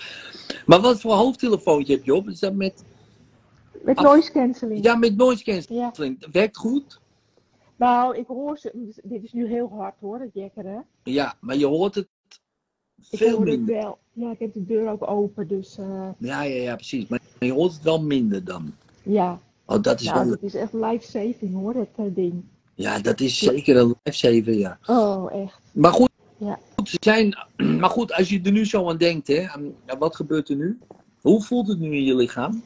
Maar 0.66 0.80
wat 0.80 1.00
voor 1.00 1.12
hoofdtelefoontje 1.12 1.94
heb 1.94 2.04
je 2.04 2.14
op? 2.14 2.28
Is 2.28 2.38
dat 2.38 2.54
met, 2.54 2.84
Met 3.82 4.00
noise 4.00 4.32
cancelling. 4.32 4.84
ja, 4.84 4.94
met 4.96 5.16
noise 5.16 5.44
cancelling. 5.44 6.16
Ja. 6.20 6.28
Werkt 6.32 6.56
goed? 6.56 7.00
Nou, 7.76 8.16
ik 8.16 8.26
hoor 8.26 8.58
ze. 8.58 8.92
Dit 9.02 9.24
is 9.24 9.32
nu 9.32 9.46
heel 9.48 9.68
hard 9.68 9.94
hoor, 10.00 10.20
het 10.20 10.30
jekkeren. 10.34 10.84
Ja, 11.02 11.34
maar 11.40 11.56
je 11.56 11.66
hoort 11.66 11.94
het 11.94 12.08
Ik 13.10 13.18
veel 13.18 13.36
hoor 13.36 13.46
het 13.46 13.64
wel. 13.64 13.98
Ja, 14.12 14.30
ik 14.30 14.38
heb 14.38 14.52
de 14.52 14.64
deur 14.64 14.90
ook 14.90 15.10
open, 15.10 15.48
dus 15.48 15.78
eh, 15.78 16.08
Ja, 16.18 16.42
ja, 16.42 16.62
ja, 16.62 16.74
precies. 16.74 17.06
Maar 17.06 17.20
je 17.38 17.52
hoort 17.52 17.72
het 17.72 17.82
wel 17.82 18.02
minder 18.02 18.44
dan. 18.44 18.74
ja. 19.02 19.40
Oh, 19.68 19.82
dat 19.82 20.00
is 20.00 20.06
Nou, 20.06 20.18
wel... 20.18 20.28
dat 20.28 20.42
is 20.42 20.54
echt 20.54 20.72
life-saving 20.72 21.54
hoor, 21.54 21.72
dat 21.72 21.88
eh, 21.96 22.04
ding. 22.14 22.44
Ja, 22.74 22.98
dat 22.98 23.20
is 23.20 23.38
zeker 23.38 23.76
een 23.76 23.94
lifesaver, 24.02 24.52
ja. 24.52 24.78
Oh, 24.86 25.32
echt. 25.42 25.60
Maar 25.72 25.92
goed, 25.92 26.08
Ja. 26.36 26.58
goed, 26.76 26.88
ze 26.88 26.96
zijn, 27.00 27.36
maar 27.80 27.90
goed, 27.90 28.12
als 28.12 28.28
je 28.28 28.40
er 28.42 28.52
nu 28.52 28.64
zo 28.66 28.88
aan 28.88 28.96
denkt, 28.96 29.26
hè, 29.26 29.46
wat 29.98 30.16
gebeurt 30.16 30.48
er 30.48 30.56
nu? 30.56 30.78
Hoe 31.20 31.42
voelt 31.42 31.68
het 31.68 31.78
nu 31.78 31.94
in 31.96 32.04
je 32.04 32.14
lichaam? 32.14 32.62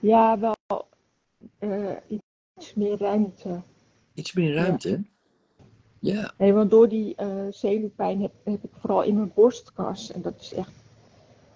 Ja, 0.00 0.38
wel 0.38 0.54
iets 2.08 2.74
meer 2.74 2.98
ruimte. 2.98 3.60
Iets 4.14 4.32
meer 4.32 4.54
ruimte? 4.54 5.02
Ja. 5.98 6.32
Nee, 6.38 6.52
want 6.52 6.70
door 6.70 6.88
die 6.88 7.14
eh 7.14 7.46
zenuwpijn 7.50 8.20
heb, 8.22 8.32
heb 8.44 8.64
ik 8.64 8.70
vooral 8.80 9.02
in 9.02 9.14
mijn 9.16 9.32
borstkas. 9.34 10.12
En 10.12 10.22
dat 10.22 10.34
is 10.40 10.52
echt 10.54 10.72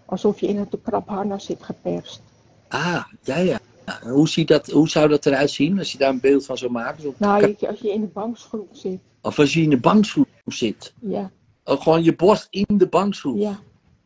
alsof 0.05 0.41
je 0.41 0.47
in 0.47 0.57
een 0.57 0.68
te 0.68 0.78
krap 0.78 1.09
harnas 1.09 1.45
zit 1.45 1.62
geperst. 1.62 2.22
Ah, 2.68 3.05
ja, 3.22 3.36
ja. 3.39 3.59
Hoe, 4.03 4.28
ziet 4.28 4.49
dat, 4.49 4.66
hoe 4.70 4.89
zou 4.89 5.09
dat 5.09 5.26
eruit 5.26 5.51
zien 5.51 5.78
als 5.78 5.93
je 5.93 5.99
daar 5.99 6.11
een 6.11 6.20
beeld 6.20 6.45
van 6.47 6.59
zou 6.59 6.70
maken? 6.70 7.03
Zo- 7.03 7.14
Nou, 7.16 7.57
als 7.61 7.78
je 7.80 7.93
in 7.93 8.01
de 8.01 8.07
bankschroef 8.07 8.66
zit. 8.72 9.01
Of 9.22 9.39
als 9.39 9.55
je 9.55 9.62
in 9.62 9.70
de 9.70 9.80
bankschroef 9.80 10.26
zit. 10.45 10.95
Ja, 11.01 11.30
Of 11.64 11.82
gewoon 11.82 12.03
je 12.03 12.16
borst 12.16 12.47
in 12.51 12.66
de 12.78 12.89
bankschroef. 12.89 13.39
ja, 13.39 13.51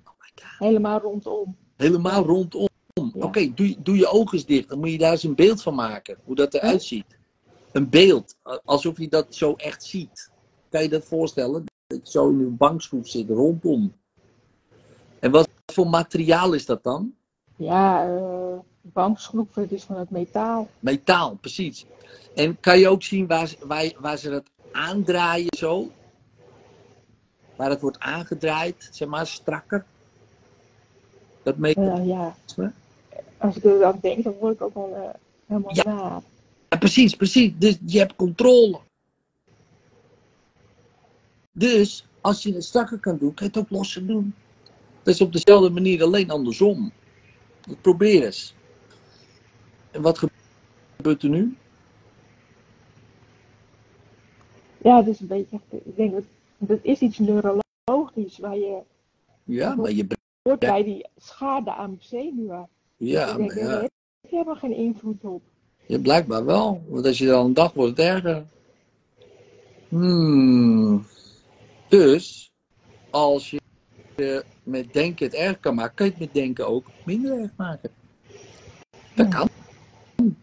Oh 0.04 0.12
my 0.18 0.30
god. 0.34 0.58
helemaal 0.58 1.00
rondom. 1.00 1.56
Helemaal 1.76 2.24
rondom. 2.24 2.68
Oké, 3.12 3.52
doe, 3.54 3.76
doe 3.78 3.96
je 3.96 4.06
ogen 4.08 4.38
eens 4.38 4.46
dicht. 4.46 4.68
Dan 4.68 4.78
moet 4.78 4.90
je 4.90 4.98
daar 4.98 5.10
eens 5.12 5.22
een 5.22 5.34
beeld 5.34 5.62
van 5.62 5.74
maken. 5.74 6.16
Hoe 6.24 6.34
dat 6.34 6.54
eruit 6.54 6.82
ziet. 6.82 7.18
Een 7.72 7.88
beeld. 7.88 8.36
Alsof 8.64 8.98
je 8.98 9.08
dat 9.08 9.34
zo 9.34 9.54
echt 9.54 9.84
ziet. 9.84 10.30
Kan 10.68 10.82
je 10.82 10.88
dat 10.88 11.04
voorstellen? 11.04 11.64
Dat 11.86 12.06
je 12.06 12.10
zo 12.10 12.28
in 12.30 12.38
een 12.40 12.56
bankschroef 12.56 13.08
zit, 13.08 13.28
rondom. 13.28 13.92
En 15.18 15.30
wat 15.30 15.48
voor 15.66 15.86
materiaal 15.88 16.52
is 16.52 16.66
dat 16.66 16.82
dan? 16.82 17.14
Ja, 17.56 18.06
eh 18.06 18.58
bankschroef, 18.80 19.54
het 19.54 19.72
is 19.72 19.82
van 19.82 19.96
het 19.96 20.10
metaal. 20.10 20.68
Metaal, 20.78 21.34
precies. 21.34 21.86
En 22.34 22.60
kan 22.60 22.78
je 22.78 22.88
ook 22.88 23.02
zien 23.02 23.26
waar, 23.26 23.46
ze- 23.46 23.56
waar, 23.66 23.92
waar 23.98 24.16
ze 24.16 24.30
het 24.30 24.50
aandraaien 24.72 25.56
zo? 25.56 25.90
Waar 27.56 27.70
het 27.70 27.80
wordt 27.80 27.98
aangedraaid, 27.98 28.88
zeg 28.92 29.08
maar, 29.08 29.26
strakker? 29.26 29.84
Dat 31.42 31.56
metaal. 31.56 31.98
Eh, 31.98 32.06
ja, 32.06 32.36
als 33.42 33.56
ik 33.56 33.64
er 33.64 33.78
dan 33.78 33.98
denk, 34.00 34.24
dan 34.24 34.32
word 34.32 34.54
ik 34.54 34.62
ook 34.62 34.74
wel 34.74 34.94
eh, 34.96 35.14
helemaal 35.46 35.74
Ja. 35.74 35.82
naar. 35.84 36.22
Ja, 36.68 36.76
precies, 36.78 37.14
precies. 37.16 37.52
Dus 37.58 37.78
je 37.86 37.98
hebt 37.98 38.16
controle. 38.16 38.78
Dus 41.52 42.06
als 42.20 42.42
je 42.42 42.54
het 42.54 42.64
strakker 42.64 42.98
kan 42.98 43.18
doen, 43.18 43.34
kan 43.34 43.46
je 43.46 43.52
het 43.58 43.62
ook 43.64 43.70
losser 43.78 44.06
doen. 44.06 44.34
Dat 45.02 45.14
is 45.14 45.20
op 45.20 45.32
dezelfde 45.32 45.70
manier, 45.70 46.02
alleen 46.02 46.30
andersom. 46.30 46.92
Probeer 47.80 48.24
eens. 48.24 48.54
En 49.90 50.02
wat 50.02 50.18
gebeurt 50.96 51.22
er 51.22 51.28
nu? 51.28 51.56
Ja, 54.78 54.96
het 54.96 55.06
is 55.06 55.20
een 55.20 55.26
beetje, 55.26 55.60
ik 55.70 55.96
denk 55.96 56.12
dat 56.12 56.22
dat 56.58 56.78
is 56.82 56.98
iets 57.00 57.18
neurologisch 57.18 58.38
waar 58.38 58.56
je 58.56 58.78
Ja, 59.44 59.74
maar 59.74 59.92
je. 59.92 60.06
hoort 60.42 60.58
bij 60.58 60.84
die 60.84 61.06
schade 61.16 61.72
aan 61.74 61.96
zenuwen. 62.00 62.68
Ja, 63.04 63.36
denk, 63.36 63.54
maar 63.54 63.64
ja. 63.64 63.80
je 63.80 63.88
helemaal 64.28 64.54
geen 64.54 64.76
invloed 64.76 65.24
op. 65.24 65.42
Ja, 65.86 65.98
blijkbaar 65.98 66.44
wel. 66.44 66.82
Want 66.88 67.06
als 67.06 67.18
je 67.18 67.26
dan 67.26 67.46
een 67.46 67.54
dag 67.54 67.72
wordt, 67.72 67.96
het 67.96 68.06
erger. 68.06 68.44
Hmm. 69.88 71.06
Dus, 71.88 72.52
als 73.10 73.50
je 73.50 73.60
met 74.62 74.92
denken 74.92 75.26
het 75.26 75.34
erg 75.34 75.60
kan 75.60 75.74
maken, 75.74 75.94
kan 75.94 76.06
je 76.06 76.12
het 76.12 76.20
met 76.20 76.34
denken 76.34 76.66
ook 76.66 76.86
minder 77.04 77.40
erg 77.40 77.50
maken. 77.56 77.90
Dat 79.14 79.28
kan. 79.28 79.48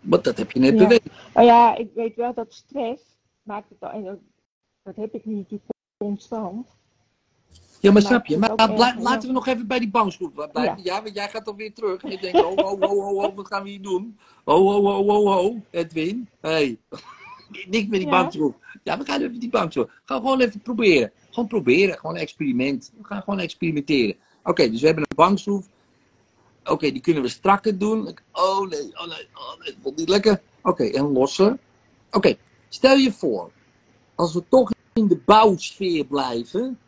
Want 0.02 0.24
dat 0.24 0.38
heb 0.38 0.52
je 0.52 0.60
net 0.60 0.74
Ja. 0.74 0.78
bewezen. 0.78 1.12
Nou 1.34 1.46
ja, 1.46 1.76
ik 1.76 1.90
weet 1.96 2.16
wel 2.16 2.34
dat 2.34 2.54
stress 2.54 3.04
maakt 3.44 3.70
het 3.70 3.80
al, 3.82 3.90
en 3.90 4.04
dat, 4.04 4.20
dat 4.84 4.96
heb 4.96 5.14
ik 5.14 5.26
niet 5.26 5.36
natuurlijk 5.38 5.72
constant. 5.98 6.68
Ja, 7.80 7.92
maar 7.92 8.02
snap 8.02 8.26
je? 8.26 8.38
Maar 8.38 8.56
laten 9.00 9.28
we 9.28 9.34
nog 9.34 9.48
even 9.48 9.68
bij 9.68 9.80
die 9.80 9.90
bankschroef 9.90 10.32
blijven. 10.34 10.84
Ja. 10.84 11.04
want 11.04 11.16
jij 11.16 11.30
gaat 11.30 11.46
dan 11.46 11.56
weer 11.56 11.74
terug. 11.74 12.04
En 12.04 12.12
je 12.12 12.18
denkt, 12.18 12.44
oh, 12.44 12.52
oh, 12.52 12.82
oh, 12.82 12.92
oh, 12.92 13.18
oh, 13.18 13.36
wat 13.36 13.48
gaan 13.48 13.64
we 13.64 13.70
hier 13.70 13.82
doen? 13.82 14.18
Oh, 14.44 14.66
oh, 14.66 14.86
oh, 14.86 15.08
oh, 15.08 15.46
oh, 15.46 15.62
Edwin. 15.70 16.30
Hey. 16.42 16.78
Niks 17.70 17.88
met 17.88 18.00
die 18.00 18.10
Ja. 18.10 18.10
bankschroef. 18.10 18.54
Ja, 18.84 18.98
we 18.98 19.06
gaan 19.06 19.22
even 19.22 19.40
die 19.40 19.50
bankschroef. 19.50 19.90
Gaan 20.06 20.22
gewoon 20.22 20.40
even 20.40 20.62
proberen. 20.62 21.12
Gewoon 21.30 21.50
proberen. 21.50 21.98
Gewoon 21.98 22.16
een 22.16 22.22
experiment. 22.22 22.92
We 22.98 23.04
gaan 23.06 23.22
gewoon 23.22 23.40
experimenteren. 23.40 24.16
Oké, 24.44 24.70
dus 24.70 24.80
we 24.80 24.86
hebben 24.86 25.06
een 25.10 25.16
bankschroef. 25.16 25.68
Oké, 26.64 26.92
die 26.92 27.02
kunnen 27.02 27.24
we 27.24 27.30
strakker 27.30 27.78
doen. 27.78 28.18
Oh 28.32 28.68
nee, 28.68 29.00
oh 29.00 29.08
nee, 29.08 29.28
oh 29.34 29.60
nee, 29.60 29.72
dat 29.72 29.76
vond 29.82 29.98
niet 29.98 30.10
lekker. 30.10 30.42
Oké, 30.62 30.84
en 30.84 31.12
lossen. 31.12 31.60
Oké, 32.12 32.38
stel 32.70 32.96
je 32.96 33.12
voor, 33.12 33.52
als 34.16 34.34
we 34.34 34.44
toch 34.50 34.72
in 34.94 35.08
de 35.08 35.18
bouwsfeer 35.26 36.06
blijven. 36.06 36.80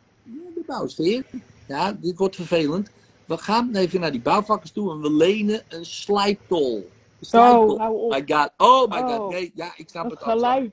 Ja, 0.66 0.74
de 0.74 0.78
bouwsfeer. 0.78 1.24
Ja, 1.68 1.92
dit 1.92 2.18
wordt 2.18 2.36
vervelend. 2.36 2.90
We 3.24 3.38
gaan 3.38 3.74
even 3.74 4.00
naar 4.00 4.12
die 4.12 4.20
bouwvakkers 4.20 4.72
toe 4.72 4.90
en 4.92 5.00
we 5.00 5.12
lenen 5.12 5.62
een 5.68 5.84
slijptol. 5.84 6.90
Oh, 7.32 7.78
hou 7.78 7.98
op. 8.00 8.10
my 8.10 8.24
god. 8.26 8.50
Oh 8.56 8.90
my 8.90 8.96
Oh. 8.98 9.16
god. 9.16 9.30
Nee, 9.30 9.52
ja, 9.54 9.72
ik 9.76 9.88
snap 9.88 10.10
het 10.10 10.22
al. 10.22 10.32
geluid. 10.32 10.72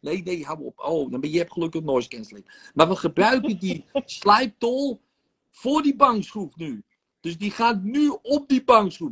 Nee, 0.00 0.22
nee, 0.22 0.44
hou 0.44 0.64
op. 0.64 0.78
Oh, 0.78 1.10
dan 1.10 1.20
ben 1.20 1.30
je 1.30 1.38
hebt 1.38 1.52
gelukkig 1.52 1.82
noise 1.82 2.08
cancelling. 2.08 2.70
Maar 2.74 2.88
we 2.88 2.96
gebruiken 2.96 3.58
die 3.58 3.84
slijptol 4.04 5.00
voor 5.50 5.82
die 5.82 5.96
bankschroef 5.96 6.56
nu. 6.56 6.82
Dus 7.20 7.38
die 7.38 7.50
gaat 7.50 7.82
nu 7.82 8.16
op 8.22 8.48
die 8.48 8.64
bankschroef. 8.64 9.10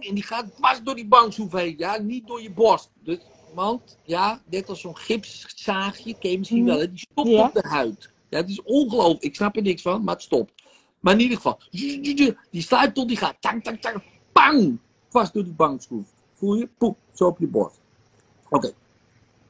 En 0.00 0.14
die 0.14 0.22
gaat 0.22 0.56
dwars 0.56 0.82
door 0.82 0.94
die 0.94 1.06
bankschroef 1.08 1.52
heen. 1.52 1.74
Ja, 1.78 1.98
niet 1.98 2.26
door 2.26 2.42
je 2.42 2.50
borst. 2.52 2.90
Dus, 3.02 3.18
want, 3.54 3.98
ja, 4.04 4.42
net 4.50 4.68
als 4.68 4.80
zo'n 4.80 4.96
gipszaagje, 4.96 6.18
ken 6.18 6.30
je 6.30 6.38
misschien 6.38 6.58
Mhm. 6.62 6.68
wel, 6.68 6.78
hè, 6.78 6.88
die 6.90 6.98
stopt 7.10 7.28
Ja. 7.28 7.46
op 7.46 7.54
de 7.54 7.68
huid. 7.68 8.10
Ja, 8.28 8.38
het 8.38 8.48
is 8.48 8.62
ongelooflijk. 8.62 9.22
Ik 9.22 9.34
snap 9.34 9.56
er 9.56 9.62
niks 9.62 9.82
van, 9.82 10.04
maar 10.04 10.14
het 10.14 10.22
stopt. 10.22 10.52
Maar 11.00 11.12
in 11.12 11.20
ieder 11.20 11.36
geval, 11.36 11.58
die 12.50 12.62
slijptol 12.62 13.06
die 13.06 13.16
gaat, 13.16 13.36
tang, 13.40 13.64
tang, 13.64 13.80
tang, 13.80 14.02
pang, 14.32 14.78
vast 15.08 15.32
door 15.32 15.44
die 15.44 15.52
bankschroef. 15.52 16.08
Voel 16.32 16.54
je? 16.54 16.68
Poep, 16.78 16.96
zo 17.14 17.26
op 17.26 17.38
je 17.38 17.46
borst. 17.46 17.80
Oké, 18.48 18.72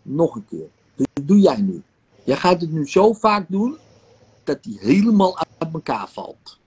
nog 0.02 0.34
een 0.34 0.44
keer. 0.44 0.68
Dus 0.94 1.06
dat 1.12 1.28
doe 1.28 1.38
jij 1.38 1.60
nu. 1.60 1.82
Jij 2.24 2.36
gaat 2.36 2.60
het 2.60 2.72
nu 2.72 2.88
zo 2.88 3.12
vaak 3.12 3.46
doen, 3.48 3.76
dat 4.44 4.62
die 4.62 4.78
helemaal 4.80 5.38
uit 5.38 5.72
elkaar 5.72 6.08
valt. 6.08 6.58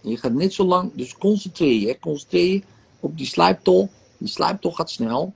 Je 0.00 0.16
gaat 0.16 0.32
net 0.32 0.52
zo 0.52 0.64
lang, 0.64 0.94
dus 0.94 1.16
concentreer 1.16 1.80
je, 1.80 1.98
concentreer 1.98 2.52
je 2.52 2.62
op 3.00 3.16
die 3.16 3.26
slijptol. 3.26 3.90
Die 4.18 4.28
slijptol 4.28 4.72
gaat 4.72 4.90
snel. 4.90 5.34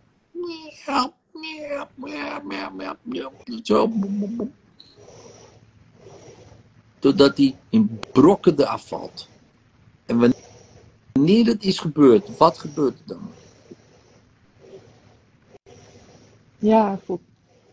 Zo. 3.63 3.93
Totdat 7.07 7.37
die 7.37 7.55
in 7.69 8.01
brokken 8.13 8.61
eraf 8.61 8.89
valt. 8.89 9.29
En 10.07 10.33
wanneer 11.13 11.45
dat 11.45 11.63
is 11.63 11.79
gebeurd, 11.79 12.37
wat 12.37 12.59
gebeurt 12.59 12.99
er 12.99 13.07
dan? 13.07 13.31
Ja, 16.59 16.99
voor, 17.05 17.19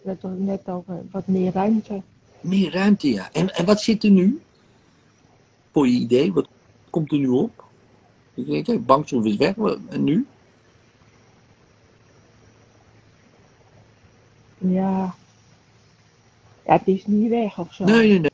net, 0.02 0.24
al- 0.24 0.36
net 0.38 0.70
over 0.70 1.02
wat 1.12 1.28
meer 1.28 1.52
ruimte. 1.52 2.02
Meer 2.42 2.72
ruimte, 2.72 3.10
ja. 3.10 3.30
En, 3.32 3.56
en 3.56 3.66
wat 3.66 3.82
zit 3.82 4.04
er 4.04 4.10
nu? 4.10 4.42
Voor 5.72 5.88
je 5.88 6.00
idee, 6.00 6.34
wat 6.34 6.48
komt 6.90 7.12
er 7.12 7.18
nu 7.18 7.28
op? 7.28 7.64
Ik 8.34 8.66
denk, 8.66 8.86
bankstoel 8.86 9.24
is 9.24 9.36
weg, 9.36 9.56
en 9.90 10.04
nu? 10.04 10.26
Ja. 14.58 15.16
Ja, 16.66 16.74
het 16.74 16.88
is 16.88 17.06
niet 17.06 17.30
weg 17.30 17.60
of 17.60 17.74
zo. 17.74 17.84
Nee, 17.84 18.08
nee, 18.08 18.20
nee. 18.20 18.32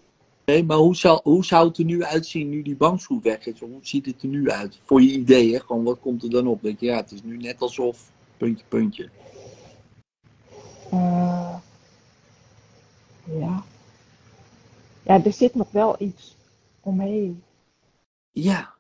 Nee 0.50 0.64
maar 0.64 0.78
hoe 0.78 0.96
zou, 0.96 1.20
hoe 1.24 1.46
zou 1.46 1.68
het 1.68 1.78
er 1.78 1.84
nu 1.86 2.04
uitzien 2.04 2.50
nu 2.50 2.62
die 2.62 2.76
bankstoel 2.76 3.22
weg 3.22 3.46
is? 3.46 3.60
Hoe 3.60 3.78
ziet 3.82 4.06
het 4.06 4.22
er 4.22 4.28
nu 4.28 4.50
uit? 4.50 4.80
Voor 4.86 5.02
je 5.02 5.12
idee, 5.12 5.54
hè? 5.54 5.60
Gewoon, 5.60 5.84
wat 5.84 6.00
komt 6.00 6.24
er 6.24 6.30
dan 6.30 6.48
op? 6.48 6.62
Denk 6.62 6.80
je, 6.80 6.86
ja, 6.86 6.96
het 6.96 7.12
is 7.12 7.24
nu 7.24 7.38
net 7.38 7.62
alsof, 7.62 8.12
puntje, 8.38 8.66
puntje. 8.68 9.10
Eh, 10.92 11.56
ja. 13.24 13.64
Ja, 15.04 15.24
er 15.24 15.34
zit 15.34 15.56
nog 15.56 15.72
wel 15.72 15.96
iets 16.00 16.36
omheen. 16.82 17.44
Ja, 18.32 18.74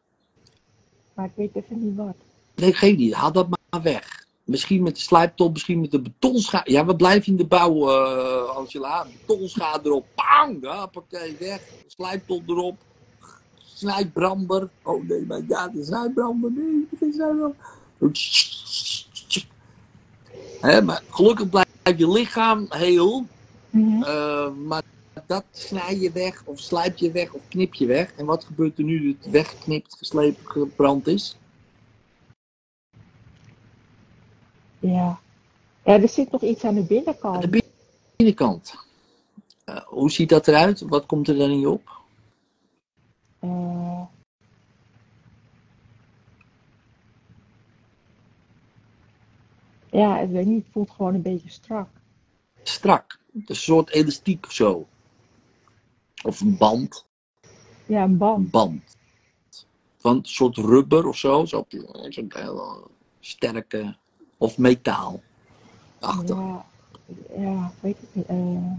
Maar 1.14 1.26
ik 1.26 1.32
weet 1.36 1.56
even 1.56 1.80
niet 1.88 1.96
wat. 1.96 2.16
nee, 2.56 2.74
geef 2.74 2.98
niet. 2.98 3.14
Haal 3.14 3.32
dat 3.32 3.48
maar 3.50 3.82
weg. 3.82 4.28
Misschien 4.50 4.84
met 4.84 4.96
de 4.96 5.02
slijptol, 5.02 5.50
misschien 5.50 5.80
met 5.80 5.92
de 5.92 6.02
betonschaar. 6.02 6.72
Ja, 6.72 6.86
we 6.86 6.96
blijven 6.96 7.32
in 7.32 7.38
de 7.38 7.46
bouw, 7.46 7.90
eh 7.90 8.56
Angela. 8.56 9.08
Betonschaar 9.20 9.80
erop. 9.84 10.06
Pang! 10.16 10.80
Hoppakee, 10.80 11.36
weg. 11.40 11.62
Slijptol 11.88 12.44
erop. 12.46 12.78
Snijbrander. 13.74 14.70
Oh 14.84 15.08
nee, 15.08 15.26
maar 15.26 15.42
ja, 15.48 15.68
de 15.68 15.84
snijbrander. 15.84 16.52
Nee, 16.52 16.88
geen 17.00 17.14
snijbrander. 17.14 17.56
Maar 20.86 21.04
gelukkig 21.10 21.50
blijft 21.50 22.00
je 22.00 22.10
lichaam 22.10 22.66
heel. 22.70 23.26
Mhm. 23.70 24.04
eh, 24.04 24.52
maar 24.52 24.84
dat 25.28 25.44
snij 25.52 26.00
je 26.00 26.12
weg, 26.12 26.42
of 26.46 26.60
slijp 26.60 26.98
je 26.98 27.12
weg, 27.12 27.34
of 27.34 27.42
knip 27.50 27.74
je 27.74 27.86
weg. 27.86 28.14
En 28.16 28.26
wat 28.26 28.44
gebeurt 28.44 28.78
er 28.78 28.84
nu 28.84 29.18
het 29.20 29.32
weggeknipt, 29.32 29.96
geslepen, 29.98 30.52
gebrand 30.52 31.08
is? 31.08 31.38
Ja. 34.80 35.20
Ja, 35.84 36.02
er 36.02 36.10
zit 36.10 36.32
nog 36.32 36.42
iets 36.42 36.64
aan 36.64 36.76
de 36.76 36.84
binnenkant. 36.84 37.44
Aan 37.44 37.52
de 37.52 37.64
binnenkant. 38.16 38.74
Eh, 39.66 39.76
hoe 39.76 40.12
ziet 40.12 40.30
dat 40.30 40.48
eruit? 40.48 40.82
Wat 40.82 41.06
komt 41.06 41.28
er 41.28 41.38
dan 41.38 41.50
in 41.50 41.60
je 41.60 41.70
op? 41.70 41.98
Eh, 43.40 44.02
ja, 49.92 50.20
ik 50.20 50.30
weet 50.30 50.46
niet. 50.46 50.64
Het 50.64 50.72
voelt 50.72 50.90
gewoon 50.90 51.14
een 51.14 51.22
beetje 51.22 51.50
strak. 51.50 51.90
Strak. 52.64 53.20
Een 53.46 53.56
soort 53.56 53.90
elastiek 53.90 54.46
of 54.46 54.52
zo. 54.52 54.88
Of 56.24 56.42
een 56.42 56.58
band. 56.58 57.06
Ja, 57.86 58.04
een 58.04 58.18
band. 58.18 58.38
Een 58.38 58.50
band. 58.50 58.98
Van 59.98 60.16
een 60.16 60.26
soort 60.26 60.58
rubber 60.58 61.08
of 61.08 61.18
zo. 61.18 61.46
Zo'n 61.46 61.66
zo 62.10 62.88
sterke. 63.20 63.96
Of 64.40 64.58
metaal. 64.58 65.22
Achtig. 66.00 66.36
Ja, 66.38 66.66
ja, 67.38 67.72
weet 67.80 67.98
ik 68.02 68.08
niet. 68.12 68.26
eh. 68.26 68.72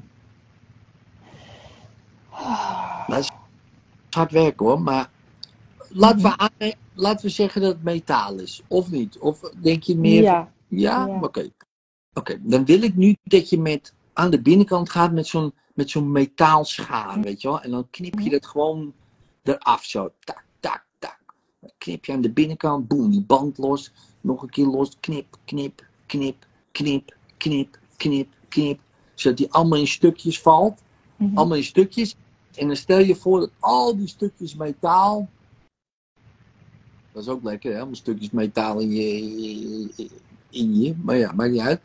Dat 3.07 3.19
is 3.19 3.31
hard 4.11 4.33
werken 4.33 4.67
hoor. 4.67 4.81
Maar 4.81 5.11
laten 5.89 6.23
we, 6.23 6.37
aan, 6.37 6.51
laten 6.95 7.25
we 7.27 7.31
zeggen 7.33 7.61
dat 7.61 7.73
het 7.73 7.83
metaal 7.83 8.39
is. 8.39 8.63
Of 8.69 8.91
niet? 8.91 9.19
Of 9.19 9.41
denk 9.41 9.83
je 9.83 9.97
meer 9.97 10.23
Ja, 10.23 10.53
Ja, 10.69 11.07
Ja. 11.07 11.21
oké. 11.21 11.51
Oké, 12.15 12.39
dan 12.43 12.65
wil 12.65 12.83
ik 12.83 12.97
nu 12.97 13.17
dat 13.23 13.49
je 13.51 13.59
met, 13.59 13.95
aan 14.13 14.31
de 14.31 14.41
binnenkant 14.43 14.91
gaat 14.91 15.13
met 15.13 15.27
zo'n, 15.27 15.53
met 15.75 15.91
zo'n 15.91 16.13
metaalschaar, 16.13 17.21
weet 17.21 17.41
je 17.43 17.49
wel. 17.49 17.61
En 17.61 17.71
dan 17.71 17.87
knip 17.91 18.21
je 18.21 18.31
dat 18.31 18.47
gewoon 18.47 18.93
eraf 19.43 19.85
zo. 19.85 20.13
Tak, 20.25 20.45
tak, 20.61 20.85
tak. 20.99 21.19
Dan 21.61 21.71
knip 21.79 22.05
je 22.05 22.13
aan 22.13 22.21
de 22.21 22.33
binnenkant, 22.33 22.89
boem, 22.89 23.11
die 23.11 23.23
band 23.25 23.59
los. 23.59 23.93
Nog 24.21 24.43
een 24.43 24.51
keer 24.51 24.67
los, 24.67 24.97
knip, 25.01 25.37
knip, 25.45 25.87
knip, 26.07 26.47
knip, 26.73 27.15
knip, 27.37 27.79
knip, 27.97 28.29
knip. 28.49 28.81
Zodat 29.15 29.39
die 29.39 29.53
allemaal 29.53 29.79
in 29.79 29.87
stukjes 29.87 30.41
valt. 30.41 30.83
mhm. 31.17 31.37
Allemaal 31.39 31.57
in 31.57 31.65
stukjes. 31.65 32.17
En 32.55 32.67
dan 32.67 32.77
stel 32.77 32.99
je 32.99 33.15
voor 33.17 33.41
dat 33.41 33.51
al 33.61 33.97
die 33.97 34.09
stukjes 34.09 34.55
metaal. 34.55 35.29
Dat 37.13 37.23
is 37.23 37.29
ook 37.29 37.43
lekker, 37.43 37.71
hè? 37.71 37.77
Allemaal 37.77 37.95
stukjes 37.95 38.31
metaal 38.31 38.79
in 38.79 38.91
je, 38.91 40.11
in 40.51 40.81
je-. 40.81 40.95
Maar 41.03 41.17
ja, 41.17 41.33
maakt 41.33 41.51
niet 41.51 41.61
uit. 41.61 41.81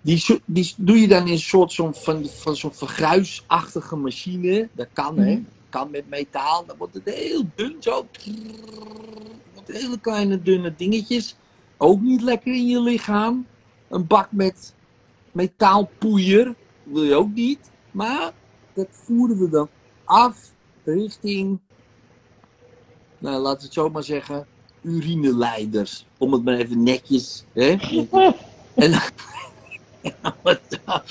Die, 0.00 0.16
zo- 0.18 0.38
die 0.44 0.74
doe 0.76 1.00
je 1.00 1.08
dan 1.08 1.26
in 1.26 1.32
een 1.32 1.38
soort 1.38 1.72
zo'n, 1.72 1.94
van, 1.94 2.26
van 2.26 2.56
zo'n 2.56 2.72
vergruisachtige 2.74 3.96
machine. 3.96 4.68
Dat 4.72 4.88
kan, 4.92 5.18
hè? 5.18 5.32
Mhm. 5.32 5.42
Kan 5.68 5.90
met 5.90 6.08
metaal. 6.08 6.66
Dan 6.66 6.76
wordt 6.76 6.94
het 6.94 7.04
heel 7.14 7.42
dun 7.54 7.76
zo. 7.80 8.06
Wordt 9.54 9.72
hele 9.72 10.00
kleine 10.00 10.42
dunne 10.42 10.74
dingetjes. 10.76 11.36
Ook 11.82 12.00
niet 12.00 12.22
lekker 12.22 12.54
in 12.54 12.66
je 12.66 12.80
lichaam. 12.80 13.46
Een 13.88 14.06
bak 14.06 14.28
met 14.30 14.74
metaalpoeier. 15.32 16.54
Wil 16.82 17.02
je 17.02 17.14
ook 17.14 17.34
niet. 17.34 17.70
Maar 17.90 18.32
dat 18.74 18.86
voeren 18.90 19.38
we 19.38 19.48
dan 19.48 19.68
af 20.04 20.50
richting, 20.84 21.58
nou 23.18 23.40
laten 23.40 23.58
we 23.58 23.64
het 23.64 23.72
zo 23.72 23.90
maar 23.90 24.02
zeggen, 24.02 24.46
urineleiders. 24.82 26.06
Om 26.18 26.32
het 26.32 26.44
maar 26.44 26.54
even 26.54 26.82
netjes. 26.82 27.44
Hè? 27.52 27.76
En, 28.74 28.90
dan, 30.68 31.02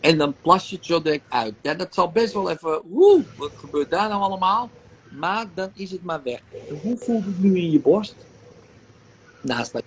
en 0.00 0.18
dan 0.18 0.34
plas 0.42 0.70
je 0.70 0.76
het 0.76 0.86
zo 0.86 1.02
direct 1.02 1.24
uit. 1.28 1.54
Ja, 1.60 1.74
dat 1.74 1.94
zal 1.94 2.10
best 2.10 2.32
wel 2.32 2.50
even. 2.50 2.80
Woe, 2.84 3.24
wat 3.36 3.50
gebeurt 3.56 3.90
daar 3.90 4.08
nou 4.08 4.22
allemaal? 4.22 4.70
maar 5.10 5.46
dan 5.54 5.70
is 5.74 5.90
het 5.90 6.02
maar 6.02 6.22
weg. 6.22 6.40
Hoe 6.82 6.96
voelt 6.96 7.24
het 7.24 7.38
nu 7.38 7.58
in 7.58 7.70
je 7.70 7.80
borst? 7.80 8.14
Naast 9.40 9.72
dat 9.72 9.82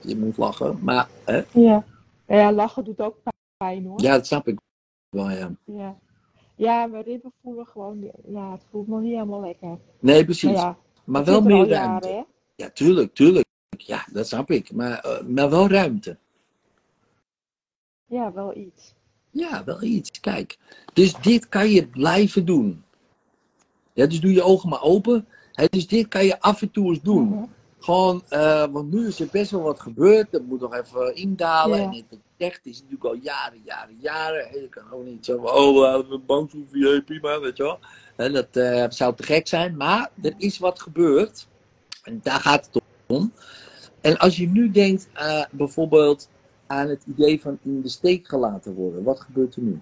je 0.00 0.16
moet 0.16 0.36
lachen, 0.36 0.78
maar 0.82 1.08
hè? 1.24 1.42
Ja. 1.52 1.84
ja, 2.26 2.52
lachen 2.52 2.84
doet 2.84 3.00
ook 3.00 3.16
pijn 3.56 3.86
hoor. 3.86 4.02
ja, 4.02 4.12
dat 4.12 4.26
snap 4.26 4.48
ik 4.48 4.58
wel, 5.08 5.30
ja. 5.30 5.50
Ja, 5.64 5.98
ja 6.56 6.86
mijn 6.86 7.02
ribben 7.02 7.32
voelen 7.42 7.66
gewoon, 7.66 8.10
ja, 8.28 8.52
het 8.52 8.64
voelt 8.70 8.88
nog 8.88 9.00
niet 9.00 9.12
helemaal 9.12 9.40
lekker. 9.40 9.78
Nee, 10.00 10.24
precies. 10.24 10.52
Maar 10.52 10.54
ja, 10.54 10.76
maar 11.04 11.20
het 11.20 11.30
wel 11.30 11.38
er 11.38 11.44
meer 11.44 11.68
ruimte. 11.68 12.26
Ja, 12.56 12.70
tuurlijk, 12.70 13.14
tuurlijk. 13.14 13.46
Ja, 13.76 14.06
dat 14.12 14.28
snap 14.28 14.50
ik. 14.50 14.72
Maar, 14.72 14.98
eh, 14.98 15.26
maar 15.26 15.50
wel 15.50 15.68
ruimte. 15.68 16.18
Ja, 18.06 18.32
wel 18.32 18.56
iets. 18.56 18.94
Ja, 19.30 19.64
wel 19.64 19.82
iets. 19.82 20.20
Kijk. 20.20 20.58
Dus 20.92 21.14
dit 21.14 21.48
kan 21.48 21.70
je 21.70 21.86
blijven 21.86 22.44
doen. 22.44 22.84
Ja, 23.92 24.06
dus 24.06 24.20
doe 24.20 24.32
je 24.32 24.42
ogen 24.42 24.68
maar 24.68 24.82
open. 24.82 25.26
Hè, 25.52 25.66
dus 25.70 25.86
dit 25.86 26.08
kan 26.08 26.24
je 26.24 26.40
af 26.40 26.62
en 26.62 26.70
toe 26.70 26.88
eens 26.88 27.00
doen. 27.00 27.28
Mhm. 27.28 27.44
Gewoon, 27.84 28.22
eh, 28.28 28.66
want 28.70 28.90
nu 28.90 29.06
is 29.06 29.20
er 29.20 29.28
best 29.32 29.50
wel 29.50 29.62
wat 29.62 29.80
gebeurd. 29.80 30.30
Dat 30.30 30.42
moet 30.42 30.60
nog 30.60 30.74
even 30.74 31.14
indalen. 31.14 31.78
Ja. 31.78 31.84
En 31.84 31.94
het 31.94 32.18
echt 32.36 32.66
is 32.66 32.76
natuurlijk 32.76 33.04
al 33.04 33.14
jaren, 33.14 33.60
jaren, 33.64 33.96
jaren. 34.00 34.50
En 34.50 34.60
je 34.60 34.68
kan 34.68 34.82
ook 34.92 35.04
niet 35.04 35.24
zo 35.24 35.36
van, 35.36 35.50
oh, 35.50 36.02
uh, 36.10 36.18
bang 36.26 36.50
voor 36.50 36.60
VIP, 36.70 37.04
prima, 37.04 37.40
weet 37.40 37.56
je 37.56 37.62
wel. 37.62 37.78
Hè, 38.16 38.30
dat 38.30 38.56
eh, 38.56 38.84
zou 38.88 39.14
te 39.16 39.22
gek 39.22 39.48
zijn. 39.48 39.76
Maar 39.76 40.10
er 40.22 40.34
is 40.36 40.58
wat 40.58 40.80
gebeurd. 40.80 41.46
En 42.02 42.20
daar 42.22 42.40
gaat 42.40 42.68
het 42.72 42.82
om. 43.06 43.32
En 44.00 44.18
als 44.18 44.36
je 44.36 44.48
nu 44.48 44.70
denkt, 44.70 45.08
eh, 45.12 45.44
bijvoorbeeld 45.50 46.28
aan 46.66 46.88
het 46.88 47.04
idee 47.06 47.40
van 47.40 47.58
in 47.62 47.82
de 47.82 47.88
steek 47.88 48.28
gelaten 48.28 48.74
worden. 48.74 49.02
Wat 49.02 49.20
gebeurt 49.20 49.54
er 49.54 49.62
nu? 49.62 49.80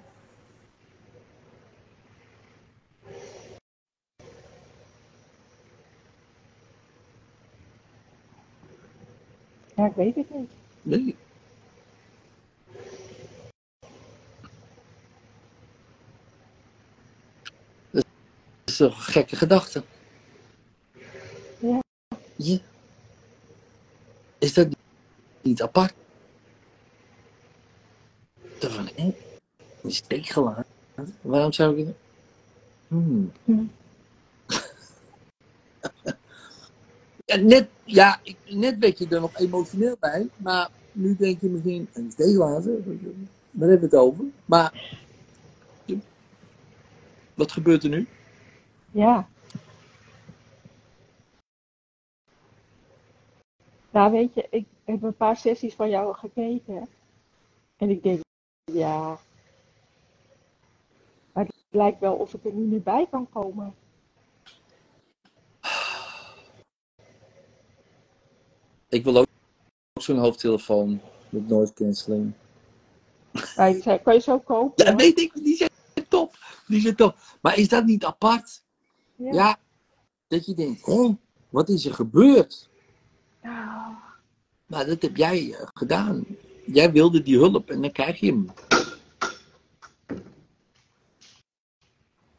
Ja, 9.81 9.87
ik 9.87 9.95
weet 9.95 10.15
het 10.15 10.31
niet. 10.31 10.51
Nee. 10.83 11.17
Dat 17.91 18.05
is 18.65 18.77
toch 18.77 18.97
een 18.97 19.03
gekke 19.03 19.37
gedachte? 19.37 19.83
Ja. 21.59 21.79
Ja. 22.37 22.59
Is 24.39 24.55
dat 24.55 24.69
niet 25.43 25.63
apart? 25.63 25.95
Van, 28.59 28.89
hé, 28.95 29.15
een 29.83 29.93
steek 29.93 30.27
gelaten. 30.27 30.73
Waarom 31.21 31.53
zou 31.53 31.79
ik 31.79 31.87
het... 31.87 31.97
Hmm. 32.89 33.33
Net, 37.39 37.69
ja, 37.85 38.21
ik, 38.23 38.37
net 38.49 38.79
werd 38.79 38.99
je 38.99 39.09
er 39.09 39.21
nog 39.21 39.39
emotioneel 39.39 39.97
bij, 40.01 40.29
maar 40.37 40.71
nu 40.93 41.17
denk 41.17 41.41
je 41.41 41.49
misschien 41.49 41.89
een 41.93 42.11
steek 42.11 42.37
laten. 42.37 42.85
Daar 43.51 43.69
hebben 43.69 43.91
we 43.91 43.97
het 43.97 44.05
over. 44.05 44.25
Maar 44.45 44.99
wat 47.35 47.53
gebeurt 47.53 47.83
er 47.83 47.91
nu? 47.91 48.07
Ja. 48.91 49.29
Nou, 53.91 54.13
weet 54.13 54.35
je, 54.35 54.47
ik 54.51 54.67
heb 54.85 55.03
een 55.03 55.17
paar 55.17 55.37
sessies 55.37 55.75
van 55.75 55.91
jou 55.91 56.15
gekeken. 56.15 56.89
En 57.77 57.91
ik 57.91 58.03
denk, 58.03 58.21
ja. 58.65 59.19
Maar 61.33 61.45
het 61.45 61.55
lijkt 61.71 62.01
wel 62.01 62.15
of 62.15 62.35
ik 62.35 62.45
er 62.45 62.53
niet 62.53 62.71
meer 62.71 62.83
bij 62.83 63.07
kan 63.11 63.29
komen. 63.31 63.75
Ik 68.91 69.05
wil 69.05 69.17
ook, 69.17 69.27
ook 69.93 70.03
zo'n 70.03 70.19
hoofdtelefoon 70.19 71.01
met 71.29 71.49
noise 71.49 71.73
cancelling. 71.73 72.33
Zei, 73.55 74.03
kan 74.03 74.15
je 74.15 74.21
zo 74.21 74.39
kopen? 74.39 74.85
Ja, 74.85 74.95
weet 74.95 75.19
ik, 75.19 75.33
die 75.35 75.57
zijn 75.57 75.71
top. 76.09 76.39
Die 76.67 76.81
zijn 76.81 76.97
top. 76.97 77.17
Maar 77.41 77.59
is 77.59 77.69
dat 77.69 77.85
niet 77.85 78.05
apart? 78.05 78.63
Ja. 79.17 79.33
Ja, 79.33 79.59
dat 80.29 80.47
je 80.47 80.55
denkt, 80.55 80.87
hé, 80.87 81.17
wat 81.49 81.69
is 81.69 81.85
er 81.85 81.95
gebeurd? 81.95 82.69
Nou, 83.43 83.95
Maar 84.67 84.87
dat 84.87 85.03
heb 85.03 85.17
jij 85.17 85.53
eh, 85.55 85.67
gedaan. 85.75 86.25
Jij 86.67 86.93
wilde 86.93 87.23
die 87.23 87.39
hulp 87.39 87.71
en 87.71 87.81
dan 87.81 87.93
krijg 87.93 88.21
je 88.21 88.27
hem. 88.27 88.51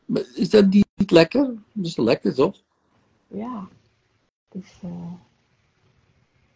Maar 0.05 0.23
is 0.35 0.49
dat 0.49 0.67
niet 0.69 1.11
lekker? 1.11 1.45
Dat 1.71 1.85
is 1.85 1.97
lekker, 1.97 2.33
toch? 2.33 2.55
ja. 3.27 3.67
Het 4.49 4.63
is, 4.63 4.71
eh, 4.81 5.13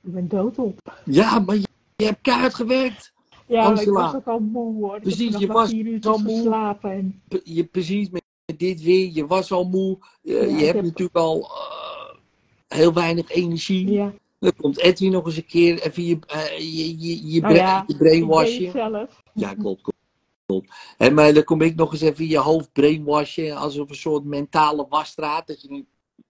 ik 0.06 0.14
ben 0.14 0.28
doodop. 0.28 0.80
Ja, 1.06 1.40
maar 1.40 1.56
je, 1.56 1.68
je 1.96 2.06
hebt 2.06 2.22
keihard 2.22 2.54
gewerkt. 2.54 3.14
Ja, 3.48 3.70
maar 3.70 3.82
ik 3.82 3.90
was 3.90 4.16
ook 4.16 4.26
al 4.28 4.40
moe 4.40 4.74
hoor. 4.86 5.00
Precies, 5.00 5.38
je 5.38 5.48
was 5.48 5.70
zo 6.02 6.18
moe. 6.18 6.36
geslapen. 6.38 6.92
En, 6.92 7.22
Je, 7.44 7.64
precies, 7.64 8.10
met 8.10 8.24
dit 8.58 8.82
weer, 8.82 9.10
je 9.14 9.28
was 9.28 9.52
al 9.52 9.64
moe. 9.70 9.98
Je, 10.22 10.34
Ja, 10.34 10.40
je 10.42 10.50
hebt 10.66 10.76
heb- 10.76 10.84
natuurlijk 10.84 11.16
al 11.18 11.42
eh, 11.42 12.78
heel 12.78 12.94
weinig 12.94 13.30
energie. 13.32 13.92
ja. 13.92 14.14
Dan 14.40 14.56
komt 14.56 14.78
Edwin 14.80 15.12
nog 15.12 15.26
eens 15.26 15.38
een 15.38 15.46
keer 15.46 15.82
even 15.82 16.04
je, 16.06 16.18
eh, 16.28 16.58
je, 16.58 17.00
je, 17.00 17.32
je, 17.32 17.42
Nou 17.42 17.54
bra- 17.54 17.64
ja, 17.64 17.84
je 17.88 17.96
brainwashen. 17.98 18.72
zelf. 18.72 19.24
Ja, 19.34 19.54
klopt, 19.54 19.82
klopt. 19.82 19.98
klopt. 20.46 20.72
En 20.98 21.14
maar 21.14 21.34
dan 21.34 21.44
kom 21.44 21.62
ik 21.62 21.76
nog 21.76 21.92
eens 21.92 22.02
even 22.02 22.28
je 22.28 22.38
hoofd 22.38 22.72
brainwashen. 22.74 23.56
Alsof 23.58 23.90
een 23.90 23.96
soort 23.96 24.24
mentale 24.24 24.86
wasstraat. 24.90 25.48
Dat 25.48 25.62
je 25.62 25.86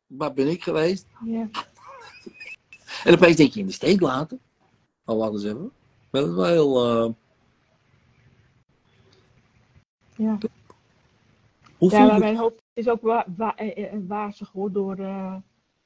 waar 0.07 0.34
ben 0.34 0.47
ik 0.47 0.63
geweest? 0.63 1.05
Ja. 1.26 1.49
En 3.04 3.14
opeens 3.14 3.36
denk 3.36 3.52
je 3.54 3.60
in 3.60 3.66
de 3.66 3.72
steek 3.72 4.02
laten. 4.02 4.39
Oh, 5.06 5.18
wacht 5.18 5.34
eens 5.34 5.43
even. 5.43 5.72
Maar 6.12 6.22
Dat 6.22 6.30
is 6.30 6.36
wel 6.36 6.46
heel... 6.46 6.86
eh, 7.06 7.12
Ja. 10.18 10.38
hoe 11.78 11.91
Ja, 11.91 12.06
maar 12.06 12.20
mijn 12.20 12.38
hoofd 12.38 12.62
is 12.74 12.88
ook 12.89 13.02
wa 13.02 13.26
wa 13.38 13.56
eh, 13.56 13.93
eh, 13.93 14.00
wazig 14.08 14.50
hoor, 14.52 14.72
door 14.72 14.98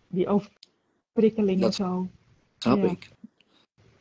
die 0.08 0.28
overprikkeling 0.28 1.64
en 1.64 1.74
zo. 1.74 2.08
Snap 2.58 2.78
Ja. 2.78 2.90
ik. 2.90 3.10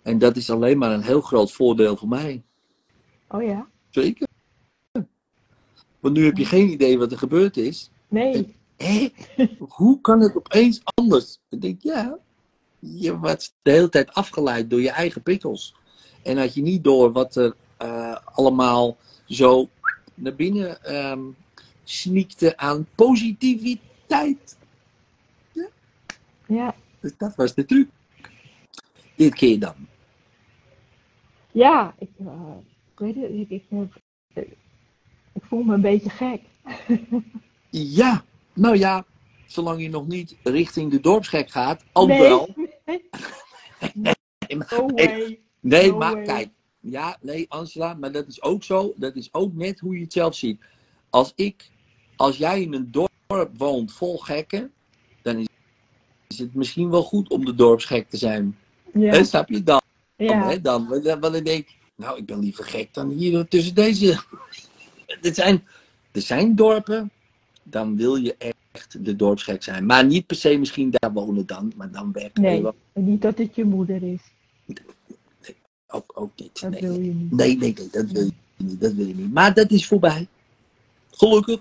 En 0.03 0.19
dat 0.19 0.37
is 0.37 0.51
alleen 0.51 0.79
maar 0.79 0.93
een 0.93 1.03
heel 1.03 1.21
groot 1.21 1.53
voordeel 1.53 1.97
voor 1.97 2.09
mij. 2.09 2.43
Oh 3.29 3.43
ja? 3.43 3.69
Zeker. 3.91 4.27
Want 6.01 6.17
nu 6.17 6.25
heb 6.25 6.37
je 6.37 6.45
geen 6.45 6.69
idee 6.71 6.99
wat 6.99 7.13
er 7.13 7.19
gebeurd 7.19 7.57
is. 7.57 7.91
Nee. 8.09 8.57
Hé? 8.77 9.13
Hoe 9.69 10.01
kan 10.01 10.21
het 10.21 10.37
opeens 10.37 10.81
anders? 10.85 11.39
Ik 11.49 11.61
denk, 11.61 11.83
ja, 11.83 12.19
je 12.79 13.19
wordt 13.19 13.55
de 13.63 13.71
hele 13.71 13.89
tijd 13.89 14.15
afgeleid 14.15 14.71
door 14.71 14.81
je 14.81 14.91
eigen 14.91 15.23
prikkels. 15.23 15.75
En 16.23 16.39
had 16.39 16.55
je 16.55 16.63
niet 16.63 16.85
door 16.85 17.13
wat 17.13 17.37
er 17.37 17.55
eh, 17.77 18.17
allemaal 18.25 18.97
zo 19.27 19.69
naar 20.15 20.35
binnen 20.35 20.79
sneakte 21.85 22.57
aan 22.57 22.87
positiviteit. 22.95 24.57
Ja. 26.47 26.75
Dus 27.01 27.17
dat 27.17 27.37
was 27.37 27.55
de 27.55 27.65
truc. 27.65 27.89
Dit 29.15 29.35
keer 29.35 29.59
dan. 29.59 29.75
Ja, 31.53 31.95
ik, 31.99 32.11
eh, 32.19 32.57
weet 32.95 33.15
het, 33.15 33.31
ik, 33.31 33.51
ik, 33.51 33.63
ik 35.33 35.43
voel 35.43 35.63
me 35.63 35.75
een 35.75 35.81
beetje 35.81 36.11
gek. 36.11 36.41
Ja, 37.71 38.25
nou 38.53 38.77
ja, 38.77 39.05
zolang 39.47 39.83
je 39.83 39.89
nog 39.89 40.07
niet 40.07 40.37
richting 40.43 40.91
de 40.91 41.01
dorpsgek 41.01 41.51
gaat, 41.51 41.85
nee. 41.93 42.21
wel. 42.21 42.55
No 44.49 44.87
way. 44.95 45.41
Nee, 45.61 45.91
No 45.91 45.97
maar 45.99 46.13
way. 46.15 46.25
kijk. 46.25 46.49
Ja, 46.81 47.17
nee, 47.21 47.47
Angela, 47.49 47.95
maar 47.95 48.13
dat 48.13 48.27
is 48.27 48.43
ook 48.43 48.63
zo. 48.65 48.93
Dat 48.97 49.17
is 49.17 49.29
ook 49.33 49.55
net 49.55 49.81
hoe 49.81 49.95
je 49.97 50.03
het 50.03 50.13
zelf 50.13 50.35
ziet. 50.35 50.61
Als 51.11 51.33
ik, 51.35 51.71
als 52.17 52.37
jij 52.37 52.63
in 52.63 52.75
een 52.75 52.91
dorp 52.91 53.51
woont 53.57 53.93
vol 53.93 54.17
gekken, 54.19 54.73
dan 55.23 55.37
is, 55.39 55.47
is 56.29 56.39
het 56.39 56.55
misschien 56.55 56.91
wel 56.91 57.03
goed 57.03 57.29
om 57.31 57.45
de 57.45 57.55
dorpsgek 57.55 58.09
te 58.11 58.17
zijn. 58.17 58.57
Ja. 58.93 59.25
snap 59.25 59.49
je 59.49 59.63
dan? 59.63 59.81
Ja. 60.17 60.57
Dan- 60.57 61.03
want 61.21 61.35
ik 61.35 61.45
denk, 61.45 61.69
nou, 61.97 62.19
ik 62.19 62.27
ben 62.27 62.39
liever 62.39 62.65
gek 62.65 62.95
dan 62.95 63.11
hier 63.11 63.49
tussen 63.49 63.75
deze. 63.75 64.23
er, 65.23 65.35
zijn, 65.35 65.65
er 66.13 66.23
zijn 66.23 66.55
dorpen, 66.55 67.11
dan 67.63 67.97
wil 67.97 68.17
je 68.17 68.35
echt 68.39 68.55
de 69.01 69.17
dorpsgek 69.17 69.63
zijn. 69.63 69.87
Maar 69.87 70.05
niet 70.05 70.27
per 70.27 70.37
se 70.37 70.57
misschien 70.57 70.91
daar 70.91 71.13
wonen 71.13 71.47
dan, 71.47 71.73
maar 71.77 71.91
dan 71.91 72.13
weg. 72.13 72.33
Nee, 72.35 72.67
en 72.93 73.05
niet 73.05 73.23
dat 73.23 73.39
het 73.39 73.55
je 73.55 73.65
moeder 73.65 74.03
is. 74.03 74.21
Ook, 75.87 76.13
ook 76.15 76.31
niet. 76.37 76.61
Dat 76.61 76.71
nee. 76.71 76.81
wil 76.81 77.01
je 77.01 77.15
niet. 77.15 77.33
Nee, 77.33 77.57
nee, 77.57 77.75
nee, 77.75 77.89
dat 77.91 78.11
wil 78.11 78.25
je 78.25 78.33
niet. 78.57 78.81
Dat 78.81 78.93
wil 78.93 79.07
je 79.07 79.15
niet. 79.15 79.33
Maar 79.33 79.55
dat 79.55 79.71
is 79.71 79.87
voorbij. 79.87 80.29
Gelukkig. 81.11 81.61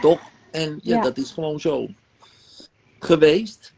Toch? 0.00 0.20
En 0.50 0.78
ja, 0.82 0.96
Ja. 0.96 1.02
dat 1.02 1.16
is 1.16 1.30
gewoon 1.30 1.60
zo 1.60 1.88
geweest. 2.98 3.72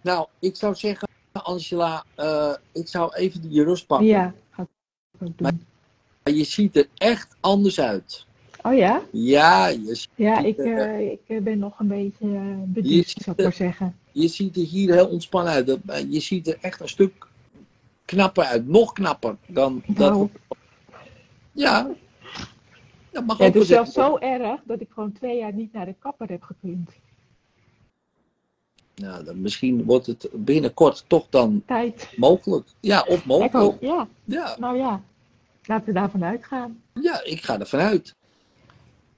Nou, 0.00 0.28
ik 0.38 0.56
zou 0.56 0.74
zeggen, 0.74 1.08
Angela, 1.32 2.04
eh, 2.14 2.54
ik 2.72 2.88
zou 2.88 3.14
even 3.14 3.48
die 3.48 3.64
rust 3.64 3.86
pakken. 3.86 4.06
Ja, 4.06 4.34
ga 4.50 4.62
ik 4.62 4.68
ook 5.22 5.38
doen. 5.38 5.66
Maar 6.22 6.34
je 6.34 6.44
ziet 6.44 6.76
er 6.76 6.88
echt 6.94 7.36
anders 7.40 7.80
uit. 7.80 8.26
Oh 8.66 8.74
ja? 8.74 9.02
Ja, 9.12 9.66
je, 9.68 10.06
Ja, 10.14 10.38
ik, 10.38 10.56
eh, 10.58 10.82
eh, 10.84 11.10
ik 11.12 11.20
eh, 11.26 11.42
ben 11.42 11.58
nog 11.58 11.78
een 11.78 11.88
beetje 11.88 12.26
uh, 12.26 13.02
zou 13.04 13.36
ik 13.36 13.42
maar 13.42 13.52
zeggen. 13.52 13.96
je 14.12 14.28
ziet 14.28 14.56
er 14.56 14.62
hier 14.64 14.92
heel 14.94 15.06
ontspannen 15.08 15.52
uit. 15.52 15.66
Dat- 15.66 15.78
Je 16.08 16.20
ziet 16.20 16.46
er 16.48 16.58
echt 16.60 16.80
een 16.80 16.88
stuk 16.88 17.26
knapper 18.04 18.44
uit. 18.44 18.66
Nog 18.68 18.92
knapper 18.92 19.36
dan 19.46 19.82
dat. 19.86 20.12
Nou. 20.12 20.28
Ja, 21.52 21.90
dat 23.10 23.24
mag 23.26 23.38
Ja, 23.38 23.46
ook 23.46 23.52
het 23.54 23.62
is 23.62 23.68
zelfs 23.68 23.92
zo 23.92 24.16
erg 24.18 24.60
dat 24.64 24.80
ik 24.80 24.88
gewoon 24.90 25.12
twee 25.12 25.38
jaar 25.38 25.52
niet 25.52 25.72
naar 25.72 25.86
de 25.86 25.94
kapper 25.98 26.28
heb 26.28 26.42
gekund. 26.42 26.90
Nou, 28.94 29.24
dan 29.24 29.40
misschien 29.40 29.84
wordt 29.84 30.06
het 30.06 30.28
binnenkort 30.32 31.04
toch 31.06 31.26
dan 31.30 31.62
Tijd. 31.66 32.12
mogelijk. 32.16 32.68
Ja, 32.80 33.04
of 33.08 33.26
mogelijk. 33.26 33.52
hoop, 33.54 33.82
ja, 33.82 34.08
Ja, 34.24 34.56
nou 34.58 34.76
ja. 34.76 35.02
Laten 35.64 35.86
we 35.86 35.92
daarvan 35.92 36.24
uitgaan. 36.24 36.82
ja, 37.02 37.24
ik 37.24 37.42
ga 37.42 37.60
ervan 37.60 37.80
uit. 37.80 38.14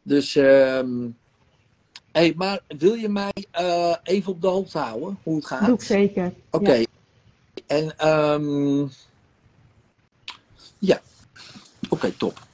Dus, 0.07 0.36
ehm 0.36 1.09
hey, 2.12 2.32
maar 2.36 2.61
wil 2.78 2.94
je 2.94 3.09
mij 3.09 3.32
eh, 3.50 3.96
even 4.02 4.32
op 4.32 4.40
de 4.40 4.46
hoogte 4.46 4.78
houden 4.78 5.18
hoe 5.22 5.36
het 5.36 5.46
gaat? 5.46 5.66
Doe 5.66 5.74
ik 5.74 5.82
zeker. 5.82 6.32
Oké. 6.50 6.72
Ja. 6.72 6.86
En 7.66 7.98
ehm 7.98 8.86
ja, 10.78 11.00
oké, 11.88 12.11
top. 12.11 12.46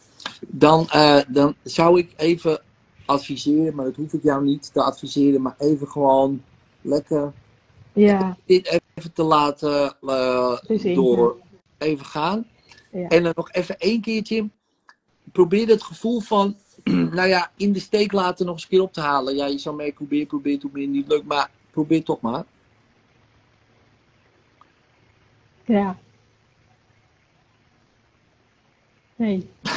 Dan, 0.48 0.88
eh, 0.88 1.20
dan 1.28 1.54
zou 1.62 1.98
ik 1.98 2.12
even 2.16 2.60
adviseren, 3.04 3.74
maar 3.74 3.84
dat 3.84 3.96
hoef 3.96 4.12
ik 4.12 4.22
jou 4.22 4.44
niet 4.44 4.70
te 4.72 4.82
adviseren, 4.82 5.42
maar 5.42 5.54
even 5.58 5.88
gewoon 5.88 6.42
lekker 6.80 7.32
Ja, 7.92 8.36
dit 8.46 8.80
even 8.94 9.12
te 9.12 9.22
laten 9.22 9.96
Dus 10.66 10.84
één 10.84 10.94
door 10.94 11.36
even 11.78 12.06
gaan. 12.06 12.46
Ja. 12.92 13.08
En 13.08 13.22
dan 13.22 13.32
nog 13.36 13.52
even 13.52 13.78
één 13.78 14.00
keertje. 14.00 14.48
Probeer 15.32 15.68
het 15.68 15.82
gevoel 15.82 16.20
van, 16.20 16.56
nou 17.16 17.28
ja, 17.28 17.50
in 17.56 17.72
de 17.72 17.80
steek 17.80 18.12
laten 18.12 18.46
nog 18.46 18.54
eens 18.54 18.62
een 18.62 18.68
keer 18.68 18.82
op 18.82 18.92
te 18.92 19.00
halen. 19.00 19.34
Ja, 19.36 19.46
je 19.46 19.58
zou 19.58 19.76
mee 19.76 19.92
proberen, 19.92 20.26
probeer, 20.26 20.58
probeer, 20.58 20.86
niet 20.86 21.08
leuk, 21.08 21.24
maar 21.24 21.50
probeer 21.70 22.02
toch 22.04 22.20
maar. 22.20 22.44
ja. 25.64 25.98
Nee, 29.16 29.48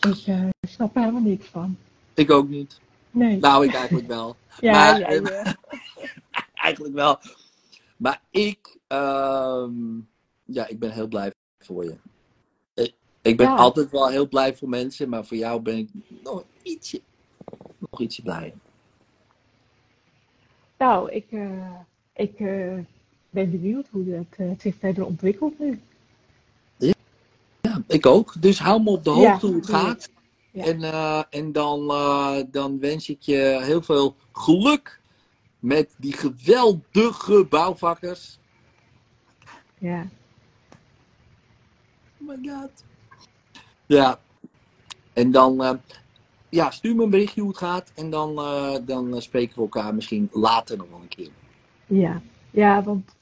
ik 0.00 0.26
eh, 0.26 0.48
snap 0.68 0.94
er 0.96 1.00
helemaal 1.00 1.22
niks 1.22 1.46
van. 1.46 1.76
Ik 2.14 2.30
ook 2.30 2.48
niet. 2.48 2.80
Nee. 3.10 3.38
Nou, 3.38 3.64
ik 3.64 3.74
eigenlijk 3.74 4.06
wel. 4.06 4.36
ja, 4.60 4.72
maar- 4.72 5.00
ja, 5.00 5.10
ja. 5.10 5.56
eigenlijk 6.64 6.94
wel. 6.94 7.18
Maar 7.96 8.22
ik, 8.30 8.76
ehm, 8.86 9.72
ja, 10.44 10.66
ik 10.66 10.78
ben 10.78 10.90
heel 10.90 11.06
blij 11.08 11.32
voor 11.58 11.84
je. 11.84 11.96
Ik, 13.26 13.36
ben 13.36 13.46
Ja. 13.46 13.54
altijd 13.54 13.90
wel 13.90 14.08
heel 14.08 14.28
blij 14.28 14.56
voor 14.56 14.68
mensen, 14.68 15.08
maar 15.08 15.26
voor 15.26 15.36
jou 15.36 15.60
ben 15.60 15.76
ik 15.76 15.88
nog 16.22 16.44
ietsje, 16.62 17.00
nog 17.78 18.00
ietsje 18.00 18.22
blijer. 18.22 18.52
Nou, 20.78 21.10
ik, 21.10 21.26
eh, 21.30 21.74
ik 22.14 22.40
eh, 22.40 22.78
ben 23.30 23.50
benieuwd 23.50 23.88
hoe 23.90 24.10
het 24.10 24.34
eh, 24.36 24.50
zich 24.58 24.74
verder 24.78 25.06
ontwikkelt 25.06 25.58
nu. 25.58 25.80
Ja, 27.60 27.82
ik 27.86 28.06
ook. 28.06 28.34
Dus 28.42 28.58
hou 28.58 28.82
me 28.82 28.90
op 28.90 29.04
de 29.04 29.10
Ja, 29.10 29.16
hoogte 29.16 29.46
hoe 29.46 29.56
het 29.56 29.68
gaat. 29.68 30.10
En, 30.52 30.82
en 31.30 31.52
dan, 31.52 31.86
dan 32.50 32.78
wens 32.78 33.08
ik 33.08 33.22
je 33.22 33.58
heel 33.62 33.82
veel 33.82 34.16
geluk 34.32 35.00
met 35.58 35.94
die 35.96 36.12
geweldige 36.12 37.46
bouwvakkers. 37.48 38.38
Ja, 39.78 40.06
Oh 42.20 42.28
my 42.28 42.50
god. 42.50 42.84
Ja. 43.86 44.18
En 45.12 45.30
dan, 45.30 45.62
eh, 45.62 45.72
ja, 46.48 46.70
stuur 46.70 46.94
me 46.96 47.02
een 47.04 47.10
berichtje 47.10 47.40
hoe 47.40 47.50
het 47.50 47.58
gaat. 47.58 47.92
En 47.94 48.10
dan, 48.10 48.38
eh, 48.38 48.76
dan 48.86 49.14
eh, 49.14 49.20
spreken 49.20 49.54
we 49.56 49.60
elkaar 49.62 49.94
misschien 49.94 50.28
later 50.32 50.76
nog 50.76 50.86
wel 50.90 51.00
een 51.00 51.08
keer. 51.08 51.30
ja, 51.86 52.20
ja, 52.50 52.82
want, 52.82 53.14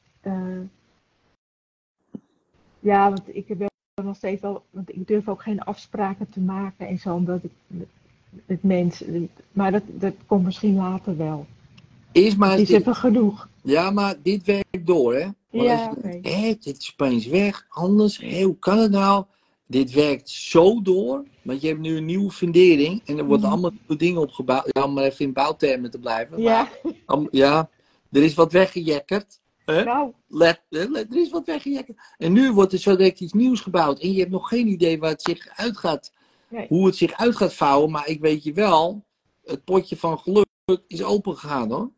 ja, 2.80 3.08
want 3.08 3.22
ik 3.36 3.48
heb 3.48 3.58
wel 3.58 3.68
nog 4.04 4.16
steeds 4.16 4.40
wel, 4.40 4.64
want 4.70 4.94
ik 4.96 5.06
durf 5.06 5.28
ook 5.28 5.42
geen 5.42 5.60
afspraken 5.60 6.28
te 6.30 6.40
maken 6.40 6.86
en 6.88 6.98
zo, 6.98 7.14
omdat 7.14 7.40
ik 7.44 7.50
het 8.46 8.62
mens, 8.62 9.04
maar 9.52 9.72
dat, 9.72 9.82
dat 9.86 10.14
komt 10.26 10.44
misschien 10.44 10.74
later 10.74 11.16
wel. 11.16 11.46
Eerst 12.12 12.36
maar 12.36 12.58
is 12.58 12.68
dit- 12.68 12.80
even 12.80 12.94
genoeg. 12.94 13.48
ja, 13.62 13.90
maar 13.90 14.14
dit 14.22 14.44
werkt 14.44 14.86
door, 14.86 15.14
hè? 15.14 15.28
Want 15.50 15.68
Ja, 15.68 15.92
oké. 15.96 16.08
hé, 16.28 16.54
dit 16.60 16.76
is 16.78 16.90
opeens 16.92 17.26
weg, 17.26 17.66
anders, 17.68 18.18
hé, 18.18 18.42
hoe 18.42 18.58
kan 18.58 18.78
het 18.78 18.90
nou? 18.90 19.24
Dit 19.66 19.92
werkt 19.92 20.28
zo 20.28 20.82
door, 20.82 21.24
want 21.42 21.60
je 21.60 21.66
hebt 21.68 21.80
nu 21.80 21.96
een 21.96 22.04
nieuwe 22.04 22.30
fundering 22.30 23.02
en 23.06 23.18
er 23.18 23.24
worden 23.24 23.44
Mhm. 23.44 23.52
allemaal 23.52 23.70
nieuwe 23.78 23.96
dingen 23.96 24.20
opgebouwd. 24.20 24.68
Ja, 24.72 24.84
om 24.84 24.92
maar 24.92 25.04
even 25.04 25.24
in 25.24 25.32
bouwtermen 25.32 25.90
te 25.90 25.98
blijven. 25.98 26.40
Ja, 26.42 26.68
Maar, 27.06 27.18
ja, 27.30 27.70
er 28.10 28.22
is 28.22 28.34
wat 28.34 28.52
weggejekkerd. 28.52 29.40
Hè? 29.64 29.84
nou, 29.84 30.12
Let, 30.28 30.62
er 30.70 31.06
is 31.16 31.30
wat 31.30 31.46
weggejekkerd. 31.46 31.98
En 32.18 32.32
nu 32.32 32.52
wordt 32.52 32.72
er 32.72 32.78
zo 32.78 32.96
direct 32.96 33.20
iets 33.20 33.32
nieuws 33.32 33.60
gebouwd. 33.60 34.00
En 34.00 34.12
je 34.12 34.18
hebt 34.18 34.30
nog 34.30 34.48
geen 34.48 34.66
idee 34.68 34.98
waar 34.98 35.10
het 35.10 35.22
zich 35.22 35.48
uit 35.56 35.76
gaat, 35.76 36.12
Nee. 36.48 36.66
hoe 36.68 36.86
het 36.86 36.96
zich 36.96 37.12
uit 37.12 37.36
gaat 37.36 37.54
vouwen. 37.54 37.90
Maar 37.90 38.08
ik 38.08 38.20
weet 38.20 38.42
je 38.44 38.52
wel, 38.52 39.04
het 39.44 39.64
potje 39.64 39.96
van 39.96 40.18
geluk 40.18 40.46
is 40.86 41.02
open 41.02 41.36
gegaan 41.38 41.70
hoor. 41.70 41.90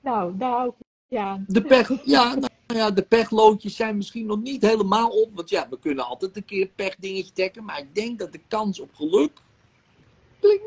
nou, 0.00 0.34
nou, 0.36 0.72
ja, 1.08 1.44
De 1.46 1.62
pech, 1.62 2.04
ja, 2.04 2.34
nou 2.34 2.46
ja, 2.66 2.90
de 2.90 3.02
pechloodjes 3.02 3.76
zijn 3.76 3.96
misschien 3.96 4.26
nog 4.26 4.42
niet 4.42 4.62
helemaal 4.62 5.08
op. 5.08 5.30
Want 5.34 5.50
ja, 5.50 5.66
we 5.70 5.78
kunnen 5.78 6.06
altijd 6.06 6.36
een 6.36 6.44
keer 6.44 6.60
een 6.62 6.70
pechdingetje 6.74 7.32
trekken. 7.32 7.64
Maar 7.64 7.78
ik 7.78 7.94
denk 7.94 8.18
dat 8.18 8.32
de 8.32 8.40
kans 8.48 8.80
op 8.80 8.94
geluk 8.94 9.30
pling, 10.40 10.60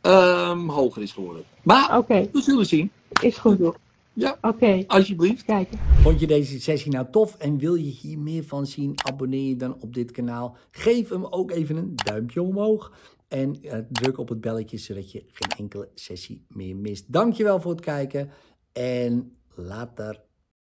ehm, 0.00 0.68
hoger 0.68 1.02
is 1.02 1.12
geworden. 1.12 1.44
Maar 1.62 1.98
oké, 1.98 2.28
we 2.32 2.40
zullen 2.40 2.66
zien. 2.66 2.90
is 3.22 3.36
goed. 3.36 3.76
Ja, 4.12 4.38
Oké, 4.40 4.84
alsjeblieft. 4.86 5.44
kijken. 5.44 5.78
Vond 6.02 6.20
je 6.20 6.26
deze 6.26 6.60
sessie 6.60 6.92
nou 6.92 7.06
tof 7.10 7.34
en 7.36 7.58
wil 7.58 7.74
je 7.74 7.90
hier 7.90 8.18
meer 8.18 8.44
van 8.44 8.66
zien? 8.66 8.92
Abonneer 9.04 9.48
je 9.48 9.56
dan 9.56 9.76
op 9.80 9.94
dit 9.94 10.10
kanaal. 10.10 10.56
Geef 10.70 11.08
hem 11.08 11.24
ook 11.24 11.50
even 11.50 11.76
een 11.76 11.92
duimpje 11.94 12.42
omhoog. 12.42 12.92
En 13.28 13.62
eh, 13.62 13.78
druk 13.90 14.18
op 14.18 14.28
het 14.28 14.40
belletje 14.40 14.78
zodat 14.78 15.12
je 15.12 15.24
geen 15.32 15.58
enkele 15.58 15.88
sessie 15.94 16.44
meer 16.48 16.76
mist. 16.76 17.12
Dankjewel 17.12 17.60
voor 17.60 17.70
het 17.70 17.80
kijken 17.80 18.30
en 18.72 19.36
later. 19.54 20.20